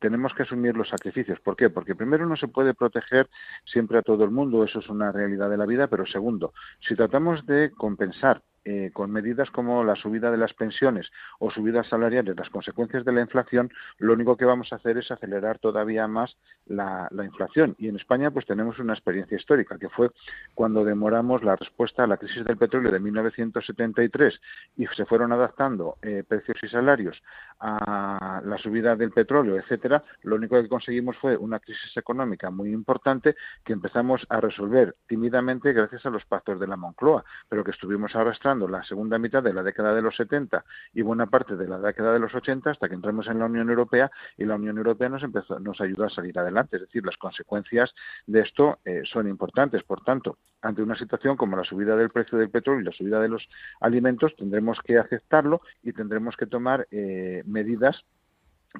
Tenemos 0.00 0.34
que 0.34 0.42
asumir 0.42 0.76
los 0.76 0.88
sacrificios. 0.88 1.40
¿Por 1.40 1.56
qué? 1.56 1.70
Porque 1.70 1.94
primero 1.94 2.26
no 2.26 2.36
se 2.36 2.48
puede 2.48 2.74
proteger 2.74 3.28
siempre 3.64 3.98
a 3.98 4.02
todo 4.02 4.24
el 4.24 4.30
mundo, 4.30 4.64
eso 4.64 4.80
es 4.80 4.88
una 4.88 5.10
realidad 5.10 5.48
de 5.48 5.56
la 5.56 5.66
vida, 5.66 5.86
pero 5.86 6.04
segundo, 6.06 6.52
si 6.80 6.94
tratamos 6.94 7.46
de 7.46 7.70
compensar 7.70 8.42
eh, 8.70 8.90
con 8.92 9.10
medidas 9.10 9.50
como 9.50 9.82
la 9.82 9.96
subida 9.96 10.30
de 10.30 10.36
las 10.36 10.52
pensiones 10.52 11.10
o 11.38 11.50
subidas 11.50 11.86
salariales, 11.88 12.36
las 12.36 12.50
consecuencias 12.50 13.02
de 13.02 13.12
la 13.12 13.22
inflación, 13.22 13.72
lo 13.96 14.12
único 14.12 14.36
que 14.36 14.44
vamos 14.44 14.70
a 14.74 14.76
hacer 14.76 14.98
es 14.98 15.10
acelerar 15.10 15.58
todavía 15.58 16.06
más 16.06 16.36
la, 16.66 17.08
inflación. 17.24 17.74
Y 17.78 17.88
en 17.88 17.96
España, 17.96 18.30
pues 18.30 18.44
tenemos 18.44 18.78
una 18.78 18.92
experiencia 18.92 19.38
histórica, 19.38 19.78
que 19.78 19.88
fue 19.88 20.10
cuando 20.54 20.84
demoramos 20.84 21.42
la 21.42 21.56
respuesta 21.56 22.04
a 22.04 22.06
la 22.06 22.18
crisis 22.18 22.44
del 22.44 22.58
petróleo 22.58 22.92
de 22.92 23.00
1973 23.00 24.38
y 24.76 24.86
se 24.88 25.06
fueron 25.06 25.32
adaptando 25.32 25.96
eh, 26.02 26.22
precios 26.28 26.58
y 26.62 26.68
salarios 26.68 27.22
a 27.60 28.42
la 28.44 28.58
subida 28.58 28.96
del 28.96 29.12
petróleo, 29.12 29.56
etcétera, 29.56 30.04
lo 30.24 30.36
único 30.36 30.60
que 30.60 30.68
conseguimos 30.68 31.16
fue 31.16 31.38
una 31.38 31.58
crisis 31.58 31.96
económica 31.96 32.50
muy 32.50 32.70
importante 32.70 33.34
que 33.64 33.72
empezamos 33.72 34.26
a 34.28 34.40
resolver 34.40 34.94
tímidamente 35.06 35.72
gracias 35.72 36.04
a 36.04 36.10
los 36.10 36.26
pactos 36.26 36.60
de 36.60 36.66
la 36.66 36.76
Moncloa, 36.76 37.24
pero 37.48 37.64
que 37.64 37.70
estuvimos 37.70 38.14
arrastrando 38.14 38.57
la 38.66 38.82
segunda 38.82 39.18
mitad 39.18 39.42
de 39.42 39.52
la 39.52 39.62
década 39.62 39.94
de 39.94 40.02
los 40.02 40.16
70 40.16 40.64
y 40.94 41.02
buena 41.02 41.26
parte 41.26 41.56
de 41.56 41.68
la 41.68 41.78
década 41.78 42.12
de 42.12 42.18
los 42.18 42.34
80 42.34 42.70
hasta 42.70 42.88
que 42.88 42.94
entramos 42.94 43.28
en 43.28 43.38
la 43.38 43.44
Unión 43.44 43.68
Europea 43.68 44.10
y 44.36 44.44
la 44.44 44.56
Unión 44.56 44.78
Europea 44.78 45.08
nos 45.08 45.22
empezó, 45.22 45.60
nos 45.60 45.80
ayudó 45.80 46.06
a 46.06 46.10
salir 46.10 46.38
adelante. 46.38 46.76
Es 46.76 46.82
decir, 46.82 47.04
las 47.04 47.16
consecuencias 47.16 47.94
de 48.26 48.40
esto 48.40 48.78
eh, 48.84 49.02
son 49.04 49.28
importantes. 49.28 49.82
Por 49.84 50.02
tanto, 50.02 50.38
ante 50.62 50.82
una 50.82 50.96
situación 50.96 51.36
como 51.36 51.56
la 51.56 51.64
subida 51.64 51.94
del 51.96 52.10
precio 52.10 52.38
del 52.38 52.50
petróleo 52.50 52.80
y 52.80 52.84
la 52.84 52.92
subida 52.92 53.20
de 53.20 53.28
los 53.28 53.48
alimentos, 53.80 54.34
tendremos 54.36 54.80
que 54.80 54.98
aceptarlo 54.98 55.60
y 55.82 55.92
tendremos 55.92 56.36
que 56.36 56.46
tomar 56.46 56.88
eh, 56.90 57.42
medidas 57.46 58.04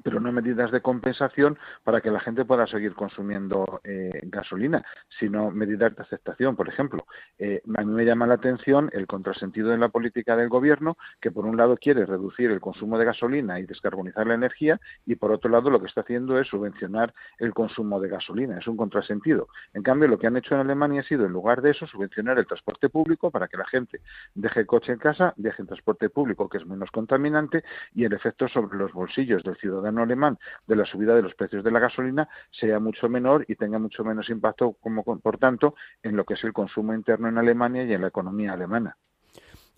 pero 0.03 0.19
no 0.19 0.31
medidas 0.31 0.71
de 0.71 0.81
compensación 0.81 1.57
para 1.83 2.01
que 2.01 2.11
la 2.11 2.19
gente 2.19 2.45
pueda 2.45 2.67
seguir 2.67 2.93
consumiendo 2.93 3.81
eh, 3.83 4.21
gasolina, 4.23 4.85
sino 5.19 5.51
medidas 5.51 5.95
de 5.95 6.03
aceptación. 6.03 6.55
Por 6.55 6.69
ejemplo, 6.69 7.05
eh, 7.37 7.61
a 7.75 7.83
mí 7.83 7.91
me 7.91 8.05
llama 8.05 8.27
la 8.27 8.35
atención 8.35 8.89
el 8.93 9.07
contrasentido 9.07 9.73
en 9.73 9.79
la 9.79 9.89
política 9.89 10.35
del 10.35 10.49
gobierno, 10.49 10.97
que 11.19 11.31
por 11.31 11.45
un 11.45 11.57
lado 11.57 11.77
quiere 11.77 12.05
reducir 12.05 12.51
el 12.51 12.59
consumo 12.59 12.97
de 12.97 13.05
gasolina 13.05 13.59
y 13.59 13.65
descarbonizar 13.65 14.27
la 14.27 14.35
energía, 14.35 14.79
y 15.05 15.15
por 15.15 15.31
otro 15.31 15.49
lado 15.49 15.69
lo 15.69 15.79
que 15.79 15.87
está 15.87 16.01
haciendo 16.01 16.39
es 16.39 16.47
subvencionar 16.47 17.13
el 17.39 17.53
consumo 17.53 17.99
de 17.99 18.09
gasolina. 18.09 18.57
Es 18.57 18.67
un 18.67 18.77
contrasentido. 18.77 19.47
En 19.73 19.83
cambio, 19.83 20.07
lo 20.07 20.19
que 20.19 20.27
han 20.27 20.37
hecho 20.37 20.55
en 20.55 20.61
Alemania 20.61 21.01
ha 21.01 21.03
sido, 21.03 21.25
en 21.25 21.31
lugar 21.31 21.61
de 21.61 21.71
eso, 21.71 21.87
subvencionar 21.87 22.37
el 22.37 22.45
transporte 22.45 22.89
público 22.89 23.31
para 23.31 23.47
que 23.47 23.57
la 23.57 23.65
gente 23.65 24.01
deje 24.35 24.61
el 24.61 24.67
coche 24.67 24.93
en 24.93 24.99
casa, 24.99 25.33
viaje 25.37 25.61
en 25.61 25.67
transporte 25.67 26.09
público, 26.09 26.47
que 26.47 26.57
es 26.57 26.65
menos 26.65 26.91
contaminante, 26.91 27.63
y 27.93 28.05
el 28.05 28.13
efecto 28.13 28.47
sobre 28.47 28.77
los 28.77 28.93
bolsillos 28.93 29.43
del 29.43 29.55
ciudadano 29.57 29.78
alemán 29.85 30.37
de 30.67 30.75
la 30.75 30.85
subida 30.85 31.15
de 31.15 31.21
los 31.21 31.35
precios 31.35 31.63
de 31.63 31.71
la 31.71 31.79
gasolina 31.79 32.29
sea 32.51 32.79
mucho 32.79 33.09
menor 33.09 33.45
y 33.47 33.55
tenga 33.55 33.79
mucho 33.79 34.03
menos 34.03 34.29
impacto, 34.29 34.73
como 34.73 35.03
por 35.03 35.37
tanto, 35.37 35.75
en 36.03 36.15
lo 36.15 36.25
que 36.25 36.35
es 36.35 36.43
el 36.43 36.53
consumo 36.53 36.93
interno 36.93 37.27
en 37.27 37.37
Alemania 37.37 37.83
y 37.83 37.93
en 37.93 38.01
la 38.01 38.07
economía 38.07 38.53
alemana. 38.53 38.97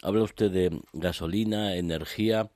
Habla 0.03 0.23
usted 0.23 0.51
de 0.51 0.81
gasolina, 0.93 1.75
energía. 1.75 2.49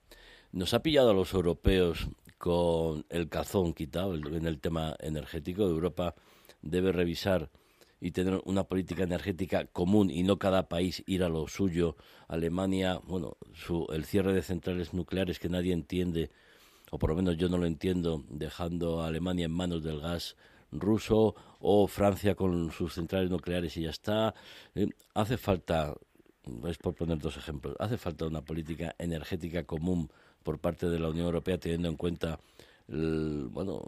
Nos 0.51 0.73
ha 0.73 0.81
pillado 0.81 1.11
a 1.11 1.13
los 1.13 1.33
europeos 1.33 2.09
con 2.37 3.05
el 3.09 3.29
cazón 3.29 3.73
quitado 3.73 4.15
en 4.15 4.47
el 4.47 4.59
tema 4.59 4.95
energético. 4.99 5.63
Europa 5.63 6.15
debe 6.61 6.91
revisar 6.91 7.49
y 7.99 8.11
tener 8.11 8.41
una 8.45 8.65
política 8.65 9.03
energética 9.03 9.65
común 9.65 10.09
y 10.11 10.23
no 10.23 10.37
cada 10.37 10.67
país 10.67 11.03
ir 11.05 11.23
a 11.23 11.29
lo 11.29 11.47
suyo. 11.47 11.95
Alemania, 12.27 12.99
bueno, 13.03 13.37
su, 13.53 13.87
el 13.91 14.05
cierre 14.05 14.33
de 14.33 14.41
centrales 14.41 14.93
nucleares 14.93 15.39
que 15.39 15.49
nadie 15.49 15.73
entiende 15.73 16.29
o 16.95 16.97
por 16.97 17.09
lo 17.09 17.17
menos 17.17 17.35
yo 17.35 17.49
no 17.49 17.57
lo 17.57 17.65
entiendo, 17.65 18.23
dejando 18.29 19.01
a 19.01 19.07
Alemania 19.07 19.47
en 19.47 19.51
manos 19.51 19.83
del 19.83 19.99
gas 19.99 20.37
ruso 20.71 21.35
o 21.59 21.87
Francia 21.87 22.35
con 22.35 22.71
sus 22.71 22.93
centrales 22.93 23.29
nucleares 23.29 23.75
y 23.75 23.81
ya 23.81 23.89
está. 23.89 24.33
Eh, 24.75 24.87
hace 25.13 25.35
falta, 25.35 25.93
es 26.65 26.77
por 26.77 26.95
poner 26.95 27.17
dos 27.17 27.35
ejemplos, 27.35 27.75
hace 27.79 27.97
falta 27.97 28.25
una 28.25 28.43
política 28.43 28.95
energética 28.97 29.63
común 29.65 30.09
por 30.41 30.59
parte 30.59 30.87
de 30.87 30.97
la 30.97 31.09
Unión 31.09 31.25
Europea 31.25 31.57
teniendo 31.57 31.89
en 31.89 31.97
cuenta 31.97 32.39
bueno, 32.87 33.81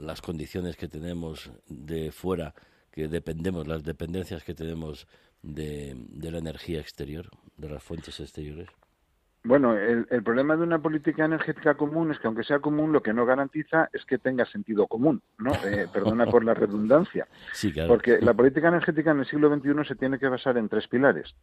las 0.00 0.20
condiciones 0.20 0.76
que 0.76 0.88
tenemos 0.88 1.50
de 1.68 2.10
fuera, 2.10 2.56
que 2.90 3.06
dependemos, 3.06 3.68
las 3.68 3.84
dependencias 3.84 4.42
que 4.42 4.54
tenemos 4.54 5.06
de 5.42 5.94
la 6.20 6.38
energía 6.38 6.80
exterior, 6.80 7.30
de 7.56 7.68
las 7.68 7.82
fuentes 7.82 8.18
exteriores. 8.18 8.68
Bueno, 9.42 9.74
el, 9.74 10.04
problema 10.22 10.54
de 10.54 10.64
una 10.64 10.78
política 10.78 11.24
energética 11.24 11.74
común 11.74 12.10
es 12.10 12.18
que 12.18 12.26
aunque 12.26 12.44
sea 12.44 12.58
común, 12.58 12.92
lo 12.92 13.02
que 13.02 13.14
no 13.14 13.24
garantiza 13.24 13.88
es 13.92 14.04
que 14.04 14.18
tenga 14.18 14.44
sentido 14.44 14.86
común, 14.86 15.22
¿no? 15.38 15.52
Eh, 15.64 15.86
perdona 15.90 16.26
por 16.26 16.44
la 16.44 16.54
redundancia. 16.54 17.26
Sí, 17.52 17.72
claro. 17.72 17.88
Porque 17.88 18.20
la 18.20 18.34
política 18.34 18.68
energética 18.68 19.10
en 19.12 19.20
el 19.20 19.26
siglo 19.26 19.54
XXI 19.54 19.84
se 19.86 19.94
tiene 19.94 20.18
que 20.18 20.28
basar 20.28 20.58
en 20.58 20.68
tres 20.68 20.86
pilares. 20.88 21.34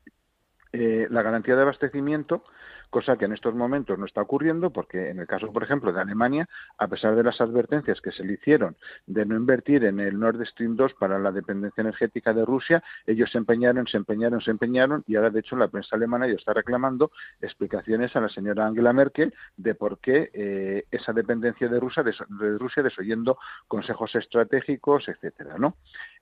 Eh, 0.73 1.07
la 1.09 1.21
garantía 1.21 1.55
de 1.55 1.61
abastecimiento, 1.61 2.43
cosa 2.89 3.17
que 3.17 3.25
en 3.25 3.33
estos 3.33 3.53
momentos 3.53 3.97
no 3.97 4.05
está 4.05 4.21
ocurriendo 4.21 4.69
porque 4.69 5.09
en 5.09 5.19
el 5.19 5.27
caso, 5.27 5.51
por 5.51 5.63
ejemplo, 5.63 5.91
de 5.91 6.01
Alemania, 6.01 6.47
a 6.77 6.87
pesar 6.87 7.15
de 7.15 7.23
las 7.23 7.41
advertencias 7.41 8.01
que 8.01 8.11
se 8.11 8.23
le 8.23 8.33
hicieron 8.33 8.75
de 9.05 9.25
no 9.25 9.35
invertir 9.35 9.83
en 9.85 9.99
el 9.99 10.19
Nord 10.19 10.45
Stream 10.45 10.75
2 10.75 10.93
para 10.95 11.19
la 11.19 11.31
dependencia 11.31 11.81
energética 11.81 12.33
de 12.33 12.45
Rusia, 12.45 12.83
ellos 13.05 13.31
se 13.31 13.37
empeñaron, 13.37 13.87
se 13.87 13.97
empeñaron, 13.97 14.41
se 14.41 14.51
empeñaron 14.51 15.03
y 15.07 15.15
ahora, 15.15 15.29
de 15.29 15.39
hecho, 15.39 15.55
la 15.55 15.67
prensa 15.67 15.95
alemana 15.95 16.27
ya 16.27 16.35
está 16.35 16.53
reclamando 16.53 17.11
explicaciones 17.41 18.15
a 18.15 18.21
la 18.21 18.29
señora 18.29 18.67
Angela 18.67 18.93
Merkel 18.93 19.33
de 19.55 19.75
por 19.75 19.99
qué 19.99 20.29
eh, 20.33 20.85
esa 20.91 21.13
dependencia 21.13 21.67
de 21.67 21.79
Rusia, 21.79 22.03
de, 22.03 22.13
Rusia 22.57 22.83
desoyendo 22.83 23.37
consejos 23.67 24.15
estratégicos, 24.15 25.07
etcétera, 25.07 25.57
¿no? 25.57 25.75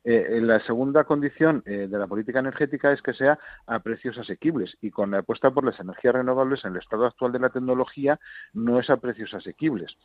Eh, 0.08 0.40
la 0.40 0.60
segunda 0.60 1.04
condición 1.04 1.64
eh, 1.66 1.88
de 1.90 1.98
la 1.98 2.06
política 2.06 2.38
energética 2.38 2.92
es 2.92 3.02
que 3.02 3.14
sea 3.14 3.40
a 3.66 3.80
precios 3.80 4.16
asequibles 4.20 4.78
y 4.80 4.92
con 4.92 5.10
la 5.10 5.20
apuesta 5.20 5.50
por 5.50 5.64
las 5.64 5.80
energías 5.80 6.14
renovables 6.14 6.55
en 6.64 6.72
el 6.72 6.80
estado 6.80 7.06
actual 7.06 7.32
de 7.32 7.40
la 7.40 7.50
tecnología 7.50 8.20
no 8.54 8.80
es 8.80 8.90
a 8.90 8.98
precios 8.98 9.34
asequibles. 9.34 9.98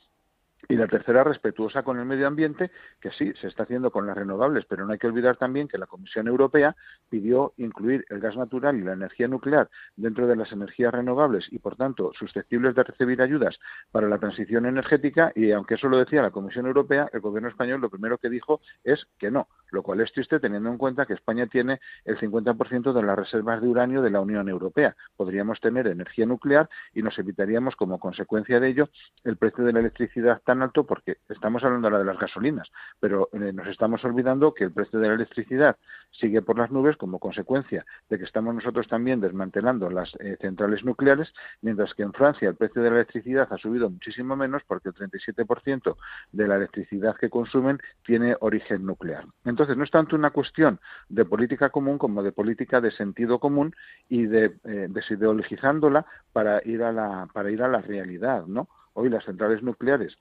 Y 0.69 0.77
la 0.77 0.87
tercera, 0.87 1.25
respetuosa 1.25 1.83
con 1.83 1.99
el 1.99 2.05
medio 2.05 2.27
ambiente, 2.27 2.71
que 3.01 3.11
sí, 3.11 3.33
se 3.41 3.49
está 3.49 3.65
haciendo 3.65 3.91
con 3.91 4.07
las 4.07 4.17
renovables, 4.17 4.65
pero 4.67 4.87
no 4.87 4.93
hay 4.93 4.99
que 4.99 5.07
olvidar 5.07 5.37
también 5.37 5.69
que 5.69 5.79
la 5.79 5.87
Comisión 5.87 6.29
Europea 6.29 6.77
pidió 7.09 7.55
incluir 7.57 8.05
el 8.09 8.21
gas 8.21 8.37
natural 8.37 8.77
y 8.77 8.83
la 8.83 8.93
energía 8.93 9.29
nuclear 9.29 9.69
dentro 9.97 10.27
de 10.27 10.37
las 10.37 10.53
energías 10.53 10.93
renovables 10.93 11.47
y, 11.51 11.59
por 11.59 11.77
tanto, 11.77 12.13
susceptibles 12.19 12.75
de 12.75 12.85
recibir 12.85 13.23
ayudas 13.23 13.59
para 13.91 14.09
la 14.09 14.19
transición 14.19 14.67
energética. 14.67 15.33
Y 15.35 15.51
aunque 15.53 15.75
eso 15.75 15.89
lo 15.89 15.99
decía 15.99 16.23
la 16.23 16.31
Comisión 16.31 16.67
Europea, 16.67 17.09
el 17.13 17.21
Gobierno 17.21 17.49
español 17.49 17.81
lo 17.81 17.91
primero 17.91 18.19
que 18.19 18.29
dijo 18.29 18.61
es 18.85 19.07
que 19.19 19.31
no, 19.31 19.49
lo 19.71 19.83
cual 19.83 20.01
es 20.01 20.13
triste 20.13 20.41
teniendo 20.41 20.69
en 20.71 20.79
cuenta 20.79 21.07
que 21.07 21.15
España 21.15 21.47
tiene 21.47 21.81
el 22.05 22.19
50% 22.19 22.93
de 22.93 23.03
las 23.03 23.19
reservas 23.19 23.61
de 23.61 23.69
uranio 23.69 24.03
de 24.03 24.11
la 24.11 24.21
Unión 24.21 24.49
Europea. 24.49 24.97
Podríamos 25.17 25.61
tener 25.61 25.87
energía 25.87 26.27
nuclear 26.27 26.69
y 26.95 27.03
nos 27.03 27.19
evitaríamos, 27.19 27.77
como 27.77 27.99
consecuencia 27.99 28.61
de 28.61 28.69
ello, 28.69 28.89
el 29.25 29.37
precio 29.37 29.65
de 29.65 29.73
la 29.73 29.81
electricidad 29.81 30.43
tan 30.51 30.63
alto 30.63 30.83
porque 30.83 31.19
estamos 31.29 31.63
hablando 31.63 31.87
ahora 31.87 32.01
de 32.01 32.05
las 32.07 32.19
gasolinas, 32.19 32.69
pero 32.99 33.29
eh, 33.33 33.53
nos 33.53 33.69
estamos 33.69 34.05
olvidando 34.05 34.53
que 34.53 34.65
el 34.65 34.73
precio 34.73 34.99
de 34.99 35.07
la 35.07 35.15
electricidad 35.15 35.77
sigue 36.11 36.43
por 36.43 36.59
las 36.59 36.73
nubes 36.73 36.97
como 36.97 37.21
consecuencia 37.21 37.87
de 38.09 38.19
que 38.19 38.25
estamos 38.25 38.53
nosotros 38.53 38.89
también 38.89 39.21
desmantelando 39.21 39.89
las 39.91 40.13
eh, 40.19 40.37
centrales 40.41 40.85
nucleares, 40.85 41.33
mientras 41.63 41.95
que 41.95 42.03
en 42.03 42.13
Francia 42.13 42.49
el 42.49 42.57
precio 42.57 42.83
de 42.83 42.91
la 42.91 42.97
electricidad 42.97 43.47
ha 43.49 43.59
subido 43.59 43.89
muchísimo 43.89 44.35
menos 44.35 44.63
porque 44.67 44.89
el 44.89 44.95
37% 44.97 45.97
de 46.33 46.49
la 46.49 46.57
electricidad 46.57 47.15
que 47.15 47.31
consumen 47.31 47.79
tiene 48.05 48.37
origen 48.41 48.85
nuclear. 48.85 49.27
Entonces, 49.45 49.77
no 49.77 49.85
es 49.85 49.91
tanto 49.93 50.17
una 50.17 50.31
cuestión 50.31 50.81
de 51.09 51.25
política 51.27 51.71
común 51.71 51.97
como 51.97 52.25
de 52.25 52.33
política 52.33 52.81
de 52.81 52.91
sentido 52.91 53.39
común 53.39 53.73
y 54.09 54.27
de 54.27 54.57
eh, 54.65 54.89
desideologizándola 54.91 56.07
para 56.33 56.61
ir 56.65 56.83
a 56.83 56.91
la 56.91 57.29
para 57.33 57.53
ir 57.53 57.63
a 57.63 57.69
la 57.69 57.81
realidad, 57.83 58.47
¿no? 58.47 58.69
Hoy 58.95 59.09
las 59.09 59.25
centrales 59.25 59.63
nucleares 59.63 60.19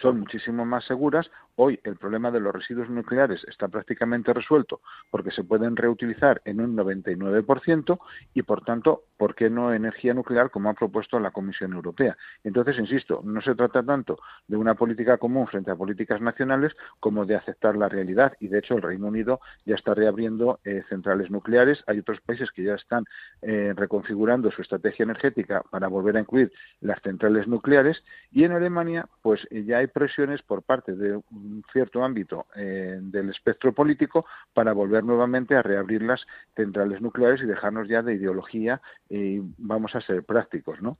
son 0.00 0.20
muchísimo 0.20 0.64
más 0.64 0.84
seguras. 0.84 1.30
Hoy 1.60 1.80
el 1.82 1.96
problema 1.96 2.30
de 2.30 2.38
los 2.38 2.54
residuos 2.54 2.88
nucleares 2.88 3.44
está 3.48 3.66
prácticamente 3.66 4.32
resuelto 4.32 4.80
porque 5.10 5.32
se 5.32 5.42
pueden 5.42 5.74
reutilizar 5.74 6.40
en 6.44 6.60
un 6.60 6.76
99% 6.76 7.98
y, 8.32 8.42
por 8.42 8.64
tanto, 8.64 9.02
¿por 9.16 9.34
qué 9.34 9.50
no 9.50 9.74
energía 9.74 10.14
nuclear 10.14 10.52
como 10.52 10.70
ha 10.70 10.74
propuesto 10.74 11.18
la 11.18 11.32
Comisión 11.32 11.72
Europea? 11.72 12.16
Entonces, 12.44 12.78
insisto, 12.78 13.22
no 13.24 13.40
se 13.40 13.56
trata 13.56 13.82
tanto 13.82 14.20
de 14.46 14.56
una 14.56 14.74
política 14.74 15.16
común 15.16 15.48
frente 15.48 15.72
a 15.72 15.74
políticas 15.74 16.20
nacionales 16.20 16.76
como 17.00 17.26
de 17.26 17.34
aceptar 17.34 17.76
la 17.76 17.88
realidad. 17.88 18.34
Y, 18.38 18.46
de 18.46 18.60
hecho, 18.60 18.76
el 18.76 18.82
Reino 18.82 19.08
Unido 19.08 19.40
ya 19.66 19.74
está 19.74 19.94
reabriendo 19.94 20.60
eh, 20.64 20.84
centrales 20.88 21.28
nucleares. 21.28 21.82
Hay 21.88 21.98
otros 21.98 22.20
países 22.20 22.52
que 22.52 22.62
ya 22.62 22.74
están 22.74 23.04
eh, 23.42 23.72
reconfigurando 23.74 24.52
su 24.52 24.62
estrategia 24.62 25.02
energética 25.02 25.64
para 25.72 25.88
volver 25.88 26.18
a 26.18 26.20
incluir 26.20 26.52
las 26.80 27.02
centrales 27.02 27.48
nucleares. 27.48 28.04
Y 28.30 28.44
en 28.44 28.52
Alemania, 28.52 29.08
pues 29.22 29.44
ya 29.50 29.78
hay 29.78 29.88
presiones 29.88 30.40
por 30.42 30.62
parte 30.62 30.94
de 30.94 31.20
un 31.48 31.64
cierto 31.72 32.04
ámbito 32.04 32.46
eh, 32.56 32.98
del 33.00 33.30
espectro 33.30 33.72
político 33.72 34.26
para 34.52 34.72
volver 34.72 35.04
nuevamente 35.04 35.54
a 35.54 35.62
reabrir 35.62 36.02
las 36.02 36.26
centrales 36.54 37.00
nucleares 37.00 37.40
y 37.42 37.46
dejarnos 37.46 37.88
ya 37.88 38.02
de 38.02 38.14
ideología 38.14 38.80
y 39.08 39.40
vamos 39.56 39.94
a 39.94 40.00
ser 40.00 40.24
prácticos, 40.24 40.80
¿no? 40.82 40.98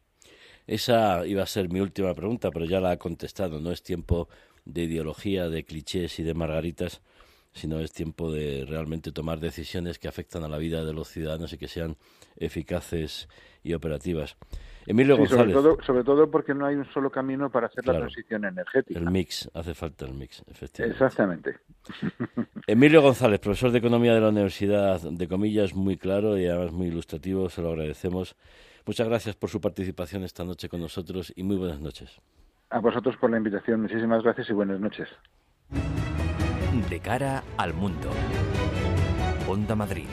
Esa 0.67 1.27
iba 1.27 1.43
a 1.43 1.47
ser 1.47 1.71
mi 1.71 1.81
última 1.81 2.13
pregunta, 2.15 2.51
pero 2.51 2.67
ya 2.67 2.81
la 2.81 2.91
ha 2.91 2.97
contestado. 2.99 3.59
No 3.59 3.73
es 3.73 3.83
tiempo 3.83 4.29
de 4.67 4.83
ideología, 4.83 5.49
de 5.49 5.65
clichés 5.65 6.19
y 6.19 6.23
de 6.23 6.35
margaritas, 6.35 7.01
sino 7.53 7.81
es 7.81 7.93
tiempo 7.93 8.31
de 8.31 8.67
realmente 8.69 9.11
tomar 9.11 9.41
decisiones 9.41 9.99
que 9.99 10.09
afectan 10.09 10.45
a 10.45 10.49
la 10.49 10.59
vida 10.59 10.85
de 10.85 10.93
los 10.93 11.09
ciudadanos 11.09 11.53
y 11.55 11.59
que 11.59 11.69
sean 11.69 11.97
eficaces 12.37 13.29
y 13.63 13.73
operativas. 13.73 14.37
Emilio 14.87 15.17
González. 15.17 15.55
Sobre 15.85 16.05
todo, 16.05 16.31
porque 16.31 16.55
no 16.55 16.67
hay 16.67 16.77
un 16.77 16.85
solo 16.87 17.11
camino 17.11 17.51
para 17.51 17.67
hacer 17.67 17.87
la 17.87 17.99
transición 17.99 18.45
energética. 18.45 18.99
El 18.99 19.11
mix, 19.11 19.51
hace 19.55 19.75
falta 19.75 20.07
el 20.07 20.15
mix, 20.15 20.43
efectivamente. 20.51 21.05
Exactamente. 21.05 21.57
Emilio 22.67 23.03
González, 23.03 23.41
profesor 23.41 23.71
de 23.71 23.79
Economía 23.79 24.15
de 24.15 24.21
la 24.21 24.29
Universidad 24.29 25.01
de 25.01 25.29
Comillas, 25.29 25.75
muy 25.75 25.97
claro 25.97 26.39
y 26.39 26.47
además 26.47 26.73
muy 26.73 26.89
ilustrativo, 26.89 27.49
se 27.49 27.63
lo 27.63 27.71
agradecemos. 27.71 28.37
Muchas 28.87 29.09
gracias 29.09 29.37
por 29.37 29.51
su 29.51 29.61
participación 29.61 30.23
esta 30.23 30.45
noche 30.45 30.69
con 30.69 30.81
nosotros 30.81 31.33
y 31.37 31.43
muy 31.43 31.57
buenas 31.57 31.81
noches. 31.81 32.21
A 32.71 32.81
vosotros 32.81 33.17
por 33.17 33.31
la 33.31 33.37
invitación, 33.37 33.83
muchísimas 33.83 34.23
gracias 34.23 34.49
y 34.51 34.53
buenas 34.53 34.81
noches. 34.81 35.09
De 36.89 37.01
cara 37.01 37.43
al 37.57 37.75
mundo. 37.75 38.11
Onda 39.47 39.75
Madrid. 39.75 40.09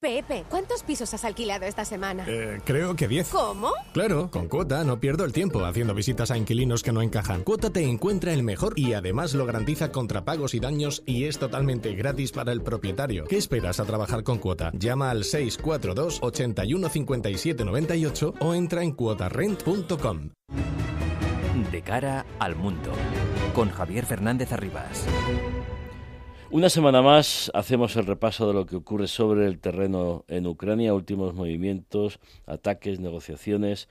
Pepe, 0.00 0.44
¿cuántos 0.50 0.82
pisos 0.82 1.12
has 1.14 1.24
alquilado 1.24 1.64
esta 1.64 1.86
semana? 1.86 2.26
Eh, 2.28 2.60
creo 2.64 2.94
que 2.94 3.08
10. 3.08 3.30
¿Cómo? 3.30 3.72
Claro, 3.94 4.30
con 4.30 4.46
Cuota 4.46 4.84
no 4.84 5.00
pierdo 5.00 5.24
el 5.24 5.32
tiempo 5.32 5.64
haciendo 5.64 5.94
visitas 5.94 6.30
a 6.30 6.36
inquilinos 6.36 6.82
que 6.82 6.92
no 6.92 7.00
encajan. 7.00 7.42
Cuota 7.42 7.70
te 7.70 7.82
encuentra 7.82 8.34
el 8.34 8.42
mejor 8.42 8.78
y 8.78 8.92
además 8.92 9.32
lo 9.32 9.46
garantiza 9.46 9.92
contra 9.92 10.24
pagos 10.26 10.52
y 10.52 10.60
daños 10.60 11.02
y 11.06 11.24
es 11.24 11.38
totalmente 11.38 11.94
gratis 11.94 12.30
para 12.30 12.52
el 12.52 12.60
propietario. 12.60 13.24
¿Qué 13.24 13.38
esperas 13.38 13.80
a 13.80 13.86
trabajar 13.86 14.22
con 14.22 14.38
Cuota? 14.38 14.70
Llama 14.74 15.10
al 15.10 15.24
642 15.24 16.18
81 16.20 16.88
57 16.90 17.64
98 17.64 18.34
o 18.38 18.54
entra 18.54 18.82
en 18.82 18.92
cuotarrent.com. 18.92 20.30
De 21.72 21.82
cara 21.82 22.26
al 22.38 22.54
mundo, 22.54 22.90
con 23.54 23.70
Javier 23.70 24.04
Fernández 24.04 24.52
Arribas. 24.52 25.06
Una 26.48 26.70
semana 26.70 27.02
más 27.02 27.50
hacemos 27.54 27.96
el 27.96 28.06
repaso 28.06 28.46
de 28.46 28.54
lo 28.54 28.66
que 28.66 28.76
ocurre 28.76 29.08
sobre 29.08 29.46
el 29.46 29.58
terreno 29.58 30.24
en 30.28 30.46
Ucrania, 30.46 30.94
últimos 30.94 31.34
movimientos, 31.34 32.20
ataques, 32.46 33.00
negociaciones, 33.00 33.88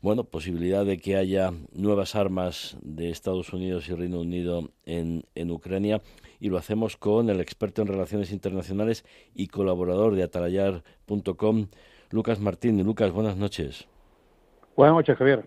bueno, 0.00 0.22
posibilidad 0.22 0.84
de 0.86 0.98
que 0.98 1.16
haya 1.16 1.52
nuevas 1.72 2.14
armas 2.14 2.76
de 2.80 3.10
Estados 3.10 3.52
Unidos 3.52 3.88
y 3.88 3.94
Reino 3.94 4.20
Unido 4.20 4.70
en, 4.86 5.24
en 5.34 5.50
Ucrania 5.50 6.00
y 6.38 6.48
lo 6.48 6.58
hacemos 6.58 6.96
con 6.96 7.28
el 7.28 7.40
experto 7.40 7.82
en 7.82 7.88
relaciones 7.88 8.30
internacionales 8.30 9.04
y 9.34 9.48
colaborador 9.48 10.14
de 10.14 10.22
atalayar.com, 10.22 11.66
Lucas 12.10 12.38
Martín. 12.38 12.82
Lucas, 12.84 13.10
buenas 13.10 13.36
noches. 13.36 13.88
Buenas 14.76 14.94
noches, 14.94 15.18
Javier. 15.18 15.44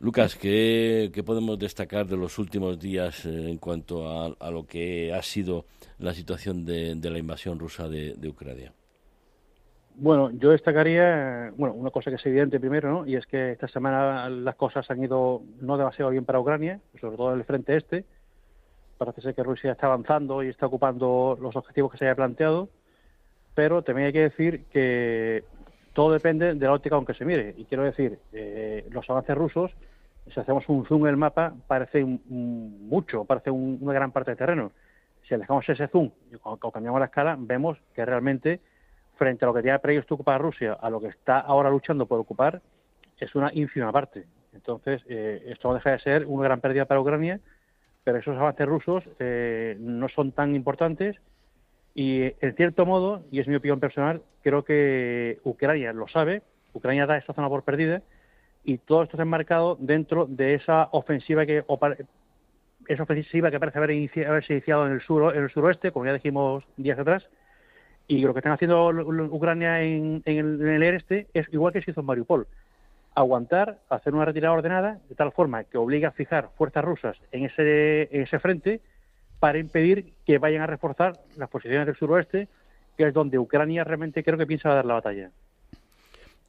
Lucas, 0.00 0.36
¿qué, 0.36 1.10
podemos 1.26 1.58
destacar 1.58 2.06
de 2.06 2.16
los 2.16 2.38
últimos 2.38 2.78
días 2.78 3.26
eh, 3.26 3.50
en 3.50 3.58
cuanto 3.58 4.08
a, 4.08 4.50
lo 4.50 4.64
que 4.64 5.12
ha 5.12 5.22
sido 5.22 5.64
la 5.98 6.14
situación 6.14 6.64
de, 6.64 6.94
la 7.02 7.18
invasión 7.18 7.58
rusa 7.58 7.88
de, 7.88 8.28
Ucrania? 8.28 8.72
Bueno, 9.96 10.30
yo 10.30 10.50
destacaría, 10.50 11.52
bueno, 11.56 11.74
una 11.74 11.90
cosa 11.90 12.10
que 12.10 12.16
es 12.16 12.26
evidente 12.26 12.60
primero, 12.60 12.92
¿no? 12.92 13.06
Y 13.08 13.16
es 13.16 13.26
que 13.26 13.50
esta 13.50 13.66
semana 13.66 14.28
las 14.28 14.54
cosas 14.54 14.88
han 14.88 15.02
ido 15.02 15.42
no 15.60 15.76
demasiado 15.76 16.12
bien 16.12 16.24
para 16.24 16.38
Ucrania, 16.38 16.78
sobre 17.00 17.16
todo 17.16 17.32
en 17.32 17.40
el 17.40 17.44
frente 17.44 17.76
este. 17.76 18.04
Parece 18.98 19.20
ser 19.20 19.34
que 19.34 19.42
Rusia 19.42 19.72
está 19.72 19.88
avanzando 19.88 20.44
y 20.44 20.48
está 20.48 20.66
ocupando 20.66 21.36
los 21.40 21.56
objetivos 21.56 21.90
que 21.90 21.98
se 21.98 22.04
haya 22.04 22.14
planteado, 22.14 22.68
pero 23.56 23.82
también 23.82 24.06
hay 24.06 24.12
que 24.12 24.22
decir 24.22 24.64
que 24.70 25.42
todo 25.92 26.12
depende 26.12 26.54
de 26.54 26.66
la 26.66 26.74
óptica 26.74 26.94
aunque 26.94 27.14
se 27.14 27.24
mire. 27.24 27.56
Y 27.56 27.64
quiero 27.64 27.82
decir, 27.82 28.20
eh, 28.32 28.86
los 28.92 29.10
avances 29.10 29.36
rusos 29.36 29.72
si 30.32 30.40
hacemos 30.40 30.68
un 30.68 30.84
zoom 30.86 31.06
en 31.06 31.10
el 31.10 31.16
mapa, 31.16 31.54
parece 31.66 32.04
mucho, 32.04 33.24
parece 33.24 33.50
una 33.50 33.92
gran 33.92 34.12
parte 34.12 34.32
del 34.32 34.38
terreno. 34.38 34.72
Si 35.26 35.34
alejamos 35.34 35.68
ese 35.68 35.88
zoom 35.88 36.10
o 36.42 36.72
cambiamos 36.72 37.00
la 37.00 37.06
escala, 37.06 37.36
vemos 37.38 37.78
que 37.94 38.04
realmente, 38.04 38.60
frente 39.16 39.44
a 39.44 39.48
lo 39.48 39.54
que 39.54 39.60
tenía 39.60 39.78
previsto 39.78 40.14
ocupar 40.14 40.40
Rusia, 40.40 40.72
a 40.74 40.90
lo 40.90 41.00
que 41.00 41.08
está 41.08 41.40
ahora 41.40 41.70
luchando 41.70 42.06
por 42.06 42.18
ocupar, 42.18 42.60
es 43.18 43.34
una 43.34 43.50
ínfima 43.52 43.92
parte. 43.92 44.24
Entonces, 44.52 45.02
eh, 45.08 45.42
esto 45.46 45.68
no 45.68 45.74
deja 45.74 45.90
de 45.90 45.98
ser 45.98 46.26
una 46.26 46.44
gran 46.44 46.60
pérdida 46.60 46.84
para 46.84 47.00
Ucrania, 47.00 47.40
pero 48.04 48.18
esos 48.18 48.36
avances 48.36 48.66
rusos 48.66 49.04
eh, 49.18 49.76
no 49.80 50.08
son 50.08 50.32
tan 50.32 50.54
importantes 50.54 51.16
y, 51.94 52.32
en 52.40 52.54
cierto 52.54 52.86
modo, 52.86 53.24
y 53.30 53.40
es 53.40 53.48
mi 53.48 53.56
opinión 53.56 53.80
personal, 53.80 54.22
creo 54.42 54.64
que 54.64 55.40
Ucrania 55.44 55.92
lo 55.92 56.08
sabe, 56.08 56.42
Ucrania 56.72 57.06
da 57.06 57.16
esta 57.16 57.32
zona 57.32 57.48
por 57.48 57.64
perdida, 57.64 58.02
y 58.68 58.76
todo 58.76 59.02
esto 59.02 59.16
ha 59.18 59.22
enmarcado 59.22 59.78
dentro 59.80 60.26
de 60.26 60.52
esa 60.52 60.90
ofensiva 60.92 61.46
que 61.46 61.64
esa 62.86 63.02
ofensiva 63.02 63.50
que 63.50 63.58
parece 63.58 63.78
haber 63.78 64.10
haberse 64.28 64.52
iniciado 64.52 64.86
en 64.86 64.92
el 64.92 65.00
sur 65.00 65.34
en 65.34 65.44
el 65.44 65.50
suroeste, 65.50 65.90
como 65.90 66.04
ya 66.04 66.12
dijimos 66.12 66.64
días 66.76 66.98
atrás, 66.98 67.26
y 68.08 68.18
lo 68.18 68.34
que 68.34 68.40
están 68.40 68.52
haciendo 68.52 68.88
Ucrania 69.30 69.80
en, 69.80 70.22
el, 70.26 70.82
este 70.82 71.28
es 71.32 71.46
igual 71.50 71.72
que 71.72 71.80
se 71.80 71.92
hizo 71.92 72.00
en 72.00 72.06
Mariupol, 72.08 72.46
aguantar, 73.14 73.78
hacer 73.88 74.14
una 74.14 74.26
retirada 74.26 74.52
ordenada 74.52 74.98
de 75.08 75.14
tal 75.14 75.32
forma 75.32 75.64
que 75.64 75.78
obliga 75.78 76.08
a 76.08 76.12
fijar 76.12 76.50
fuerzas 76.58 76.84
rusas 76.84 77.16
en 77.32 77.46
ese, 77.46 78.14
en 78.14 78.22
ese 78.24 78.38
frente 78.38 78.82
para 79.40 79.56
impedir 79.56 80.12
que 80.26 80.36
vayan 80.36 80.60
a 80.60 80.66
reforzar 80.66 81.14
las 81.38 81.48
posiciones 81.48 81.86
del 81.86 81.96
suroeste, 81.96 82.48
que 82.98 83.08
es 83.08 83.14
donde 83.14 83.38
Ucrania 83.38 83.82
realmente 83.84 84.22
creo 84.22 84.36
que 84.36 84.46
piensa 84.46 84.68
dar 84.74 84.84
la 84.84 84.94
batalla. 84.94 85.30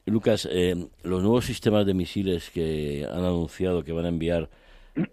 Lucas, 0.09 0.47
eh, 0.51 0.75
los 1.03 1.21
nuevos 1.21 1.45
sistemas 1.45 1.85
de 1.85 1.93
misiles 1.93 2.49
que 2.49 3.05
han 3.09 3.23
anunciado 3.23 3.83
que 3.83 3.91
van 3.91 4.05
a 4.05 4.09
enviar 4.09 4.49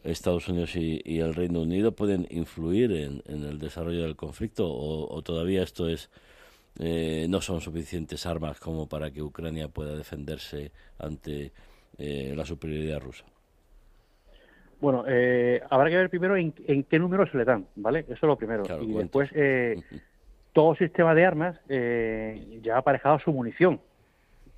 Estados 0.04 0.48
Unidos 0.48 0.74
y, 0.76 1.20
el 1.20 1.34
Reino 1.34 1.60
Unido 1.60 1.92
pueden 1.92 2.26
influir 2.30 2.92
en, 2.92 3.22
el 3.26 3.58
desarrollo 3.58 4.02
del 4.02 4.16
conflicto 4.16 4.66
o, 4.68 5.22
todavía 5.22 5.62
esto 5.62 5.88
es 5.88 6.10
eh, 6.78 7.26
no 7.28 7.40
son 7.40 7.60
suficientes 7.60 8.26
armas 8.26 8.60
como 8.60 8.88
para 8.88 9.10
que 9.10 9.22
Ucrania 9.22 9.68
pueda 9.68 9.96
defenderse 9.96 10.72
ante 10.98 11.52
eh, 11.98 12.34
la 12.36 12.44
superioridad 12.44 13.00
rusa. 13.00 13.24
Bueno, 14.78 15.00
habrá 15.70 15.88
que 15.88 15.96
ver 15.96 16.10
primero 16.10 16.36
en, 16.36 16.52
qué 16.52 16.98
número 16.98 17.26
se 17.30 17.38
le 17.38 17.44
dan, 17.46 17.66
¿vale? 17.76 18.00
Eso 18.00 18.12
es 18.12 18.22
lo 18.22 18.36
primero. 18.36 18.64
y 18.82 18.92
después, 18.92 19.30
todo 20.52 20.74
sistema 20.74 21.14
de 21.14 21.24
armas 21.24 21.58
ya 22.62 22.74
ha 22.74 22.78
aparejado 22.78 23.18
su 23.20 23.32
munición 23.32 23.80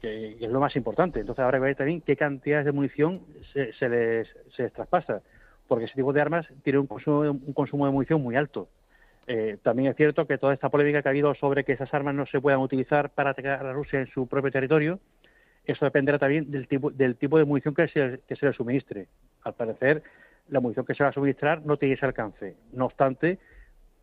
que, 0.01 0.37
es 0.41 0.51
lo 0.51 0.61
más 0.61 0.77
importante. 0.77 1.21
Entonces 1.21 1.45
habrá 1.45 1.59
que 1.59 1.65
ver 1.65 1.77
también 1.77 2.01
qué 2.01 2.17
cantidades 2.17 2.67
de 2.67 2.73
munición 2.73 3.23
se, 3.53 3.89
les, 3.89 4.29
se 4.57 4.71
traspasa, 4.71 5.23
porque 5.67 5.87
ese 5.87 5.95
tipo 5.95 6.13
de 6.13 6.21
armas 6.21 6.47
tiene 6.63 6.79
un 6.79 6.87
consumo, 6.87 7.21
un 7.21 7.53
consumo 7.53 7.87
de 7.87 7.93
munición 7.93 8.23
muy 8.23 8.37
alto. 8.37 8.69
Eh, 9.27 9.59
también 9.63 9.91
es 9.91 9.97
cierto 9.97 10.27
que 10.27 10.39
toda 10.39 10.55
esta 10.55 10.71
polémica 10.71 11.03
que 11.03 11.09
ha 11.09 11.11
habido 11.11 11.35
sobre 11.35 11.65
que 11.65 11.73
esas 11.73 11.93
armas 11.93 12.15
no 12.15 12.25
se 12.27 12.41
puedan 12.41 12.61
utilizar 12.61 13.11
para 13.11 13.31
atacar 13.31 13.67
a 13.67 13.73
Rusia 13.73 14.01
en 14.01 14.07
su 14.07 14.27
propio 14.27 14.51
territorio 14.51 15.01
eso 15.69 15.85
dependerá 15.85 16.19
también 16.19 16.51
del 16.51 16.67
tipo, 16.67 16.91
del 16.91 17.17
tipo 17.17 17.39
de 17.39 17.45
munición 17.45 17.75
que 17.75 17.89
se, 17.89 18.21
que 18.27 18.37
se 18.37 18.47
le 18.47 18.55
suministre. 18.55 19.07
Al 19.45 19.53
parecer, 19.53 20.03
la 20.49 20.61
munición 20.61 20.87
que 20.87 20.95
se 20.95 21.03
va 21.03 21.11
a 21.11 21.13
suministrar 21.13 21.61
no 21.63 21.77
tiene 21.77 21.95
ese 21.95 22.07
alcance. 22.07 22.57
No 22.73 22.87
obstante, 22.87 23.39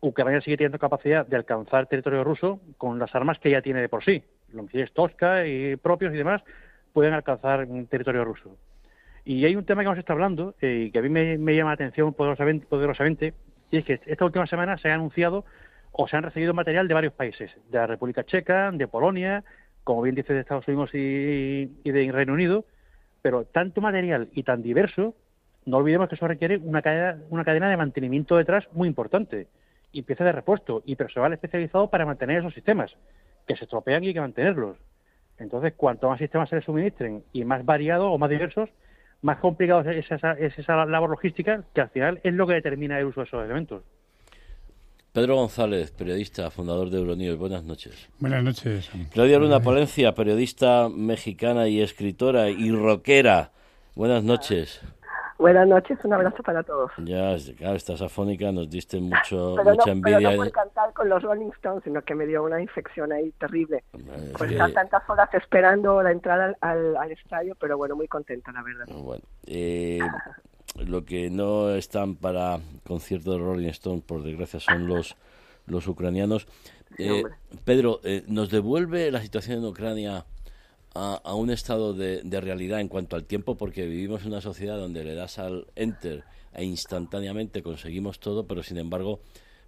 Ucrania 0.00 0.40
sigue 0.40 0.58
teniendo 0.58 0.78
capacidad 0.78 1.26
de 1.26 1.36
alcanzar 1.36 1.88
territorio 1.88 2.22
ruso 2.22 2.60
con 2.78 3.00
las 3.00 3.12
armas 3.16 3.40
que 3.40 3.50
ya 3.50 3.62
tiene 3.62 3.80
de 3.80 3.88
por 3.88 4.04
sí. 4.04 4.22
Los 4.52 4.64
misiles 4.64 4.92
Tosca 4.92 5.46
y 5.46 5.76
propios 5.76 6.14
y 6.14 6.16
demás 6.16 6.42
pueden 6.92 7.12
alcanzar 7.12 7.66
territorio 7.90 8.24
ruso. 8.24 8.56
Y 9.24 9.44
hay 9.44 9.56
un 9.56 9.64
tema 9.64 9.82
que 9.82 9.86
hemos 9.86 9.98
estado 9.98 10.14
hablando 10.14 10.54
eh, 10.60 10.84
y 10.86 10.90
que 10.92 11.00
a 11.00 11.02
mí 11.02 11.08
me, 11.08 11.54
llama 11.54 11.70
la 11.70 11.74
atención 11.74 12.14
poderosamente, 12.14 12.64
poderosamente, 12.66 13.34
y 13.72 13.78
es 13.78 13.84
que 13.84 14.00
esta 14.06 14.24
última 14.24 14.46
semana 14.46 14.78
se 14.78 14.88
ha 14.88 14.94
anunciado 14.94 15.44
o 15.90 16.06
se 16.06 16.16
han 16.16 16.22
recibido 16.22 16.54
material 16.54 16.86
de 16.86 16.94
varios 16.94 17.12
países, 17.12 17.50
de 17.68 17.78
la 17.78 17.88
República 17.88 18.24
Checa, 18.24 18.70
de 18.70 18.86
Polonia, 18.86 19.42
como 19.82 20.02
bien 20.02 20.14
dice 20.14 20.32
de 20.32 20.40
Estados 20.40 20.68
Unidos 20.68 20.90
y, 20.94 21.66
de 21.66 22.12
Reino 22.12 22.34
Unido, 22.34 22.64
pero 23.20 23.44
tanto 23.44 23.80
material 23.80 24.28
y 24.32 24.44
tan 24.44 24.62
diverso, 24.62 25.16
no 25.64 25.78
olvidemos 25.78 26.08
que 26.08 26.14
eso 26.14 26.28
requiere 26.28 26.58
una 26.58 26.80
cadena, 26.80 27.20
una 27.28 27.44
cadena 27.44 27.68
de 27.68 27.76
mantenimiento 27.76 28.36
detrás 28.36 28.68
muy 28.72 28.86
importante, 28.86 29.48
y 29.90 30.02
piezas 30.02 30.26
de 30.26 30.32
repuesto, 30.32 30.82
y 30.86 30.94
personal 30.94 31.32
especializado 31.32 31.90
para 31.90 32.06
mantener 32.06 32.38
esos 32.38 32.54
sistemas, 32.54 32.96
que 33.46 33.56
se 33.56 33.64
estropean 33.64 34.04
y 34.04 34.08
hay 34.08 34.14
que 34.14 34.20
mantenerlos. 34.20 34.76
Entonces, 35.38 35.74
cuanto 35.76 36.08
más 36.08 36.18
sistemas 36.18 36.48
se 36.48 36.56
les 36.56 36.64
suministren 36.64 37.22
y 37.32 37.44
más 37.44 37.64
variados 37.64 38.08
o 38.10 38.18
más 38.18 38.30
diversos, 38.30 38.70
más 39.22 39.38
complicado 39.38 39.80
es 39.90 40.10
esa, 40.10 40.32
es 40.32 40.58
esa 40.58 40.84
labor 40.86 41.10
logística 41.10 41.62
que 41.74 41.80
al 41.80 41.90
final 41.90 42.20
es 42.22 42.32
lo 42.34 42.46
que 42.46 42.54
determina 42.54 42.98
el 42.98 43.06
uso 43.06 43.20
de 43.20 43.26
esos 43.26 43.44
elementos. 43.44 43.82
Pedro 45.12 45.36
González, 45.36 45.92
periodista, 45.92 46.50
fundador 46.50 46.90
de 46.90 46.98
Euronews. 46.98 47.38
Buenas 47.38 47.64
noches. 47.64 48.08
Buenas 48.18 48.44
noches. 48.44 48.90
Claudia 49.12 49.38
Luna 49.38 49.60
Palencia, 49.60 50.14
periodista 50.14 50.90
mexicana 50.90 51.68
y 51.68 51.80
escritora 51.80 52.50
y 52.50 52.70
rockera. 52.70 53.50
Buenas 53.94 54.24
noches. 54.24 54.82
Buenas 55.38 55.68
noches, 55.68 55.98
un 56.02 56.14
abrazo 56.14 56.42
para 56.42 56.62
todos. 56.62 56.90
Ya, 56.98 57.36
claro, 57.58 57.76
estás 57.76 58.00
afónica, 58.00 58.50
nos 58.52 58.70
diste 58.70 58.98
mucho, 59.00 59.56
mucha 59.62 59.90
envidia. 59.90 60.18
Pero 60.18 60.30
no 60.30 60.36
por 60.36 60.50
cantar 60.50 60.92
con 60.94 61.08
los 61.08 61.22
Rolling 61.22 61.50
Stones, 61.56 61.84
sino 61.84 62.02
que 62.02 62.14
me 62.14 62.26
dio 62.26 62.42
una 62.42 62.60
infección 62.60 63.12
ahí 63.12 63.30
terrible. 63.32 63.84
Pues 64.38 64.52
estar 64.52 64.72
tantas 64.72 65.08
horas 65.08 65.28
esperando 65.34 66.02
la 66.02 66.12
entrada 66.12 66.54
al, 66.60 66.96
al, 66.96 67.12
estadio, 67.12 67.54
pero 67.60 67.76
bueno, 67.76 67.96
muy 67.96 68.08
contenta, 68.08 68.50
la 68.52 68.62
verdad. 68.62 68.86
Bueno, 68.88 69.22
eh, 69.46 70.00
lo 70.86 71.04
que 71.04 71.28
no 71.28 71.70
están 71.70 72.16
para 72.16 72.58
concierto 72.86 73.32
de 73.32 73.38
Rolling 73.38 73.68
Stone, 73.68 74.02
por 74.06 74.22
desgracia, 74.22 74.58
son 74.58 74.86
los, 74.86 75.16
los 75.66 75.86
ucranianos. 75.86 76.46
Eh, 76.98 77.24
Pedro, 77.64 78.00
eh, 78.04 78.22
¿nos 78.26 78.50
devuelve 78.50 79.10
la 79.10 79.20
situación 79.20 79.58
en 79.58 79.66
Ucrania 79.66 80.24
a, 80.96 81.34
un 81.34 81.50
estado 81.50 81.92
de, 81.94 82.40
realidad 82.40 82.80
en 82.80 82.88
cuanto 82.88 83.16
al 83.16 83.24
tiempo? 83.24 83.56
Porque 83.56 83.86
vivimos 83.86 84.22
en 84.22 84.28
una 84.28 84.40
sociedad 84.40 84.78
donde 84.78 85.04
le 85.04 85.14
das 85.14 85.38
al 85.38 85.66
enter 85.76 86.24
e 86.52 86.64
instantáneamente 86.64 87.62
conseguimos 87.62 88.18
todo, 88.18 88.46
pero 88.46 88.62
sin 88.62 88.78
embargo 88.78 89.20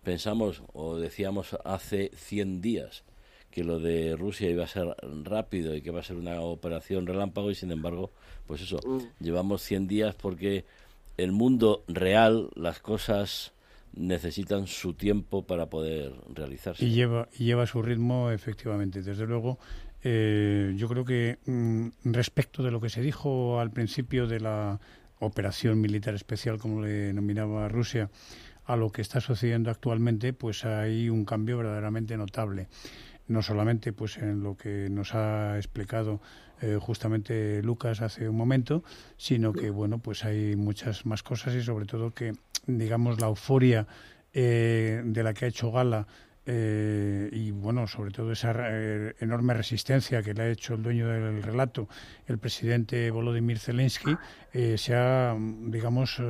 pensamos 0.03 0.62
o 0.72 0.97
decíamos 0.97 1.57
hace 1.64 2.11
100 2.14 2.61
días 2.61 3.05
que 3.51 3.64
lo 3.64 3.79
de 3.79 4.16
Rusia 4.16 4.51
iba 4.51 4.64
a 4.64 4.68
ser 4.68 4.95
rápido 5.24 5.74
y 5.74 5.83
que 5.83 5.91
iba 5.91 6.01
a 6.01 6.05
ser 6.05 6.16
una 6.16 6.41
operación 6.41 7.07
relámpago 7.07 7.51
y 7.51 7.55
sin 7.55 7.72
embargo, 7.72 8.11
pues 8.47 8.62
eso, 8.62 8.79
mm. 8.85 9.22
llevamos 9.22 9.62
100 9.62 9.89
días 9.89 10.14
porque 10.14 10.64
el 11.16 11.33
mundo 11.33 11.83
real, 11.89 12.51
las 12.55 12.79
cosas 12.79 13.53
necesitan 13.95 14.66
su 14.66 14.95
tiempo 14.95 15.43
para 15.43 15.66
poder 15.66 16.12
realizarse. 16.33 16.85
Y 16.85 16.93
lleva, 16.93 17.29
lleva 17.31 17.66
su 17.66 17.83
ritmo, 17.83 18.31
efectivamente. 18.31 19.03
Desde 19.03 19.26
luego, 19.26 19.59
eh, 20.11 20.72
yo 20.74 20.88
creo 20.88 21.04
que 21.04 21.38
mm, 21.44 21.88
respecto 22.04 22.62
de 22.62 22.70
lo 22.70 22.80
que 22.80 22.88
se 22.88 23.02
dijo 23.02 23.61
al 23.61 23.70
principio 23.70 24.26
de 24.26 24.40
la 24.40 24.80
operación 25.18 25.82
militar 25.82 26.14
especial, 26.14 26.59
como 26.59 26.80
le 26.80 26.88
denominaba 26.88 27.68
Rusia, 27.68 28.09
a 28.64 28.74
lo 28.76 28.90
que 28.90 29.02
está 29.02 29.20
sucediendo 29.20 29.70
actualmente, 29.70 30.32
pues 30.32 30.64
hay 30.64 31.11
un 31.11 31.26
cambio 31.26 31.59
verdaderamente 31.59 32.16
notable. 32.16 32.68
No 33.26 33.42
solamente 33.42 33.92
pues 33.92 34.16
en 34.16 34.42
lo 34.42 34.56
que 34.56 34.88
nos 34.88 35.14
ha 35.14 35.59
explicado 35.59 36.22
eh, 36.62 36.78
justamente 36.80 37.62
Lucas 37.62 38.00
hace 38.00 38.30
un 38.30 38.36
momento, 38.36 38.82
sino 39.18 39.52
que 39.52 39.68
bueno 39.68 39.98
pues 39.98 40.24
hay 40.24 40.56
muchas 40.56 41.04
más 41.04 41.22
cosas 41.22 41.54
y 41.54 41.62
sobre 41.62 41.84
todo 41.84 42.14
que 42.14 42.32
digamos 42.66 43.20
la 43.20 43.26
euforia 43.26 43.86
eh, 44.32 45.02
de 45.04 45.22
la 45.22 45.34
que 45.34 45.44
ha 45.44 45.48
hecho 45.48 45.70
gala 45.70 46.06
eh, 46.51 47.28
y 47.30 47.51
bueno, 47.51 47.86
sobre 47.86 48.11
todo 48.11 48.32
esa 48.32 48.55
enorme 49.20 49.53
resistencia 49.53 50.22
que 50.22 50.32
le 50.32 50.42
ha 50.42 50.49
hecho 50.49 50.74
el 50.74 50.82
dueño 50.82 51.07
del 51.07 51.42
relato, 51.42 51.88
el 52.26 52.38
presidente 52.38 53.11
Volodymyr 53.11 53.59
Zelensky, 53.59 54.16
se 54.76 54.94
ha, 54.94 55.36
digamos, 55.38 56.22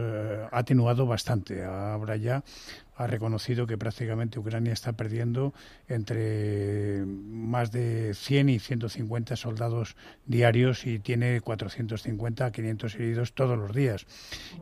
atenuado 0.51 1.07
bastante. 1.07 1.65
Ahora 1.65 2.17
ya 2.17 2.43
ha 2.99 3.07
reconocido 3.07 3.67
que 3.67 3.79
prácticamente 3.79 4.41
Ucrania 4.41 4.73
está 4.73 4.93
perdiendo 4.93 5.55
entre 5.87 7.05
más 7.07 7.71
de 7.71 8.13
100 8.13 8.49
y 8.49 8.59
150 8.59 9.37
soldados 9.37 9.97
diarios 10.27 10.85
y 10.85 10.99
tiene 10.99 11.41
450 11.41 12.47
a 12.47 12.51
500 12.51 12.95
heridos 12.97 13.35
todos 13.35 13.57
los 13.57 13.73
días. 13.73 14.05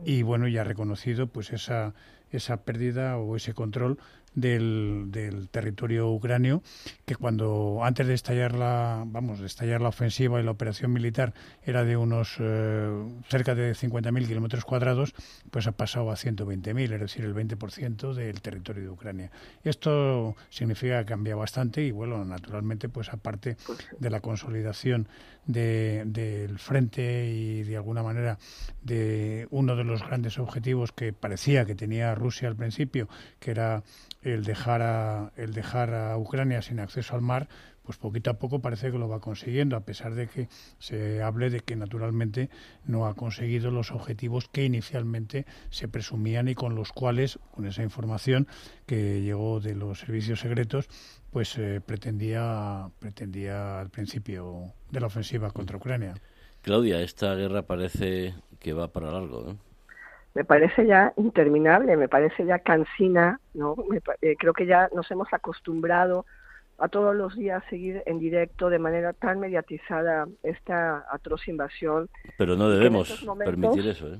Y 0.05 0.21
bueno, 0.21 0.47
ya 0.47 0.61
ha 0.61 0.65
reconocido 0.65 1.27
pues 1.27 1.51
esa 1.51 1.95
esa 2.31 2.63
pérdida 2.63 3.17
o 3.17 3.35
ese 3.35 3.53
control 3.53 3.99
del, 4.33 5.05
del, 5.09 5.49
territorio 5.49 6.09
ucranio 6.09 6.61
que 7.05 7.15
cuando 7.15 7.79
antes 7.83 8.07
de 8.07 8.13
estallar 8.13 8.53
la 8.53 9.03
vamos 9.05 9.39
de 9.39 9.47
estallar 9.47 9.81
la 9.81 9.89
ofensiva 9.89 10.39
y 10.39 10.43
la 10.43 10.51
operación 10.51 10.93
militar 10.93 11.33
era 11.63 11.83
de 11.83 11.97
unos 11.97 12.35
eh, 12.39 12.89
cerca 13.29 13.55
de 13.55 13.73
50.000 13.73 14.27
kilómetros 14.27 14.65
cuadrados 14.65 15.13
pues 15.49 15.67
ha 15.67 15.71
pasado 15.71 16.11
a 16.11 16.15
120.000 16.15 16.93
es 16.93 16.99
decir 16.99 17.25
el 17.25 17.33
20% 17.33 18.13
del 18.13 18.41
territorio 18.41 18.83
de 18.83 18.89
Ucrania. 18.89 19.31
Esto 19.63 20.35
significa 20.49 20.99
que 20.99 21.05
cambia 21.17 21.35
bastante 21.35 21.83
y 21.83 21.91
bueno 21.91 22.23
naturalmente 22.25 22.89
pues 22.89 23.09
aparte 23.09 23.57
de 23.99 24.09
la 24.09 24.19
consolidación 24.19 25.07
del 25.47 26.59
frente 26.59 27.27
y 27.29 27.63
de 27.63 27.77
alguna 27.77 28.03
manera 28.03 28.37
de 28.83 29.47
uno 29.49 29.75
de 29.75 29.85
los 29.85 30.01
grandes 30.01 30.37
objetivos 30.39 30.91
que 30.91 31.13
parecía 31.13 31.65
que 31.65 31.75
tenía 31.75 32.13
Rusia 32.15 32.47
al 32.49 32.55
principio, 32.55 33.07
que 33.39 33.51
era 33.51 33.83
el 34.21 34.43
dejar 34.43 34.81
a, 34.81 35.31
el 35.37 35.53
dejar 35.53 35.93
a 35.93 36.17
Ucrania 36.17 36.61
sin 36.61 36.79
acceso 36.79 37.15
al 37.15 37.21
mar, 37.21 37.47
pues 37.87 37.97
poquito 37.97 38.29
a 38.29 38.33
poco 38.33 38.59
parece 38.59 38.91
que 38.91 38.97
lo 38.97 39.07
va 39.07 39.21
consiguiendo, 39.21 39.77
a 39.77 39.79
pesar 39.79 40.13
de 40.13 40.27
que 40.27 40.49
se 40.77 41.23
hable 41.23 41.49
de 41.49 41.61
que 41.61 41.77
naturalmente 41.77 42.49
no 42.85 43.07
ha 43.07 43.13
conseguido 43.13 43.71
los 43.71 43.91
objetivos 43.91 44.49
que 44.49 44.65
inicialmente 44.65 45.45
se 45.69 45.87
presumían 45.87 46.49
y 46.49 46.53
con 46.53 46.75
los 46.75 46.91
cuales, 46.91 47.39
con 47.55 47.65
esa 47.65 47.83
información 47.83 48.45
que 48.85 49.21
llegó 49.21 49.61
de 49.61 49.73
los 49.73 50.01
servicios 50.01 50.41
secretos, 50.41 50.89
pues 51.31 51.57
eh, 51.57 51.79
pretendía, 51.79 52.89
pretendía 52.99 53.79
al 53.79 53.89
principio 53.89 54.73
de 54.91 54.99
la 54.99 55.07
ofensiva 55.07 55.51
contra 55.51 55.77
Ucrania. 55.77 56.15
Claudia, 56.63 56.99
esta 56.99 57.35
guerra 57.35 57.61
parece 57.61 58.33
que 58.59 58.73
va 58.73 58.89
para 58.89 59.11
largo, 59.11 59.55
me 60.33 60.43
parece 60.43 60.85
ya 60.85 61.13
interminable, 61.15 61.95
me 61.95 62.09
parece 62.09 62.45
ya 62.45 62.59
cansina, 62.59 63.39
¿no? 63.53 63.75
Eh, 64.21 64.35
creo 64.37 64.53
que 64.53 64.65
ya 64.65 64.89
nos 64.93 65.09
hemos 65.09 65.33
acostumbrado 65.33 66.25
a 66.77 66.87
todos 66.87 67.15
los 67.15 67.35
días 67.35 67.63
seguir 67.69 68.03
en 68.05 68.19
directo 68.19 68.69
de 68.69 68.79
manera 68.79 69.13
tan 69.13 69.39
mediatizada 69.39 70.27
esta 70.43 71.05
atroz 71.11 71.47
invasión. 71.47 72.09
Pero 72.37 72.55
no 72.55 72.69
debemos 72.69 73.25
permitir 73.43 73.87
eso, 73.87 74.13
¿eh? 74.13 74.19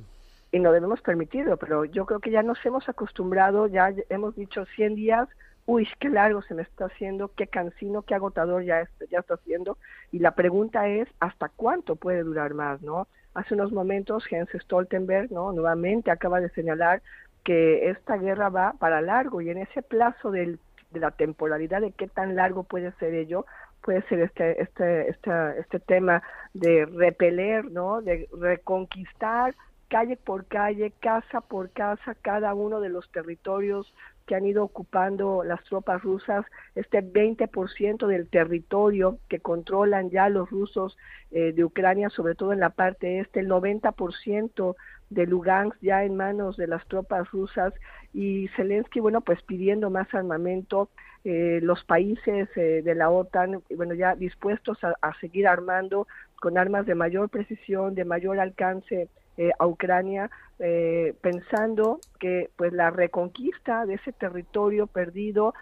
Y 0.52 0.60
no 0.60 0.72
debemos 0.72 1.02
permitirlo, 1.02 1.58
pero 1.58 1.84
yo 1.84 2.06
creo 2.06 2.20
que 2.20 2.32
ya 2.32 2.42
nos 2.42 2.66
hemos 2.66 2.88
acostumbrado, 2.88 3.68
ya 3.68 3.94
hemos 4.10 4.36
dicho 4.36 4.66
100 4.76 4.96
días, 4.96 5.28
uy, 5.66 5.88
qué 6.00 6.10
largo 6.10 6.42
se 6.42 6.54
me 6.54 6.62
está 6.62 6.86
haciendo, 6.86 7.32
qué 7.36 7.48
cansino, 7.48 8.04
qué 8.04 8.16
agotador 8.16 8.64
ya, 8.64 8.88
ya 9.12 9.20
está 9.20 9.34
haciendo. 9.34 9.78
Y 10.12 10.20
la 10.20 10.32
pregunta 10.32 10.88
es, 10.88 11.10
¿hasta 11.20 11.50
cuánto 11.50 11.98
puede 11.98 12.24
durar 12.24 12.54
más, 12.54 12.82
no? 12.82 13.08
Hace 13.34 13.54
unos 13.54 13.74
momentos 13.74 14.26
Jens 14.26 14.50
Stoltenberg 14.64 15.32
¿no? 15.32 15.52
nuevamente 15.52 16.10
acaba 16.10 16.40
de 16.40 16.50
señalar 16.50 17.04
que 17.44 17.90
esta 17.90 18.18
guerra 18.18 18.50
va 18.50 18.74
para 18.80 19.02
largo 19.02 19.42
y 19.42 19.50
en 19.50 19.60
ese 19.60 19.82
plazo 19.82 20.32
del, 20.32 20.60
de 20.92 21.00
la 21.00 21.12
temporalidad 21.12 21.82
de 21.82 21.92
qué 21.92 22.08
tan 22.08 22.36
largo 22.36 22.64
puede 22.64 22.92
ser 22.94 23.14
ello, 23.14 23.46
puede 23.82 24.02
ser 24.04 24.20
este, 24.20 24.62
este, 24.62 25.10
este, 25.10 25.32
este 25.60 25.80
tema 25.80 26.24
de 26.54 26.86
repeler, 26.86 27.66
¿no? 27.66 28.02
de 28.02 28.28
reconquistar 28.40 29.56
calle 29.88 30.18
por 30.18 30.46
calle, 30.46 30.92
casa 31.00 31.42
por 31.42 31.72
casa, 31.72 32.16
cada 32.22 32.54
uno 32.54 32.82
de 32.82 32.90
los 32.90 33.10
territorios 33.12 33.94
que 34.26 34.36
han 34.36 34.46
ido 34.46 34.64
ocupando 34.64 35.44
las 35.44 35.64
tropas 35.64 36.02
rusas, 36.04 36.46
este 36.76 37.02
20% 37.02 38.08
del 38.08 38.30
territorio 38.30 39.20
que 39.30 39.40
controlan 39.40 40.10
ya 40.10 40.28
los 40.28 40.50
rusos 40.50 40.98
eh, 41.32 41.54
de 41.54 41.64
Ucrania, 41.64 42.10
sobre 42.10 42.36
todo 42.36 42.52
en 42.52 42.60
la 42.60 42.72
parte 42.72 43.20
este, 43.20 43.40
el 43.40 43.48
90% 43.48 44.76
de 45.10 45.26
Lugansk 45.26 45.78
ya 45.82 46.04
en 46.04 46.16
manos 46.16 46.58
de 46.58 46.68
las 46.68 46.86
tropas 46.88 47.30
rusas 47.32 47.74
y 48.14 48.48
Zelensky, 48.56 49.00
bueno, 49.00 49.22
pues 49.22 49.42
pidiendo 49.44 49.90
más 49.90 50.14
armamento, 50.14 50.90
eh, 51.24 51.60
los 51.62 51.84
países 51.84 52.50
eh, 52.56 52.82
de 52.84 52.96
la 52.96 53.10
OTAN, 53.10 53.62
bueno, 53.76 53.94
ya 53.94 54.16
dispuestos 54.16 54.78
a, 54.84 55.14
seguir 55.20 55.48
armando 55.48 56.08
con 56.40 56.58
armas 56.58 56.86
de 56.86 56.96
mayor 56.96 57.30
precisión, 57.30 57.96
de 57.96 58.06
mayor 58.06 58.40
alcance 58.40 59.10
eh, 59.38 59.52
a 59.60 59.68
Ucrania, 59.68 60.30
eh, 60.60 61.14
pensando 61.22 62.00
que 62.20 62.50
pues 62.56 62.74
la 62.74 62.90
reconquista 62.90 63.86
de 63.86 63.96
ese 63.96 64.12
territorio 64.12 64.88
perdido 64.88 65.54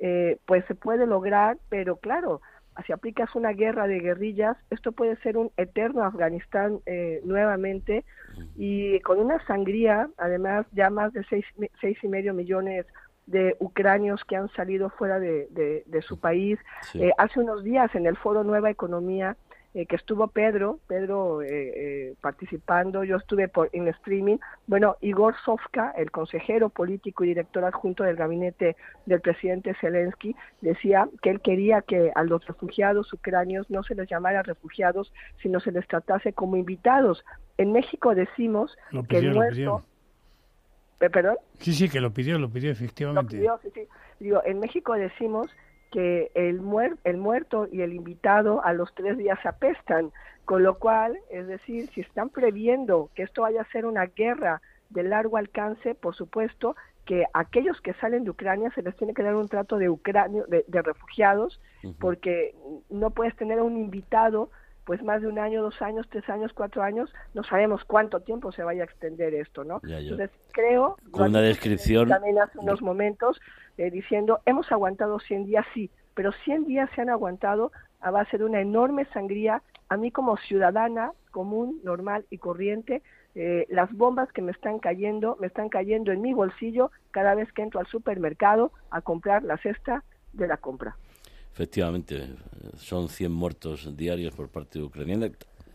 eh, 0.00 0.38
pues 0.46 0.64
se 0.66 0.74
puede 0.74 1.06
lograr, 1.06 1.58
pero 1.68 1.96
claro, 1.96 2.40
si 2.86 2.92
aplicas 2.92 3.34
una 3.34 3.52
guerra 3.52 3.86
de 3.86 4.00
guerrillas, 4.00 4.56
esto 4.70 4.92
puede 4.92 5.16
ser 5.16 5.36
un 5.36 5.50
eterno 5.56 6.04
Afganistán 6.04 6.80
nuevamente 7.24 8.04
y 8.56 9.00
con 9.00 9.20
una 9.20 9.44
sangría, 9.46 10.08
además 10.16 10.66
ya 10.72 10.90
más 10.90 11.12
de 11.12 11.24
seis, 11.24 11.44
seis 11.80 11.96
y 12.02 12.08
medio 12.08 12.34
millones 12.34 12.86
de 13.26 13.56
ucranios 13.58 14.22
que 14.24 14.36
han 14.36 14.48
salido 14.50 14.90
fuera 14.90 15.18
de, 15.18 15.48
de, 15.86 16.02
su 16.02 16.18
país. 16.18 16.58
hace 17.16 17.40
unos 17.40 17.64
días 17.64 17.94
en 17.94 18.06
el 18.06 18.16
foro 18.16 18.44
Nueva 18.44 18.70
Economía 18.70 19.36
eh, 19.74 19.86
que 19.86 19.96
estuvo 19.96 20.28
Pedro, 20.28 20.78
Pedro 20.86 21.42
eh, 21.42 21.48
eh, 21.50 22.14
participando, 22.20 23.02
yo 23.02 23.16
estuve 23.16 23.48
por, 23.48 23.70
en 23.72 23.88
streaming. 23.88 24.38
Bueno, 24.68 24.96
Igor 25.00 25.34
Sofka, 25.44 25.90
el 25.96 26.12
consejero 26.12 26.68
político 26.68 27.24
y 27.24 27.28
director 27.28 27.64
adjunto 27.64 28.04
del 28.04 28.14
gabinete 28.14 28.76
del 29.06 29.20
presidente 29.20 29.74
Zelensky, 29.80 30.36
decía 30.60 31.08
que 31.22 31.30
él 31.30 31.40
quería 31.40 31.82
que 31.82 32.12
a 32.14 32.22
los 32.22 32.46
refugiados 32.46 33.12
ucranios 33.12 33.68
no 33.68 33.82
se 33.82 33.96
les 33.96 34.08
llamara 34.08 34.44
refugiados, 34.44 35.12
sino 35.42 35.58
se 35.58 35.72
les 35.72 35.88
tratase 35.88 36.32
como 36.32 36.56
invitados. 36.56 37.24
En 37.58 37.72
México 37.72 38.14
decimos 38.14 38.76
que 39.08 39.18
el 39.18 39.34
muerto... 39.34 39.84
¿Perdón? 40.98 41.36
Sí, 41.58 41.74
sí, 41.74 41.88
que 41.88 42.00
lo 42.00 42.14
pidió, 42.14 42.38
lo 42.38 42.48
pidió 42.48 42.70
efectivamente. 42.70 43.36
Lo 43.36 43.58
pidió, 43.58 43.58
sí, 43.62 43.70
sí. 43.74 43.88
Digo, 44.20 44.40
en 44.46 44.60
México 44.60 44.94
decimos 44.94 45.50
que 45.94 46.32
el, 46.34 46.60
el 47.04 47.16
muerto 47.18 47.68
y 47.70 47.82
el 47.82 47.92
invitado 47.92 48.64
a 48.64 48.72
los 48.72 48.92
tres 48.96 49.16
días 49.16 49.38
se 49.42 49.48
apestan, 49.48 50.10
con 50.44 50.64
lo 50.64 50.80
cual, 50.80 51.16
es 51.30 51.46
decir, 51.46 51.88
si 51.94 52.00
están 52.00 52.30
previendo 52.30 53.10
que 53.14 53.22
esto 53.22 53.42
vaya 53.42 53.62
a 53.62 53.70
ser 53.70 53.86
una 53.86 54.06
guerra 54.06 54.60
de 54.90 55.04
largo 55.04 55.36
alcance, 55.36 55.94
por 55.94 56.16
supuesto 56.16 56.74
que 57.04 57.26
aquellos 57.32 57.80
que 57.80 57.94
salen 57.94 58.24
de 58.24 58.30
Ucrania 58.30 58.72
se 58.74 58.82
les 58.82 58.96
tiene 58.96 59.14
que 59.14 59.22
dar 59.22 59.36
un 59.36 59.46
trato 59.46 59.78
de, 59.78 59.88
Ucrania, 59.88 60.42
de, 60.48 60.82
refugiados, 60.82 61.60
porque 62.00 62.56
no 62.90 63.10
puedes 63.10 63.36
tener 63.36 63.60
a 63.60 63.62
un 63.62 63.76
invitado 63.76 64.50
pues 64.84 65.00
más 65.02 65.22
de 65.22 65.28
un 65.28 65.38
año, 65.38 65.62
dos 65.62 65.80
años, 65.80 66.06
tres 66.10 66.28
años, 66.28 66.52
cuatro 66.52 66.82
años, 66.82 67.10
no 67.34 67.44
sabemos 67.44 67.84
cuánto 67.84 68.20
tiempo 68.20 68.52
se 68.52 68.64
vaya 68.64 68.82
a 68.82 68.84
extender 68.84 69.32
esto, 69.34 69.64
¿no? 69.64 69.80
Entonces 69.84 70.30
creo, 70.52 70.96
con 71.12 71.30
una 71.30 71.40
descripción 71.40 72.08
también 72.08 72.38
hace 72.38 72.58
unos 72.58 72.82
momentos, 72.82 73.40
eh, 73.78 73.90
diciendo, 73.90 74.40
hemos 74.46 74.70
aguantado 74.70 75.18
100 75.18 75.46
días, 75.46 75.66
sí, 75.74 75.90
pero 76.14 76.32
100 76.44 76.66
días 76.66 76.90
se 76.94 77.02
han 77.02 77.10
aguantado 77.10 77.72
a 78.00 78.10
base 78.10 78.38
de 78.38 78.44
una 78.44 78.60
enorme 78.60 79.06
sangría. 79.06 79.62
A 79.88 79.96
mí 79.96 80.10
como 80.10 80.36
ciudadana 80.36 81.12
común, 81.30 81.80
normal 81.82 82.24
y 82.30 82.38
corriente, 82.38 83.02
eh, 83.34 83.66
las 83.68 83.92
bombas 83.92 84.30
que 84.32 84.42
me 84.42 84.52
están 84.52 84.78
cayendo, 84.78 85.36
me 85.40 85.48
están 85.48 85.68
cayendo 85.68 86.12
en 86.12 86.20
mi 86.20 86.32
bolsillo 86.32 86.92
cada 87.10 87.34
vez 87.34 87.52
que 87.52 87.62
entro 87.62 87.80
al 87.80 87.86
supermercado 87.88 88.70
a 88.90 89.00
comprar 89.00 89.42
la 89.42 89.58
cesta 89.58 90.04
de 90.32 90.46
la 90.46 90.56
compra. 90.56 90.96
Efectivamente, 91.52 92.28
son 92.76 93.08
100 93.08 93.32
muertos 93.32 93.96
diarios 93.96 94.34
por 94.34 94.48
parte 94.48 94.78
de 94.78 94.84
Ucrania. 94.84 95.30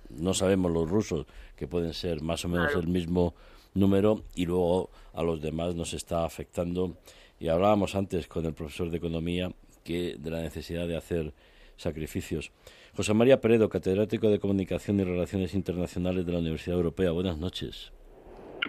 No 0.10 0.34
sabemos 0.34 0.72
los 0.72 0.90
rusos, 0.90 1.26
que 1.56 1.68
pueden 1.68 1.94
ser 1.94 2.22
más 2.22 2.44
o 2.46 2.50
menos 2.50 2.74
el 2.76 2.88
mismo 2.88 3.34
número, 3.74 4.22
y 4.36 4.46
luego 4.46 4.90
a 5.14 5.24
los 5.24 5.42
demás 5.42 5.76
nos 5.76 5.94
está 5.94 6.26
afectando 6.26 6.98
y 7.40 7.48
hablábamos 7.48 7.96
antes 7.96 8.28
con 8.28 8.46
el 8.46 8.54
profesor 8.54 8.90
de 8.90 8.98
Economía 8.98 9.52
que 9.84 10.16
de 10.18 10.30
la 10.30 10.42
necesidad 10.42 10.88
de 10.88 10.98
hacer 10.98 11.34
sacrificios. 11.78 12.52
José 12.96 13.14
María 13.14 13.40
Peredo, 13.40 13.70
catedrático 13.70 14.30
de 14.30 14.40
Comunicación 14.40 15.00
y 15.00 15.04
Relaciones 15.04 15.54
Internacionales 15.54 16.26
de 16.26 16.34
la 16.34 16.40
Universidad 16.40 16.76
Europea. 16.76 17.12
Buenas 17.12 17.38
noches. 17.38 17.94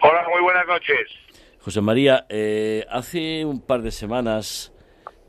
Hola, 0.02 0.24
muy 0.30 0.40
buenas 0.40 0.66
noches. 0.66 1.08
José 1.60 1.80
María, 1.80 2.26
eh, 2.28 2.86
hace 2.88 3.44
un 3.44 3.60
par 3.60 3.82
de 3.82 3.90
semanas 3.90 4.72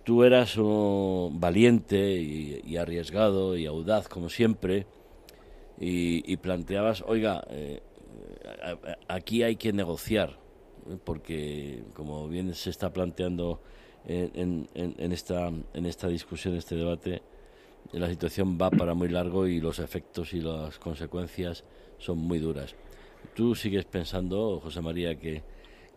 tú 0.03 0.23
eras 0.23 0.55
un 0.57 1.39
valiente 1.39 1.97
y, 1.97 2.77
arriesgado 2.77 3.57
y 3.57 3.65
audaz, 3.65 4.07
como 4.07 4.29
siempre, 4.29 4.85
y, 5.79 6.37
planteabas, 6.37 7.03
oiga, 7.07 7.43
eh, 7.49 7.81
aquí 9.07 9.41
hay 9.41 9.55
que 9.55 9.73
negociar 9.73 10.40
porque 11.03 11.83
como 11.93 12.27
bien 12.27 12.53
se 12.53 12.69
está 12.69 12.91
planteando 12.91 13.61
en, 14.05 14.67
en, 14.73 15.11
esta, 15.11 15.47
en 15.47 15.85
esta 15.85 16.07
discusión, 16.07 16.55
este 16.55 16.75
debate, 16.75 17.21
la 17.91 18.09
situación 18.09 18.57
va 18.59 18.69
para 18.69 18.93
muy 18.93 19.09
largo 19.09 19.47
y 19.47 19.59
los 19.59 19.79
efectos 19.79 20.33
y 20.33 20.41
las 20.41 20.79
consecuencias 20.79 21.63
son 21.97 22.17
muy 22.17 22.39
duras. 22.39 22.75
¿Tú 23.35 23.55
sigues 23.55 23.85
pensando, 23.85 24.59
José 24.59 24.81
María, 24.81 25.19
que, 25.19 25.43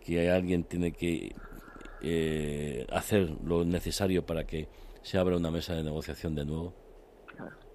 que 0.05 0.31
alguien 0.31 0.65
tiene 0.65 0.93
que 0.93 1.35
eh, 2.03 2.87
hacer 2.91 3.31
lo 3.45 3.65
necesario 3.65 4.25
para 4.25 4.47
que 4.47 4.69
se 5.03 5.19
abra 5.19 5.37
una 5.37 5.51
mesa 5.51 5.75
de 5.75 5.83
negociación 5.83 6.35
de 6.35 6.45
nuevo? 6.45 6.75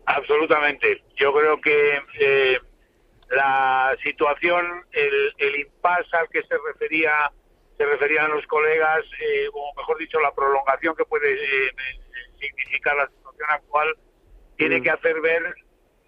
Absolutamente. 0.05 1.03
Yo 1.15 1.33
creo 1.33 1.59
que 1.61 1.97
eh, 2.19 2.59
la 3.29 3.95
situación, 4.03 4.85
el, 4.91 5.33
el 5.37 5.59
impasse 5.61 6.15
al 6.17 6.29
que 6.29 6.43
se 6.43 6.55
refería 6.57 7.31
se 7.79 7.85
referían 7.85 8.29
los 8.29 8.45
colegas, 8.47 9.05
eh, 9.21 9.47
o 9.53 9.73
mejor 9.77 9.97
dicho, 9.97 10.19
la 10.19 10.33
prolongación 10.33 10.97
que 10.97 11.05
puede 11.05 11.31
eh, 11.31 11.71
significar 12.37 12.93
la 12.97 13.07
situación 13.07 13.49
actual, 13.49 13.95
tiene 14.57 14.79
mm. 14.79 14.83
que 14.83 14.89
hacer 14.89 15.21
ver 15.21 15.55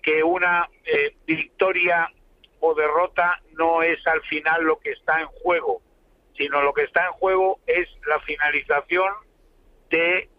que 0.03 0.21
una 0.21 0.69
eh, 0.83 1.15
victoria 1.25 2.11
o 2.59 2.75
derrota 2.75 3.41
no 3.53 3.83
es 3.83 4.05
al 4.05 4.21
final 4.23 4.65
lo 4.65 4.79
que 4.79 4.91
está 4.91 5.21
en 5.21 5.27
juego, 5.27 5.81
sino 6.37 6.61
lo 6.61 6.73
que 6.73 6.83
está 6.83 7.05
en 7.05 7.13
juego 7.13 7.61
es 7.65 7.87
la 8.05 8.19
finalización 8.19 9.13
de 9.89 10.29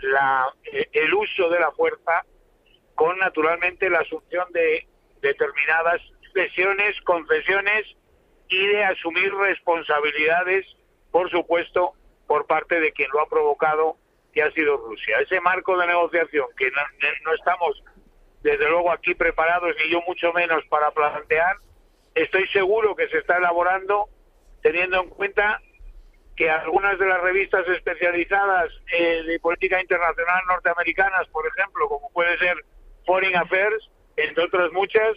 la, 0.00 0.50
el 0.92 1.14
uso 1.14 1.50
de 1.50 1.60
la 1.60 1.72
fuerza 1.72 2.24
con 2.94 3.18
naturalmente 3.18 3.90
la 3.90 4.00
asunción 4.00 4.50
de 4.52 4.86
determinadas 5.24 6.00
cesiones, 6.32 7.00
concesiones 7.02 7.86
y 8.48 8.66
de 8.66 8.84
asumir 8.84 9.34
responsabilidades, 9.34 10.66
por 11.10 11.30
supuesto, 11.30 11.94
por 12.26 12.46
parte 12.46 12.78
de 12.80 12.92
quien 12.92 13.08
lo 13.12 13.22
ha 13.22 13.28
provocado, 13.28 13.96
que 14.32 14.42
ha 14.42 14.50
sido 14.52 14.76
Rusia. 14.76 15.18
Ese 15.20 15.40
marco 15.40 15.78
de 15.78 15.86
negociación 15.86 16.46
que 16.56 16.70
no, 16.70 17.32
estamos, 17.32 17.82
desde 18.42 18.68
luego, 18.68 18.92
aquí 18.92 19.14
preparados, 19.14 19.74
ni 19.82 19.90
yo 19.90 20.00
mucho 20.06 20.32
menos 20.32 20.64
para 20.66 20.90
plantear, 20.90 21.56
estoy 22.14 22.46
seguro 22.48 22.94
que 22.94 23.08
se 23.08 23.18
está 23.18 23.38
elaborando 23.38 24.08
teniendo 24.62 25.02
en 25.02 25.10
cuenta 25.10 25.60
que 26.36 26.50
algunas 26.50 26.98
de 26.98 27.06
las 27.06 27.20
revistas 27.20 27.68
especializadas 27.68 28.72
eh, 28.90 29.22
de 29.24 29.38
política 29.38 29.80
internacional 29.80 30.42
norteamericanas, 30.48 31.28
por 31.28 31.46
ejemplo, 31.46 31.88
como 31.88 32.10
puede 32.10 32.36
ser 32.38 32.56
Foreign 33.06 33.36
Affairs, 33.36 33.90
entre 34.16 34.44
otras 34.44 34.72
muchas, 34.72 35.16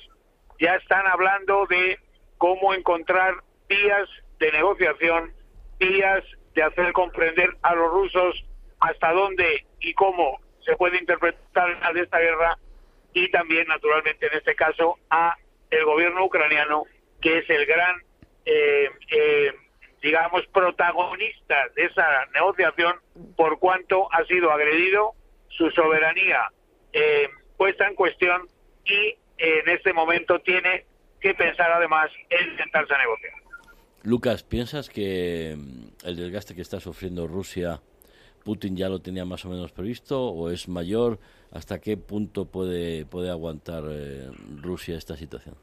ya 0.60 0.76
están 0.76 1.06
hablando 1.08 1.66
de 1.68 2.00
cómo 2.38 2.74
encontrar 2.74 3.36
vías 3.68 4.10
de 4.40 4.52
negociación, 4.52 5.32
vías 5.80 6.24
de 6.56 6.64
hacer 6.64 6.92
comprender 6.94 7.50
a 7.62 7.76
los 7.76 7.92
rusos 7.92 8.44
hasta 8.80 9.12
dónde 9.12 9.66
y 9.80 9.94
cómo 9.94 10.40
se 10.66 10.76
puede 10.76 10.98
interpretar 10.98 11.94
de 11.94 12.02
esta 12.02 12.20
guerra 12.20 12.58
y 13.14 13.30
también, 13.32 13.68
naturalmente, 13.68 14.28
en 14.28 14.38
este 14.38 14.56
caso, 14.56 14.98
a 15.10 15.36
el 15.72 15.86
gobierno 15.86 16.26
ucraniano, 16.26 16.84
que 17.22 17.40
es 17.40 17.50
el 17.50 17.66
gran, 17.66 17.96
eh, 18.46 18.90
eh, 19.12 19.54
digamos, 20.02 20.46
protagonista 20.48 21.68
de 21.76 21.86
esa 21.86 22.26
negociación, 22.34 22.96
por 23.36 23.60
cuanto 23.60 24.08
ha 24.14 24.24
sido 24.26 24.52
agredido, 24.52 25.14
su 25.50 25.72
soberanía. 25.72 26.50
Eh, 26.94 27.30
puesta 27.58 27.88
en 27.88 27.96
cuestión 27.96 28.48
y 28.88 29.16
en 29.38 29.70
este 29.70 29.94
momento 29.94 30.40
tiene 30.40 30.86
que 31.20 31.34
pensar 31.34 31.72
además 31.72 32.10
en 32.30 32.58
sentarse 32.58 32.94
a 32.94 32.98
negociar. 32.98 33.34
Lucas, 34.04 34.44
¿piensas 34.44 34.90
que 34.90 35.56
mm, 35.58 36.08
el 36.08 36.16
desgaste 36.16 36.56
que 36.56 36.62
está 36.62 36.80
sufriendo 36.80 37.28
Rusia, 37.28 37.82
Putin 38.44 38.78
ya 38.78 38.90
lo 38.90 39.00
tenía 39.00 39.26
más 39.26 39.46
o 39.46 39.50
menos 39.50 39.72
previsto 39.72 40.30
o 40.30 40.50
es 40.50 40.68
mayor? 40.68 41.20
¿Hasta 41.52 41.80
qué 41.80 41.98
punto 41.98 42.46
puede, 42.46 43.06
puede 43.06 43.30
aguantar 43.30 43.84
eh, 43.90 44.30
Rusia 44.62 44.98
esta 44.98 45.16
situación? 45.16 45.56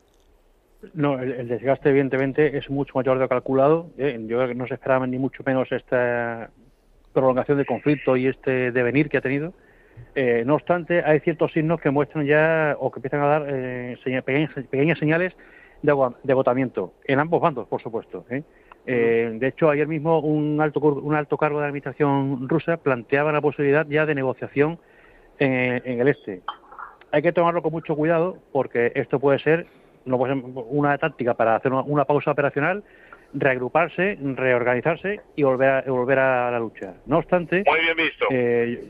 No, 0.92 1.18
el, 1.18 1.48
desgaste 1.48 1.88
evidentemente 1.88 2.58
es 2.58 2.68
mucho 2.68 2.92
mayor 2.94 3.16
de 3.16 3.22
lo 3.22 3.28
calculado. 3.28 3.90
¿eh? 3.96 4.18
Yo 4.26 4.36
creo 4.36 4.48
que 4.48 4.54
no 4.54 4.66
se 4.66 4.74
esperaba 4.74 5.06
ni 5.06 5.18
mucho 5.18 5.42
menos 5.46 5.70
esta 5.72 6.50
prolongación 7.12 7.58
de 7.58 7.64
conflicto 7.64 8.16
y 8.16 8.26
este 8.26 8.72
devenir 8.72 9.08
que 9.08 9.18
ha 9.18 9.22
tenido. 9.22 9.54
Eh, 10.14 10.44
no 10.46 10.54
obstante, 10.54 11.02
hay 11.04 11.20
ciertos 11.20 11.52
signos 11.52 11.80
que 11.80 11.90
muestran 11.90 12.24
ya 12.24 12.76
o 12.78 12.90
que 12.90 12.98
empiezan 12.98 13.22
a 13.22 13.26
dar 13.26 13.46
eh, 13.48 14.22
pequeñas, 14.70 14.98
señales 14.98 15.32
de, 15.82 15.92
agotamiento, 16.32 16.94
en 17.04 17.18
ambos 17.18 17.40
bandos, 17.40 17.66
por 17.66 17.82
supuesto. 17.82 18.24
¿eh? 18.30 18.42
de 18.86 19.46
hecho, 19.46 19.70
ayer 19.70 19.88
mismo 19.88 20.20
un 20.20 20.60
alto, 20.60 20.80
un 20.80 21.14
alto 21.14 21.36
cargo 21.36 21.58
de 21.58 21.62
la 21.62 21.68
administración 21.68 22.48
rusa 22.48 22.76
planteaba 22.76 23.32
la 23.32 23.40
posibilidad 23.40 23.86
ya 23.88 24.06
de 24.06 24.14
negociación 24.14 24.78
en, 25.38 26.00
el 26.00 26.08
este. 26.08 26.42
hay 27.10 27.22
que 27.22 27.32
tomarlo 27.32 27.62
con 27.62 27.72
mucho 27.72 27.96
cuidado 27.96 28.38
porque 28.52 28.92
esto 28.94 29.18
puede 29.18 29.40
ser, 29.40 29.66
no 30.04 30.16
puede 30.16 30.34
ser 30.34 30.44
una 30.68 30.96
táctica 30.98 31.34
para 31.34 31.56
hacer 31.56 31.72
una, 31.72 32.04
pausa 32.04 32.30
operacional, 32.30 32.84
reagruparse, 33.32 34.16
reorganizarse 34.20 35.20
y 35.34 35.42
volver 35.42 35.68
a, 35.70 35.82
volver 35.90 36.18
a 36.20 36.50
la 36.52 36.58
lucha. 36.60 36.94
No 37.06 37.18
obstante, 37.18 37.64
Muy 37.66 37.80
bien 37.80 37.96
visto. 37.96 38.26
Eh, 38.30 38.84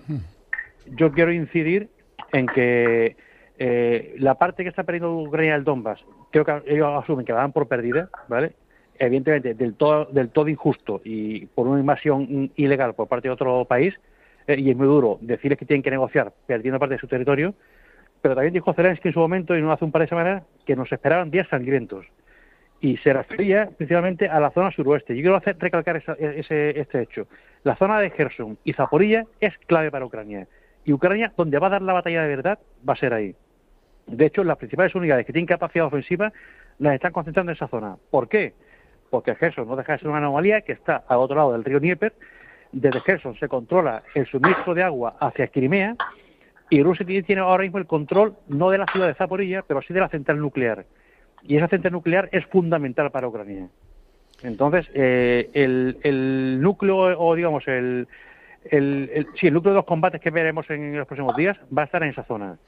yo 0.86 1.12
quiero 1.12 1.32
incidir 1.32 1.88
en 2.32 2.46
que 2.46 3.16
eh, 3.58 4.14
la 4.18 4.34
parte 4.34 4.62
que 4.62 4.68
está 4.68 4.82
perdiendo 4.82 5.16
Ucrania 5.16 5.54
del 5.54 5.64
Donbass, 5.64 6.04
creo 6.30 6.44
que 6.44 6.62
ellos 6.66 7.02
asumen 7.02 7.24
que 7.24 7.32
la 7.32 7.40
dan 7.40 7.52
por 7.52 7.68
perdida, 7.68 8.08
¿vale? 8.28 8.52
Evidentemente, 8.98 9.54
del 9.54 9.74
todo, 9.74 10.06
del 10.06 10.30
todo 10.30 10.48
injusto 10.48 11.00
y 11.04 11.46
por 11.46 11.66
una 11.66 11.80
invasión 11.80 12.52
ilegal 12.56 12.94
por 12.94 13.08
parte 13.08 13.28
de 13.28 13.32
otro 13.32 13.64
país, 13.64 13.94
eh, 14.46 14.56
y 14.58 14.70
es 14.70 14.76
muy 14.76 14.86
duro 14.86 15.18
decirles 15.20 15.58
que 15.58 15.66
tienen 15.66 15.82
que 15.82 15.90
negociar 15.90 16.32
perdiendo 16.46 16.78
parte 16.78 16.94
de 16.94 17.00
su 17.00 17.08
territorio, 17.08 17.54
pero 18.20 18.34
también 18.34 18.54
dijo 18.54 18.72
Zelensky 18.72 19.08
en 19.08 19.14
su 19.14 19.20
momento, 19.20 19.56
y 19.56 19.62
no 19.62 19.72
hace 19.72 19.84
un 19.84 19.92
par 19.92 20.02
de 20.02 20.08
semanas, 20.08 20.44
que 20.64 20.76
nos 20.76 20.90
esperaban 20.90 21.30
días 21.30 21.46
sangrientos. 21.48 22.06
Y 22.80 22.96
se 22.98 23.12
refería 23.12 23.70
principalmente 23.76 24.28
a 24.28 24.40
la 24.40 24.50
zona 24.50 24.70
suroeste. 24.70 25.14
Yo 25.14 25.22
quiero 25.22 25.36
hacer, 25.36 25.56
recalcar 25.58 25.96
ese, 25.96 26.78
este 26.78 27.02
hecho. 27.02 27.26
La 27.62 27.76
zona 27.76 28.00
de 28.00 28.10
Gerson 28.10 28.58
y 28.64 28.72
Zaporilla 28.72 29.24
es 29.40 29.56
clave 29.66 29.90
para 29.90 30.04
Ucrania. 30.04 30.46
Y 30.84 30.92
Ucrania, 30.92 31.32
donde 31.36 31.58
va 31.58 31.68
a 31.68 31.70
dar 31.70 31.82
la 31.82 31.92
batalla 31.92 32.22
de 32.22 32.28
verdad, 32.28 32.58
va 32.86 32.92
a 32.92 32.96
ser 32.96 33.14
ahí. 33.14 33.34
De 34.06 34.26
hecho, 34.26 34.44
las 34.44 34.58
principales 34.58 34.94
unidades 34.94 35.24
que 35.26 35.32
tienen 35.32 35.46
capacidad 35.46 35.86
ofensiva 35.86 36.32
las 36.78 36.94
están 36.94 37.12
concentrando 37.12 37.52
en 37.52 37.56
esa 37.56 37.68
zona. 37.68 37.96
¿Por 38.10 38.28
qué? 38.28 38.54
Porque 39.10 39.34
Gerson 39.34 39.68
no 39.68 39.76
deja 39.76 39.92
de 39.92 39.98
ser 40.00 40.08
una 40.08 40.18
anomalía 40.18 40.60
que 40.62 40.72
está 40.72 41.04
al 41.08 41.18
otro 41.18 41.36
lado 41.36 41.52
del 41.52 41.64
río 41.64 41.80
Dnieper. 41.80 42.12
Desde 42.72 43.00
Gerson 43.00 43.36
se 43.38 43.48
controla 43.48 44.02
el 44.14 44.26
suministro 44.26 44.74
de 44.74 44.82
agua 44.82 45.16
hacia 45.20 45.46
Crimea 45.48 45.96
y 46.70 46.82
Rusia 46.82 47.06
tiene 47.06 47.40
ahora 47.40 47.62
mismo 47.62 47.78
el 47.78 47.86
control 47.86 48.34
no 48.48 48.70
de 48.70 48.78
la 48.78 48.86
ciudad 48.86 49.06
de 49.06 49.14
Zaporilla, 49.14 49.62
pero 49.62 49.80
sí 49.82 49.94
de 49.94 50.00
la 50.00 50.08
central 50.08 50.40
nuclear. 50.40 50.84
Y 51.42 51.56
esa 51.56 51.68
central 51.68 51.92
nuclear 51.92 52.28
es 52.32 52.44
fundamental 52.46 53.10
para 53.10 53.28
Ucrania. 53.28 53.68
Entonces, 54.42 54.90
eh, 54.94 55.50
el, 55.52 56.60
núcleo, 56.60 57.18
o 57.18 57.34
digamos, 57.34 57.66
el, 57.68 58.08
el, 58.70 59.26
sí, 59.38 59.46
el 59.46 59.54
núcleo 59.54 59.72
de 59.72 59.78
los 59.78 59.86
combates 59.86 60.20
que 60.20 60.30
veremos 60.30 60.68
en 60.70 60.96
los 60.96 61.06
próximos 61.06 61.36
días 61.36 61.56
va 61.76 61.82
a 61.82 61.84
estar 61.86 62.02
en 62.02 62.10
esa 62.10 62.24
zona 62.24 62.58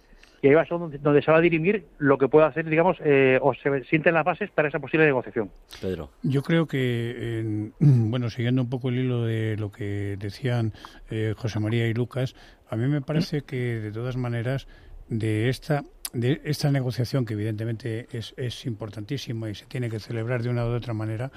y 0.42 0.48
ahí 0.48 0.54
va 0.54 0.62
a 0.62 0.66
ser 0.66 0.78
donde, 0.78 1.22
se 1.22 1.30
va 1.30 1.38
a 1.38 1.40
dirimir 1.40 1.86
lo 1.98 2.18
que 2.18 2.28
pueda 2.28 2.46
hacer, 2.46 2.68
digamos, 2.68 2.98
eh, 3.04 3.38
o 3.40 3.54
se 3.54 3.84
sienten 3.84 4.14
las 4.14 4.24
bases 4.24 4.50
para 4.50 4.68
esa 4.68 4.78
posible 4.78 5.06
negociación. 5.06 5.50
Pedro. 5.80 6.10
Yo 6.22 6.42
creo 6.42 6.66
que, 6.66 7.70
bueno, 7.80 8.30
siguiendo 8.30 8.62
un 8.62 8.70
poco 8.70 8.90
el 8.90 8.98
hilo 8.98 9.24
de 9.24 9.56
lo 9.56 9.72
que 9.72 10.16
decían 10.18 10.72
eh, 11.10 11.34
José 11.36 11.58
María 11.58 11.86
y 11.88 11.94
Lucas, 11.94 12.34
a 12.68 12.76
mí 12.76 12.86
me 12.86 13.00
parece 13.00 13.42
que, 13.42 13.80
de 13.80 13.92
todas 13.92 14.16
maneras, 14.16 14.66
de 15.08 15.48
esta 15.48 15.84
de 16.12 16.40
esta 16.44 16.70
negociación 16.70 17.26
que 17.26 17.34
evidentemente 17.34 18.06
es, 18.10 18.32
es 18.36 18.64
importantísima 18.64 19.50
y 19.50 19.54
se 19.54 19.66
tiene 19.66 19.90
que 19.90 19.98
celebrar 19.98 20.42
de 20.42 20.48
una 20.48 20.64
u 20.64 20.68
otra 20.68 20.94
manera, 20.94 21.30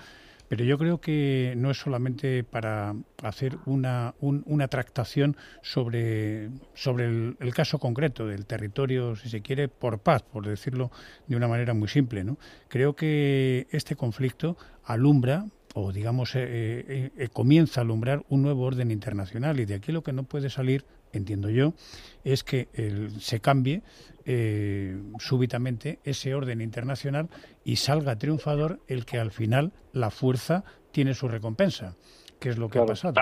pero 0.49 0.65
yo 0.65 0.77
creo 0.77 0.99
que 0.99 1.53
no 1.55 1.69
es 1.69 1.77
solamente 1.77 2.43
para 2.43 2.95
hacer 3.23 3.57
una, 3.65 4.15
una 4.19 4.67
tractación 4.67 5.37
sobre, 5.61 6.49
sobre 6.73 7.05
el, 7.05 7.53
caso 7.53 7.77
concreto 7.77 8.25
del 8.25 8.47
territorio, 8.47 9.15
si 9.15 9.29
se 9.29 9.41
quiere, 9.41 9.67
por 9.67 9.99
paz, 9.99 10.23
por 10.23 10.47
decirlo 10.47 10.91
de 11.27 11.35
una 11.35 11.47
manera 11.47 11.75
muy 11.75 11.87
simple. 11.87 12.23
¿no? 12.23 12.39
Creo 12.67 12.95
que 12.95 13.67
este 13.69 13.95
conflicto 13.95 14.57
alumbra 14.83 15.45
o 15.75 15.91
digamos 15.91 16.35
eh, 16.35 16.41
eh, 16.41 17.11
eh, 17.15 17.27
comienza 17.31 17.81
a 17.81 17.83
alumbrar 17.83 18.25
un 18.29 18.41
nuevo 18.41 18.63
orden 18.63 18.89
internacional 18.89 19.59
y 19.59 19.65
de 19.65 19.75
aquí 19.75 19.91
lo 19.91 20.01
que 20.01 20.13
no 20.13 20.23
puede 20.23 20.49
salir 20.49 20.83
entiendo 21.11 21.49
yo, 21.49 21.73
es 22.23 22.43
que 22.43 22.67
se 23.19 23.39
cambie 23.39 23.81
eh, 24.31 24.95
súbitamente 25.17 25.97
ese 26.03 26.35
orden 26.35 26.61
internacional 26.61 27.29
y 27.63 27.77
salga 27.77 28.19
triunfador 28.19 28.79
el 28.87 29.03
que 29.05 29.17
al 29.17 29.31
final 29.31 29.73
la 29.91 30.11
fuerza 30.11 30.63
tiene 30.91 31.15
su 31.15 31.27
recompensa 31.27 31.95
que 32.39 32.49
es 32.49 32.57
lo 32.57 32.69
que 32.69 32.79
ha 32.79 32.85
pasado. 32.85 33.15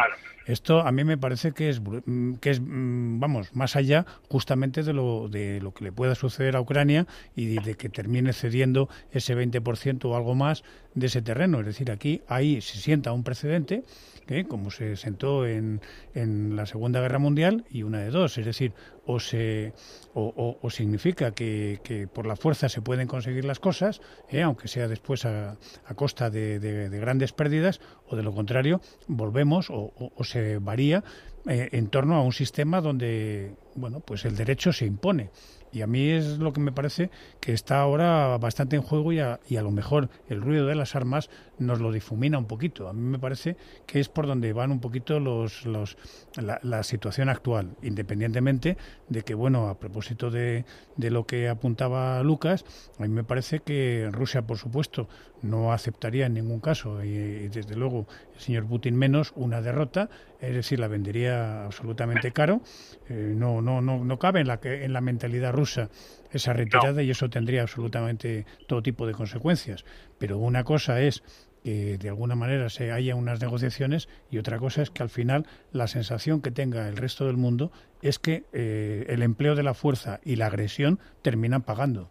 Esto 0.45 0.80
a 0.80 0.91
mí 0.91 1.03
me 1.03 1.18
parece 1.18 1.51
que 1.51 1.70
es, 1.70 1.82
mm, 1.82 2.36
que 2.36 2.51
es, 2.51 2.62
mm, 2.62 3.20
vamos, 3.20 3.53
más 3.53 3.76
allá 3.76 4.05
justamente 4.30 4.84
de 4.84 4.93
lo, 4.93 5.28
de 5.28 5.60
lo 5.60 5.74
que 5.74 5.84
le 5.84 5.91
pueda 5.91 6.16
suceder 6.16 6.55
a 6.55 6.62
Ucrania 6.62 7.05
y 7.36 7.60
de 7.60 7.76
que 7.76 7.89
termine 7.89 8.32
cediendo 8.32 8.88
ese 9.12 9.36
20% 9.36 10.05
o 10.10 10.16
algo 10.16 10.36
más 10.36 10.64
de 10.93 11.08
ese 11.08 11.22
terreno. 11.22 11.60
Es 11.60 11.66
decir, 11.66 11.91
aquí 11.91 12.22
ahí 12.28 12.62
se 12.62 12.78
sienta 12.78 13.12
un 13.12 13.24
precedente, 13.24 13.84
¿eh? 14.30 14.45
como 14.45 14.72
se 14.72 14.95
sentó 14.95 15.45
en, 15.45 15.82
en 16.14 16.55
la 16.55 16.66
Segunda 16.66 17.01
Guerra 17.01 17.20
Mundial, 17.20 17.66
y 17.70 17.84
una 17.84 17.99
de 17.99 18.12
dos. 18.12 18.38
Es 18.38 18.45
decir, 18.45 18.74
o, 19.08 19.20
se, 19.20 19.74
o, 20.14 20.58
o, 20.62 20.70
significa 20.70 21.32
que, 21.32 21.80
que, 21.84 22.08
por 22.08 22.28
la 22.28 22.36
fuerza 22.36 22.70
se 22.70 22.82
pueden 22.82 23.08
conseguir 23.08 23.45
las 23.45 23.60
cosas, 23.60 24.01
¿eh? 24.30 24.43
aunque 24.43 24.68
sea 24.68 24.88
después 24.88 25.26
a, 25.26 25.58
a 25.86 25.93
costa 25.95 26.30
de, 26.30 26.60
de, 26.60 26.89
de, 26.89 26.99
grandes 26.99 27.32
pérdidas, 27.32 27.80
o 28.08 28.16
de 28.16 28.24
lo 28.24 28.34
contrario, 28.34 28.82
volvemos 29.08 29.70
o, 29.70 29.93
o 30.16 30.24
se 30.24 30.60
varía 30.60 31.03
eh, 31.47 31.70
en 31.72 31.88
torno 31.88 32.16
a 32.16 32.22
un 32.22 32.34
sistema 32.34 32.82
donde 32.82 33.55
bueno 33.76 34.01
pues 34.01 34.26
el 34.26 34.36
derecho 34.36 34.74
se 34.74 34.86
impone 34.86 35.30
y 35.72 35.82
a 35.82 35.88
mí 35.88 36.09
es 36.09 36.39
lo 36.39 36.53
que 36.53 36.59
me 36.59 36.72
parece 36.72 37.09
que 37.39 37.53
está 37.53 37.80
ahora 37.80 38.38
bastante 38.38 38.76
en 38.76 38.82
juego 38.82 39.11
y 39.11 39.20
a, 39.20 39.39
y 39.47 39.57
a, 39.57 39.61
lo 39.61 39.72
mejor 39.72 40.09
el 40.30 40.41
ruido 40.41 40.68
de 40.68 40.76
las 40.76 40.95
armas 40.95 41.30
nos 41.59 41.80
lo 41.80 41.91
difumina 41.91 42.38
un 42.38 42.45
poquito. 42.45 42.88
A 42.88 42.93
mí 42.93 43.01
me 43.01 43.20
parece 43.20 43.57
que 43.86 43.99
es 43.99 44.09
por 44.09 44.28
donde 44.28 44.53
van 44.53 44.72
un 44.72 44.80
poquito 44.80 45.20
los, 45.20 45.65
los 45.65 45.97
la, 46.36 46.84
situación 46.84 47.30
actual, 47.30 47.76
independientemente 47.82 48.78
de 49.09 49.24
que, 49.24 49.34
bueno, 49.34 49.68
a 49.68 49.80
propósito 49.80 50.30
de, 50.30 50.65
de 50.95 51.11
lo 51.11 51.26
que 51.26 51.49
apuntaba 51.49 52.22
Lucas, 52.24 52.63
a 52.99 53.03
mí 53.03 53.09
me 53.09 53.24
parece 53.24 53.59
que 53.59 54.09
Rusia, 54.11 54.43
por 54.43 54.57
supuesto, 54.57 55.07
no 55.41 55.71
aceptaría 55.73 56.25
en 56.25 56.33
ningún 56.33 56.59
caso, 56.59 57.03
y, 57.03 57.47
desde 57.49 57.75
luego 57.75 58.07
el 58.35 58.39
señor 58.39 58.65
Putin 58.65 58.95
menos, 58.95 59.33
una 59.35 59.61
derrota, 59.61 60.09
es 60.39 60.53
decir, 60.53 60.79
la 60.79 60.88
vendería 60.88 61.65
absolutamente 61.65 62.31
caro. 62.31 62.61
Eh, 63.09 63.33
no, 63.35 63.61
no, 63.61 63.81
no, 63.81 64.03
no 64.03 64.19
cabe 64.19 64.41
en 64.41 64.47
la, 64.47 64.59
en 64.63 64.93
la 64.93 65.01
mentalidad 65.01 65.53
rusa 65.53 65.89
esa 66.31 66.53
retirada 66.53 67.01
y 67.03 67.09
eso 67.09 67.29
tendría 67.29 67.61
absolutamente 67.61 68.45
todo 68.67 68.81
tipo 68.81 69.07
de 69.07 69.13
consecuencias. 69.13 69.85
Pero 70.17 70.38
una 70.38 70.63
cosa 70.63 71.01
es 71.01 71.23
que 71.63 71.97
de 71.97 72.09
alguna 72.09 72.35
manera 72.35 72.69
se 72.69 72.91
haya 72.91 73.15
unas 73.15 73.41
negociaciones 73.41 74.07
y 74.31 74.38
otra 74.38 74.57
cosa 74.57 74.81
es 74.81 74.89
que 74.89 75.03
al 75.03 75.09
final 75.09 75.45
la 75.71 75.88
sensación 75.88 76.41
que 76.41 76.51
tenga 76.51 76.88
el 76.88 76.97
resto 76.97 77.25
del 77.25 77.38
mundo 77.38 77.71
es 78.01 78.19
que 78.19 78.45
eh, 78.53 79.05
el 79.09 79.21
empleo 79.21 79.55
de 79.55 79.63
la 79.63 79.73
fuerza 79.73 80.19
y 80.23 80.35
la 80.35 80.47
agresión 80.47 80.99
terminan 81.21 81.63
pagando. 81.63 82.09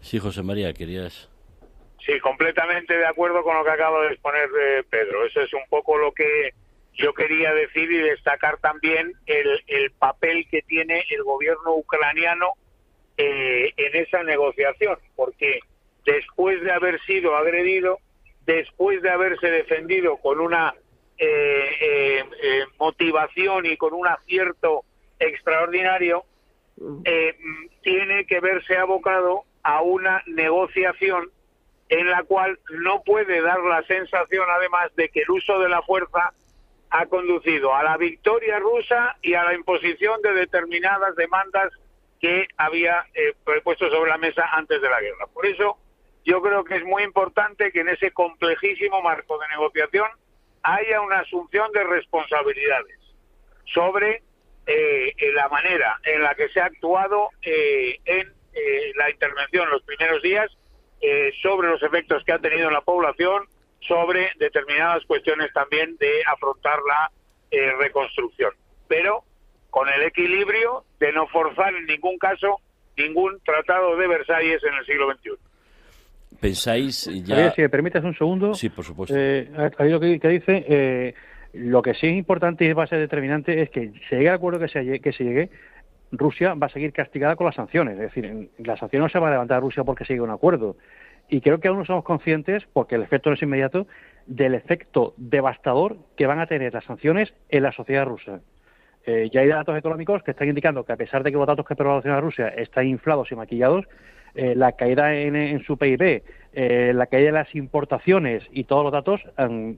Sí, 0.00 0.18
José 0.18 0.42
María, 0.42 0.72
querías. 0.72 1.28
Sí, 2.06 2.20
completamente 2.20 2.96
de 2.96 3.06
acuerdo 3.06 3.42
con 3.42 3.56
lo 3.56 3.64
que 3.64 3.70
acaba 3.70 4.02
de 4.02 4.12
exponer 4.12 4.48
eh, 4.60 4.84
Pedro. 4.88 5.26
Eso 5.26 5.40
es 5.40 5.52
un 5.52 5.64
poco 5.68 5.98
lo 5.98 6.12
que 6.12 6.54
yo 6.94 7.12
quería 7.12 7.52
decir 7.52 7.90
y 7.90 7.98
destacar 7.98 8.58
también 8.58 9.12
el, 9.26 9.60
el 9.66 9.90
papel 9.90 10.46
que 10.48 10.62
tiene 10.62 11.04
el 11.10 11.24
gobierno 11.24 11.74
ucraniano 11.74 12.52
eh, 13.16 13.72
en 13.76 13.96
esa 13.96 14.22
negociación, 14.22 14.98
porque 15.16 15.58
después 16.04 16.62
de 16.62 16.70
haber 16.70 17.00
sido 17.02 17.34
agredido, 17.34 17.98
después 18.46 19.02
de 19.02 19.10
haberse 19.10 19.50
defendido 19.50 20.16
con 20.18 20.40
una 20.40 20.74
eh, 21.18 22.22
motivación 22.78 23.66
y 23.66 23.76
con 23.76 23.94
un 23.94 24.06
acierto 24.06 24.84
extraordinario, 25.18 26.24
tiene 27.82 28.26
que 28.26 28.38
verse 28.40 28.76
abocado 28.76 29.44
a 29.62 29.80
una 29.80 30.22
negociación 30.26 31.30
en 31.88 32.10
la 32.10 32.24
cual 32.24 32.58
no 32.70 33.02
puede 33.02 33.40
dar 33.40 33.60
la 33.60 33.82
sensación, 33.84 34.44
además, 34.48 34.94
de 34.96 35.08
que 35.08 35.20
el 35.20 35.30
uso 35.30 35.58
de 35.58 35.68
la 35.68 35.82
fuerza 35.82 36.32
ha 36.90 37.06
conducido 37.06 37.74
a 37.74 37.82
la 37.82 37.96
victoria 37.96 38.58
rusa 38.58 39.16
y 39.22 39.34
a 39.34 39.44
la 39.44 39.54
imposición 39.54 40.20
de 40.22 40.32
determinadas 40.32 41.14
demandas 41.16 41.72
que 42.20 42.46
había 42.56 43.06
eh, 43.14 43.34
puesto 43.62 43.88
sobre 43.90 44.10
la 44.10 44.18
mesa 44.18 44.44
antes 44.52 44.80
de 44.80 44.88
la 44.88 45.00
guerra. 45.00 45.26
Por 45.32 45.46
eso, 45.46 45.76
yo 46.24 46.40
creo 46.42 46.64
que 46.64 46.76
es 46.76 46.84
muy 46.84 47.02
importante 47.02 47.70
que 47.70 47.80
en 47.80 47.88
ese 47.88 48.10
complejísimo 48.12 49.02
marco 49.02 49.38
de 49.38 49.48
negociación 49.48 50.08
haya 50.62 51.00
una 51.00 51.20
asunción 51.20 51.70
de 51.72 51.84
responsabilidades 51.84 52.98
sobre 53.72 54.22
eh, 54.66 55.12
la 55.34 55.48
manera 55.48 56.00
en 56.04 56.22
la 56.22 56.34
que 56.34 56.48
se 56.48 56.60
ha 56.60 56.66
actuado 56.66 57.30
eh, 57.42 57.98
en 58.04 58.32
la 58.96 59.10
intervención 59.10 59.64
en 59.64 59.70
los 59.70 59.82
primeros 59.82 60.22
días 60.22 60.50
eh, 61.00 61.32
sobre 61.42 61.68
los 61.68 61.82
efectos 61.82 62.22
que 62.24 62.32
ha 62.32 62.38
tenido 62.38 62.68
en 62.68 62.74
la 62.74 62.80
población, 62.80 63.44
sobre 63.80 64.30
determinadas 64.38 65.04
cuestiones 65.06 65.52
también 65.52 65.96
de 65.96 66.22
afrontar 66.32 66.78
la 66.86 67.10
eh, 67.50 67.72
reconstrucción. 67.78 68.50
Pero 68.88 69.22
con 69.70 69.88
el 69.88 70.02
equilibrio 70.02 70.84
de 70.98 71.12
no 71.12 71.26
forzar 71.28 71.74
en 71.74 71.86
ningún 71.86 72.18
caso 72.18 72.60
ningún 72.96 73.38
tratado 73.44 73.96
de 73.96 74.08
Versalles 74.08 74.62
en 74.64 74.74
el 74.74 74.86
siglo 74.86 75.12
XXI. 75.12 75.30
¿Pensáis 76.40 77.10
ya...? 77.24 77.52
si 77.52 77.62
me 77.62 77.68
permites 77.68 78.02
un 78.02 78.16
segundo. 78.16 78.54
Sí, 78.54 78.68
por 78.68 78.84
supuesto. 78.84 79.14
Eh, 79.16 79.48
lo 79.80 80.00
que, 80.00 80.28
dice, 80.28 80.64
eh, 80.68 81.14
lo 81.52 81.82
que 81.82 81.94
sí 81.94 82.06
es 82.06 82.14
importante 82.14 82.64
y 82.64 82.72
va 82.72 82.84
a 82.84 82.86
ser 82.86 82.98
determinante 82.98 83.62
es 83.62 83.70
que 83.70 83.92
se 84.08 84.16
llegue 84.16 84.28
al 84.28 84.36
acuerdo 84.36 84.58
que 84.58 84.68
se, 84.68 85.00
que 85.00 85.12
se 85.12 85.24
llegue, 85.24 85.50
Rusia 86.18 86.54
va 86.54 86.66
a 86.66 86.70
seguir 86.70 86.92
castigada 86.92 87.36
con 87.36 87.46
las 87.46 87.54
sanciones. 87.54 87.94
Es 87.94 88.00
decir, 88.00 88.50
las 88.58 88.78
sanciones 88.78 89.04
no 89.04 89.08
se 89.08 89.18
van 89.18 89.28
a 89.28 89.32
levantar 89.32 89.58
a 89.58 89.60
Rusia 89.60 89.84
porque 89.84 90.04
sigue 90.04 90.20
un 90.20 90.30
acuerdo. 90.30 90.76
Y 91.28 91.40
creo 91.40 91.58
que 91.58 91.68
aún 91.68 91.78
no 91.78 91.84
somos 91.84 92.04
conscientes, 92.04 92.66
porque 92.72 92.94
el 92.94 93.02
efecto 93.02 93.30
no 93.30 93.34
es 93.34 93.42
inmediato, 93.42 93.86
del 94.26 94.54
efecto 94.54 95.14
devastador 95.16 95.96
que 96.16 96.26
van 96.26 96.40
a 96.40 96.46
tener 96.46 96.74
las 96.74 96.84
sanciones 96.84 97.34
en 97.48 97.62
la 97.62 97.72
sociedad 97.72 98.04
rusa. 98.04 98.40
Eh, 99.06 99.30
ya 99.32 99.40
hay 99.40 99.48
datos 99.48 99.78
económicos 99.78 100.22
que 100.24 100.32
están 100.32 100.48
indicando 100.48 100.84
que 100.84 100.92
a 100.92 100.96
pesar 100.96 101.22
de 101.22 101.30
que 101.30 101.38
los 101.38 101.46
datos 101.46 101.64
que 101.64 101.76
proporciona 101.76 102.20
Rusia 102.20 102.48
están 102.48 102.88
inflados 102.88 103.30
y 103.30 103.36
maquillados, 103.36 103.86
eh, 104.34 104.54
la 104.56 104.72
caída 104.72 105.14
en, 105.14 105.62
su 105.62 105.78
PIB, 105.78 106.22
eh, 106.52 106.92
la 106.92 107.06
caída 107.06 107.26
de 107.26 107.32
las 107.32 107.54
importaciones 107.54 108.42
y 108.50 108.64
todos 108.64 108.82
los 108.82 108.92
datos 108.92 109.22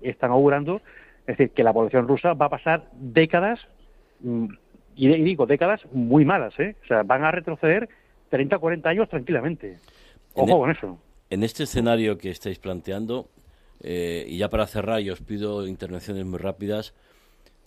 están 0.02 0.30
augurando, 0.30 0.80
es 1.26 1.36
decir, 1.36 1.50
que 1.50 1.62
la 1.62 1.74
población 1.74 2.08
rusa 2.08 2.32
va 2.32 2.46
a 2.46 2.48
pasar 2.48 2.84
décadas, 2.94 3.60
y, 4.98 5.22
digo 5.22 5.46
décadas 5.46 5.80
muy 5.92 6.24
malas, 6.24 6.58
¿eh? 6.58 6.76
o 6.84 6.86
sea, 6.86 7.02
van 7.02 7.24
a 7.24 7.30
retroceder 7.30 7.88
30, 8.30 8.58
40 8.58 8.88
años 8.88 9.08
tranquilamente. 9.08 9.78
Ojo 10.34 10.48
e- 10.48 10.52
con 10.52 10.70
eso. 10.70 10.98
En 11.30 11.42
este 11.42 11.64
escenario 11.64 12.18
que 12.18 12.30
estáis 12.30 12.58
planteando, 12.58 13.28
y 13.82 14.36
ya 14.38 14.48
para 14.48 14.66
cerrar, 14.66 15.00
y 15.00 15.10
os 15.10 15.20
pido 15.20 15.66
intervenciones 15.66 16.24
muy 16.24 16.38
rápidas, 16.38 16.94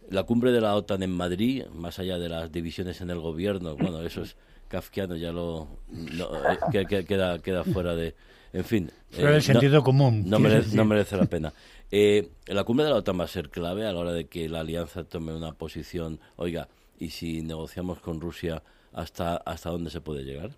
la 0.09 0.23
cumbre 0.23 0.51
de 0.51 0.61
la 0.61 0.75
OTAN 0.75 1.03
en 1.03 1.11
Madrid, 1.11 1.65
más 1.73 1.99
allá 1.99 2.19
de 2.19 2.29
las 2.29 2.51
divisiones 2.51 3.01
en 3.01 3.09
el 3.09 3.19
gobierno, 3.19 3.75
bueno, 3.75 4.01
eso 4.01 4.21
es 4.23 4.35
kafkiano, 4.67 5.15
ya 5.15 5.31
lo, 5.31 5.67
eh, 5.91 6.85
que, 6.87 7.05
queda, 7.05 7.39
queda 7.39 7.63
fuera 7.63 7.95
de... 7.95 8.15
En 8.53 8.65
fin. 8.65 8.91
Fuera 9.09 9.31
del 9.31 9.41
sentido 9.41 9.81
común. 9.83 10.29
No 10.29 10.39
merece, 10.39 10.75
no 10.75 10.83
merece, 10.83 11.15
la 11.15 11.25
pena. 11.25 11.53
Eh, 11.89 12.29
la 12.47 12.63
cumbre 12.65 12.85
de 12.85 12.91
la 12.91 12.97
OTAN 12.97 13.19
va 13.19 13.23
a 13.23 13.27
ser 13.27 13.49
clave 13.49 13.85
a 13.85 13.93
la 13.93 13.99
hora 13.99 14.11
de 14.11 14.25
que 14.25 14.49
la 14.49 14.61
alianza 14.61 15.03
tome 15.05 15.33
una 15.33 15.53
posición, 15.53 16.19
oiga, 16.35 16.67
y 17.01 17.09
si 17.09 17.41
negociamos 17.41 17.99
con 17.99 18.21
Rusia, 18.21 18.61
¿hasta, 18.93 19.37
hasta 19.37 19.71
dónde 19.71 19.89
se 19.89 20.01
puede 20.01 20.23
llegar? 20.23 20.51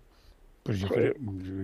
Pues 0.64 0.80
yo 0.80 0.88
creo, 0.88 1.12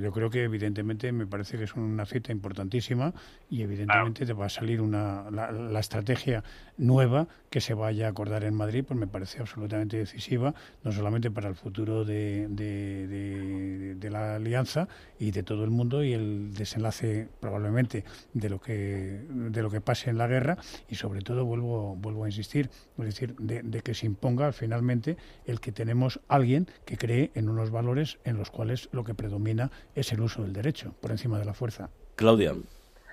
yo 0.03 0.13
creo 0.13 0.29
que 0.29 0.45
evidentemente 0.45 1.11
me 1.11 1.27
parece 1.27 1.57
que 1.57 1.65
es 1.65 1.75
una 1.75 2.05
cita 2.05 2.33
importantísima 2.33 3.15
y 3.49 3.63
evidentemente 3.63 4.27
te 4.27 4.35
va 4.35 4.45
a 4.45 4.51
salir 4.51 4.83
una, 4.83 5.31
la, 5.31 5.81
estrategia 5.81 6.45
nueva 6.77 7.27
que 7.49 7.63
se 7.63 7.73
vaya 7.73 8.09
a 8.09 8.11
acordar 8.11 8.45
en 8.45 8.53
Madrid, 8.53 8.85
pues 8.87 9.01
me 9.01 9.07
parece 9.07 9.41
absolutamente 9.41 9.97
decisiva, 9.97 10.55
no 10.85 10.93
solamente 10.93 11.31
para 11.31 11.49
el 11.49 11.55
futuro 11.55 12.05
de, 12.05 12.47
de, 12.49 14.11
la 14.11 14.35
alianza 14.35 14.87
y 15.19 15.31
de 15.31 15.45
todo 15.45 15.65
el 15.65 15.71
mundo 15.71 16.05
y 16.05 16.13
el 16.13 16.53
desenlace 16.53 17.27
probablemente 17.41 18.05
de 18.35 18.51
lo 18.51 18.61
que 18.61 19.25
de 19.31 19.63
lo 19.63 19.71
que 19.71 19.81
pase 19.81 20.11
en 20.11 20.19
la 20.19 20.27
guerra 20.27 20.59
y 20.91 20.97
sobre 20.97 21.23
todo 21.23 21.47
vuelvo 21.47 21.97
vuelvo 21.97 22.25
a 22.25 22.29
insistir, 22.29 22.69
es 22.99 23.05
decir, 23.05 23.35
de, 23.37 23.81
que 23.81 23.95
se 23.95 24.05
imponga 24.05 24.53
finalmente 24.53 25.17
el 25.47 25.61
que 25.61 25.73
tenemos 25.73 26.21
alguien 26.29 26.67
que 26.85 26.99
cree 26.99 27.31
en 27.35 27.49
unos 27.49 27.71
valores 27.71 28.19
en 28.25 28.37
los 28.37 28.51
cuales 28.51 28.90
lo 28.93 29.05
que 29.05 29.15
predomina 29.15 29.71
es 29.95 30.13
el 30.13 30.21
uso 30.21 30.43
del 30.43 30.53
derecho 30.53 30.95
por 31.01 31.11
encima 31.11 31.39
de 31.39 31.45
la 31.45 31.55
fuerza. 31.55 31.91
Claudia. 32.17 32.55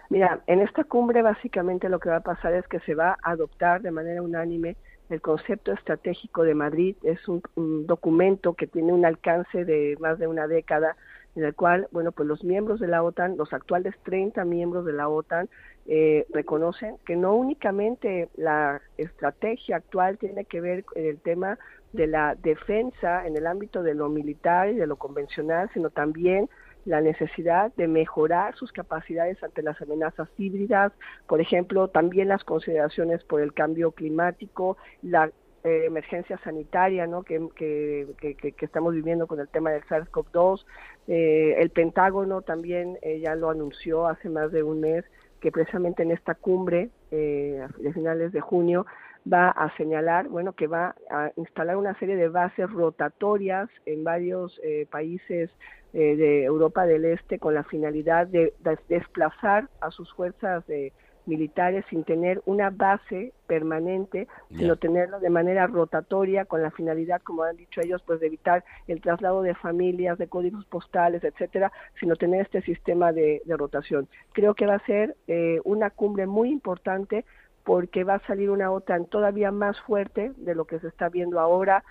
Mira, 0.09 0.41
en 0.47 0.61
esta 0.61 0.83
cumbre 0.83 1.21
básicamente 1.21 1.89
lo 1.89 1.99
que 1.99 2.09
va 2.09 2.17
a 2.17 2.21
pasar 2.21 2.53
es 2.53 2.67
que 2.67 2.79
se 2.81 2.95
va 2.95 3.17
a 3.21 3.31
adoptar 3.31 3.81
de 3.81 3.91
manera 3.91 4.21
unánime 4.21 4.77
el 5.09 5.21
concepto 5.21 5.71
estratégico 5.73 6.43
de 6.43 6.55
Madrid. 6.55 6.95
Es 7.03 7.27
un, 7.27 7.41
documento 7.85 8.53
que 8.53 8.67
tiene 8.67 8.93
un 8.93 9.05
alcance 9.05 9.65
de 9.65 9.97
más 9.99 10.19
de 10.19 10.27
una 10.27 10.47
década 10.47 10.95
en 11.35 11.43
el 11.43 11.53
cual, 11.53 11.87
bueno, 11.91 12.11
pues 12.11 12.27
los 12.27 12.43
miembros 12.43 12.79
de 12.79 12.87
la 12.87 13.03
OTAN, 13.03 13.37
los 13.37 13.53
actuales 13.53 13.93
30 14.03 14.43
miembros 14.45 14.85
de 14.85 14.93
la 14.93 15.07
OTAN, 15.07 15.47
eh, 15.85 16.25
reconocen 16.33 16.97
que 17.05 17.15
no 17.15 17.35
únicamente 17.35 18.29
la 18.35 18.81
estrategia 18.97 19.77
actual 19.77 20.17
tiene 20.17 20.45
que 20.45 20.61
ver 20.61 20.83
con 20.83 21.01
el 21.01 21.19
tema 21.19 21.59
de 21.93 22.07
la 22.07 22.35
defensa 22.35 23.25
en 23.25 23.37
el 23.37 23.47
ámbito 23.47 23.83
de 23.83 23.93
lo 23.93 24.09
militar 24.09 24.69
y 24.69 24.75
de 24.75 24.87
lo 24.87 24.97
convencional, 24.97 25.69
sino 25.73 25.89
también 25.89 26.49
la 26.85 27.01
necesidad 27.01 27.73
de 27.75 27.87
mejorar 27.87 28.55
sus 28.55 28.71
capacidades 28.71 29.43
ante 29.43 29.61
las 29.61 29.81
amenazas 29.81 30.29
híbridas, 30.37 30.93
por 31.27 31.41
ejemplo, 31.41 31.89
también 31.89 32.29
las 32.29 32.45
consideraciones 32.45 33.23
por 33.25 33.41
el 33.41 33.53
cambio 33.53 33.91
climático, 33.91 34.77
la 35.01 35.29
eh, 35.63 35.85
emergencia 35.85 36.39
sanitaria 36.45 37.05
¿no? 37.07 37.23
que, 37.23 37.45
que, 37.55 38.35
que, 38.35 38.65
estamos 38.65 38.93
viviendo 38.93 39.27
con 39.27 39.41
el 39.41 39.49
tema 39.49 39.71
del 39.71 39.83
SARS-CoV-2. 39.83 40.63
Eh, 41.09 41.55
el 41.57 41.71
Pentágono 41.71 42.41
también 42.41 42.97
eh, 43.01 43.19
ya 43.19 43.35
lo 43.35 43.49
anunció 43.49 44.07
hace 44.07 44.29
más 44.29 44.53
de 44.53 44.63
un 44.63 44.79
mes 44.79 45.03
que 45.41 45.51
precisamente 45.51 46.03
en 46.03 46.11
esta 46.11 46.35
cumbre 46.35 46.89
de 47.11 47.91
finales 47.93 48.31
de 48.31 48.39
junio 48.39 48.85
va 49.31 49.49
a 49.49 49.75
señalar, 49.77 50.27
bueno, 50.29 50.53
que 50.53 50.67
va 50.67 50.95
a 51.09 51.31
instalar 51.35 51.77
una 51.77 51.97
serie 51.99 52.15
de 52.15 52.29
bases 52.29 52.69
rotatorias 52.69 53.69
en 53.85 54.03
varios 54.03 54.59
eh, 54.63 54.87
países 54.89 55.49
eh, 55.93 56.15
de 56.15 56.43
Europa 56.43 56.85
del 56.85 57.05
Este 57.05 57.39
con 57.39 57.53
la 57.53 57.63
finalidad 57.63 58.27
de, 58.27 58.53
desplazar 58.87 59.69
a 59.81 59.91
sus 59.91 60.13
fuerzas 60.13 60.63
eh, 60.69 60.91
militares 61.25 61.83
sin 61.89 62.05
tener 62.05 62.41
una 62.45 62.69
base 62.69 63.33
permanente, 63.47 64.29
sino 64.49 64.77
tenerlo 64.77 65.19
de 65.19 65.29
manera 65.29 65.67
rotatoria 65.67 66.45
con 66.45 66.61
la 66.61 66.71
finalidad, 66.71 67.21
como 67.21 67.43
han 67.43 67.57
dicho 67.57 67.81
ellos, 67.81 68.01
pues 68.05 68.21
de 68.21 68.27
evitar 68.27 68.63
el 68.87 69.01
traslado 69.01 69.41
de 69.41 69.53
familias, 69.53 70.17
de 70.17 70.27
códigos 70.27 70.65
postales, 70.65 71.25
etcétera, 71.25 71.73
sino 71.99 72.15
tener 72.15 72.41
este 72.41 72.61
sistema 72.61 73.11
de, 73.11 73.41
de 73.43 73.57
rotación. 73.57 74.07
Creo 74.31 74.53
que 74.53 74.67
va 74.67 74.75
a 74.75 74.85
ser 74.85 75.17
una 75.65 75.89
cumbre 75.89 76.27
muy 76.27 76.49
importante 76.49 77.25
porque 77.67 78.05
va 78.05 78.13
a 78.13 78.27
salir 78.27 78.49
una 78.49 78.71
OTAN 78.71 79.07
todavía 79.07 79.51
más 79.51 79.77
fuerte 79.81 80.31
de 80.37 80.55
lo 80.55 80.63
que 80.63 80.79
se 80.79 80.87
está 80.87 81.09
viendo 81.09 81.37
ahora. 81.37 81.83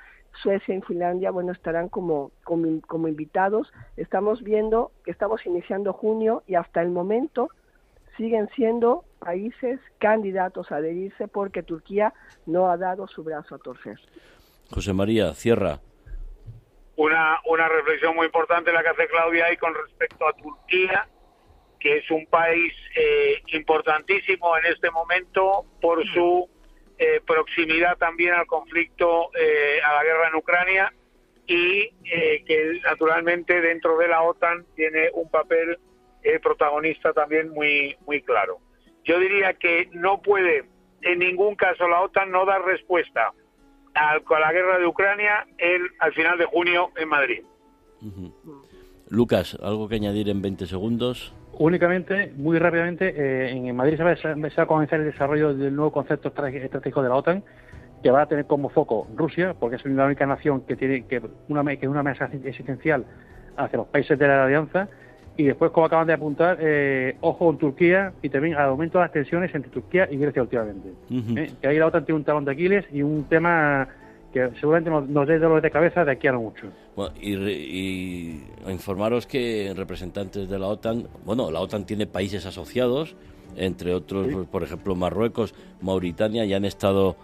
Suecia 0.42 0.74
y 0.74 0.80
Finlandia, 0.80 1.30
bueno, 1.30 1.52
estarán 1.52 1.90
como, 1.90 2.32
como, 2.44 3.08
invitados. 3.08 3.70
Estamos 3.98 4.42
viendo 4.42 4.90
que 5.04 5.10
estamos 5.10 5.44
iniciando 5.44 5.92
junio 5.92 6.42
y 6.46 6.54
hasta 6.54 6.80
el 6.80 6.88
momento 6.88 7.50
siguen 8.16 8.48
siendo 8.56 9.04
países 9.18 9.78
candidatos 9.98 10.72
a 10.72 10.76
adherirse 10.76 11.28
porque 11.28 11.62
Turquía 11.62 12.14
no 12.46 12.70
ha 12.70 12.78
dado 12.78 13.06
su 13.06 13.22
brazo 13.22 13.56
a 13.56 13.58
torcer. 13.58 14.00
José 14.70 14.94
María, 14.94 15.34
cierra. 15.34 15.80
Una, 16.96 17.36
una 17.50 17.68
reflexión 17.68 18.16
muy 18.16 18.24
importante 18.24 18.72
la 18.72 18.82
que 18.82 18.88
hace 18.88 19.08
Claudia 19.08 19.44
ahí 19.44 19.58
con 19.58 19.74
respecto 19.74 20.26
a 20.26 20.32
Turquía 20.32 21.06
que 21.86 21.98
es 21.98 22.10
un 22.10 22.26
país 22.26 22.72
eh, 22.96 23.40
importantísimo 23.52 24.58
en 24.58 24.72
este 24.72 24.90
momento 24.90 25.64
por 25.80 26.04
su 26.08 26.48
eh, 26.98 27.20
proximidad 27.24 27.96
también 27.96 28.34
al 28.34 28.46
conflicto, 28.46 29.30
eh, 29.38 29.78
a 29.86 29.94
la 29.94 30.02
guerra 30.02 30.28
en 30.28 30.34
Ucrania 30.34 30.92
y 31.46 31.90
que 32.02 32.80
naturalmente 32.82 33.60
dentro 33.60 33.96
de 33.98 34.08
la 34.08 34.20
OTAN 34.22 34.66
tiene 34.74 35.10
un 35.14 35.30
papel 35.30 35.78
protagonista 36.42 37.12
también 37.12 37.50
muy, 37.50 37.96
muy 38.04 38.20
claro. 38.22 38.58
Yo 39.04 39.20
diría 39.20 39.54
que 39.54 39.88
no 39.92 40.20
puede 40.22 40.64
en 41.02 41.20
ningún 41.20 41.54
caso 41.54 41.86
la 41.86 42.02
OTAN 42.02 42.32
no 42.32 42.46
dar 42.46 42.64
respuesta 42.64 43.32
a, 43.94 44.18
la 44.40 44.52
guerra 44.52 44.80
de 44.80 44.86
Ucrania 44.86 45.46
el, 45.58 45.82
al 46.00 46.12
final 46.14 46.36
de 46.36 46.46
junio 46.46 46.90
en 46.96 47.08
Madrid. 47.08 47.44
Lucas, 49.08 49.56
¿algo 49.62 49.88
que 49.88 49.94
añadir 49.94 50.28
en 50.28 50.42
20 50.42 50.66
segundos? 50.66 51.32
Únicamente, 51.58 52.32
muy 52.36 52.58
rápidamente, 52.58 53.14
eh, 53.16 53.50
en 53.50 53.74
Madrid 53.74 53.96
se 53.96 54.02
va, 54.02 54.62
a 54.62 54.66
comenzar 54.66 55.00
el 55.00 55.06
desarrollo 55.06 55.54
del 55.54 55.74
nuevo 55.74 55.90
concepto 55.90 56.28
estratégico 56.28 57.02
de 57.02 57.08
la 57.08 57.14
OTAN, 57.16 57.42
que 58.02 58.10
va 58.10 58.22
a 58.22 58.26
tener 58.26 58.44
como 58.44 58.68
foco 58.68 59.06
Rusia, 59.16 59.54
porque 59.58 59.76
es 59.76 59.86
la 59.86 60.04
única 60.04 60.26
nación 60.26 60.62
que 60.62 60.76
tiene 60.76 61.06
que 61.06 61.22
una, 61.48 61.64
que 61.64 61.86
es 61.86 61.88
una 61.88 62.00
amenaza 62.00 62.28
existencial 62.44 63.06
hacia 63.56 63.78
los 63.78 63.86
países 63.86 64.18
de 64.18 64.28
la 64.28 64.44
alianza. 64.44 64.88
Y 65.38 65.44
después, 65.44 65.70
como 65.70 65.86
acaban 65.86 66.06
de 66.06 66.14
apuntar, 66.14 66.58
eh, 66.60 67.16
ojo 67.20 67.50
en 67.50 67.58
Turquía 67.58 68.12
y 68.22 68.28
también 68.28 68.56
al 68.56 68.70
aumento 68.70 68.98
de 68.98 69.04
las 69.04 69.12
tensiones 69.12 69.54
entre 69.54 69.70
Turquía 69.70 70.08
y 70.10 70.16
Grecia 70.16 70.42
últimamente. 70.42 70.92
¿Eh? 71.10 71.52
Que 71.60 71.68
ahí 71.68 71.78
la 71.78 71.86
OTAN 71.86 72.04
tiene 72.04 72.18
un 72.18 72.24
talón 72.24 72.44
de 72.44 72.52
Aquiles 72.52 72.86
y 72.90 73.02
un 73.02 73.24
tema 73.24 73.88
que 74.32 74.50
seguramente 74.60 74.90
nos, 74.90 75.08
nos 75.08 75.26
dé 75.26 75.38
dolor 75.38 75.62
de 75.62 75.70
cabeza 75.70 76.04
de 76.04 76.12
aquí 76.12 76.26
a 76.26 76.32
no 76.32 76.40
mucho. 76.40 76.66
y, 77.20 78.42
informaros 78.68 79.26
que 79.26 79.72
representantes 79.76 80.48
de 80.48 80.58
la 80.58 80.66
OTAN, 80.66 81.08
bueno, 81.24 81.50
la 81.50 81.60
OTAN 81.60 81.86
tiene 81.86 82.06
países 82.06 82.46
asociados, 82.46 83.16
entre 83.56 83.94
otros, 83.94 84.28
pues, 84.30 84.46
por 84.48 84.62
ejemplo, 84.62 84.94
Marruecos, 84.94 85.54
Mauritania, 85.80 86.44
ya 86.44 86.56
han 86.56 86.64
estado 86.64 87.16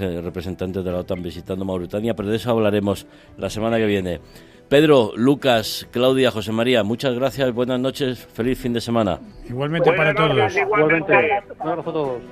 eh, 0.00 0.20
representantes 0.22 0.84
de 0.84 0.92
la 0.92 0.98
OTAN 0.98 1.22
visitando 1.22 1.64
Mauritania, 1.64 2.14
pero 2.14 2.28
de 2.28 2.36
eso 2.36 2.50
hablaremos 2.50 3.06
la 3.36 3.50
semana 3.50 3.78
que 3.78 3.86
viene. 3.86 4.20
Pedro, 4.68 5.12
Lucas, 5.16 5.88
Claudia, 5.90 6.30
José 6.30 6.52
María, 6.52 6.84
muchas 6.84 7.14
gracias, 7.14 7.54
buenas 7.54 7.80
noches, 7.80 8.26
feliz 8.26 8.58
fin 8.58 8.74
de 8.74 8.82
semana. 8.82 9.18
Igualmente 9.48 9.90
para 9.94 10.14
todos. 10.14 10.54
Igualmente. 10.54 11.14
Un 11.60 11.68
abrazo 11.68 11.90
a 11.90 11.92
todos. 11.92 12.22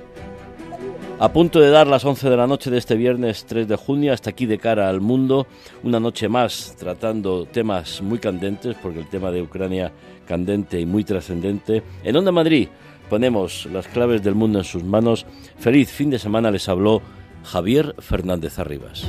A 1.19 1.33
punto 1.33 1.59
de 1.59 1.71
dar 1.71 1.87
las 1.87 2.05
11 2.05 2.29
de 2.29 2.37
la 2.37 2.45
noche 2.45 2.69
de 2.69 2.77
este 2.77 2.95
viernes 2.95 3.45
3 3.47 3.67
de 3.67 3.75
junio, 3.75 4.13
hasta 4.13 4.29
aquí 4.29 4.45
de 4.45 4.59
cara 4.59 4.87
al 4.87 5.01
mundo, 5.01 5.47
una 5.81 5.99
noche 5.99 6.29
más 6.29 6.75
tratando 6.77 7.47
temas 7.47 8.03
muy 8.03 8.19
candentes, 8.19 8.75
porque 8.79 8.99
el 8.99 9.09
tema 9.09 9.31
de 9.31 9.41
Ucrania 9.41 9.91
candente 10.27 10.79
y 10.79 10.85
muy 10.85 11.03
trascendente. 11.03 11.81
En 12.03 12.15
Onda 12.17 12.31
Madrid 12.31 12.67
ponemos 13.09 13.65
las 13.73 13.87
claves 13.87 14.21
del 14.21 14.35
mundo 14.35 14.59
en 14.59 14.65
sus 14.65 14.83
manos. 14.83 15.25
Feliz 15.57 15.89
fin 15.91 16.11
de 16.11 16.19
semana 16.19 16.51
les 16.51 16.69
habló 16.69 17.01
Javier 17.43 17.95
Fernández 17.97 18.59
Arribas. 18.59 19.07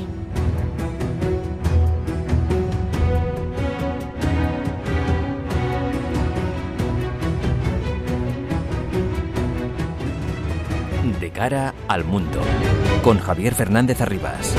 Cara 11.30 11.74
al 11.88 12.04
mundo, 12.04 12.40
con 13.02 13.18
Javier 13.18 13.54
Fernández 13.54 14.00
Arribas. 14.00 14.54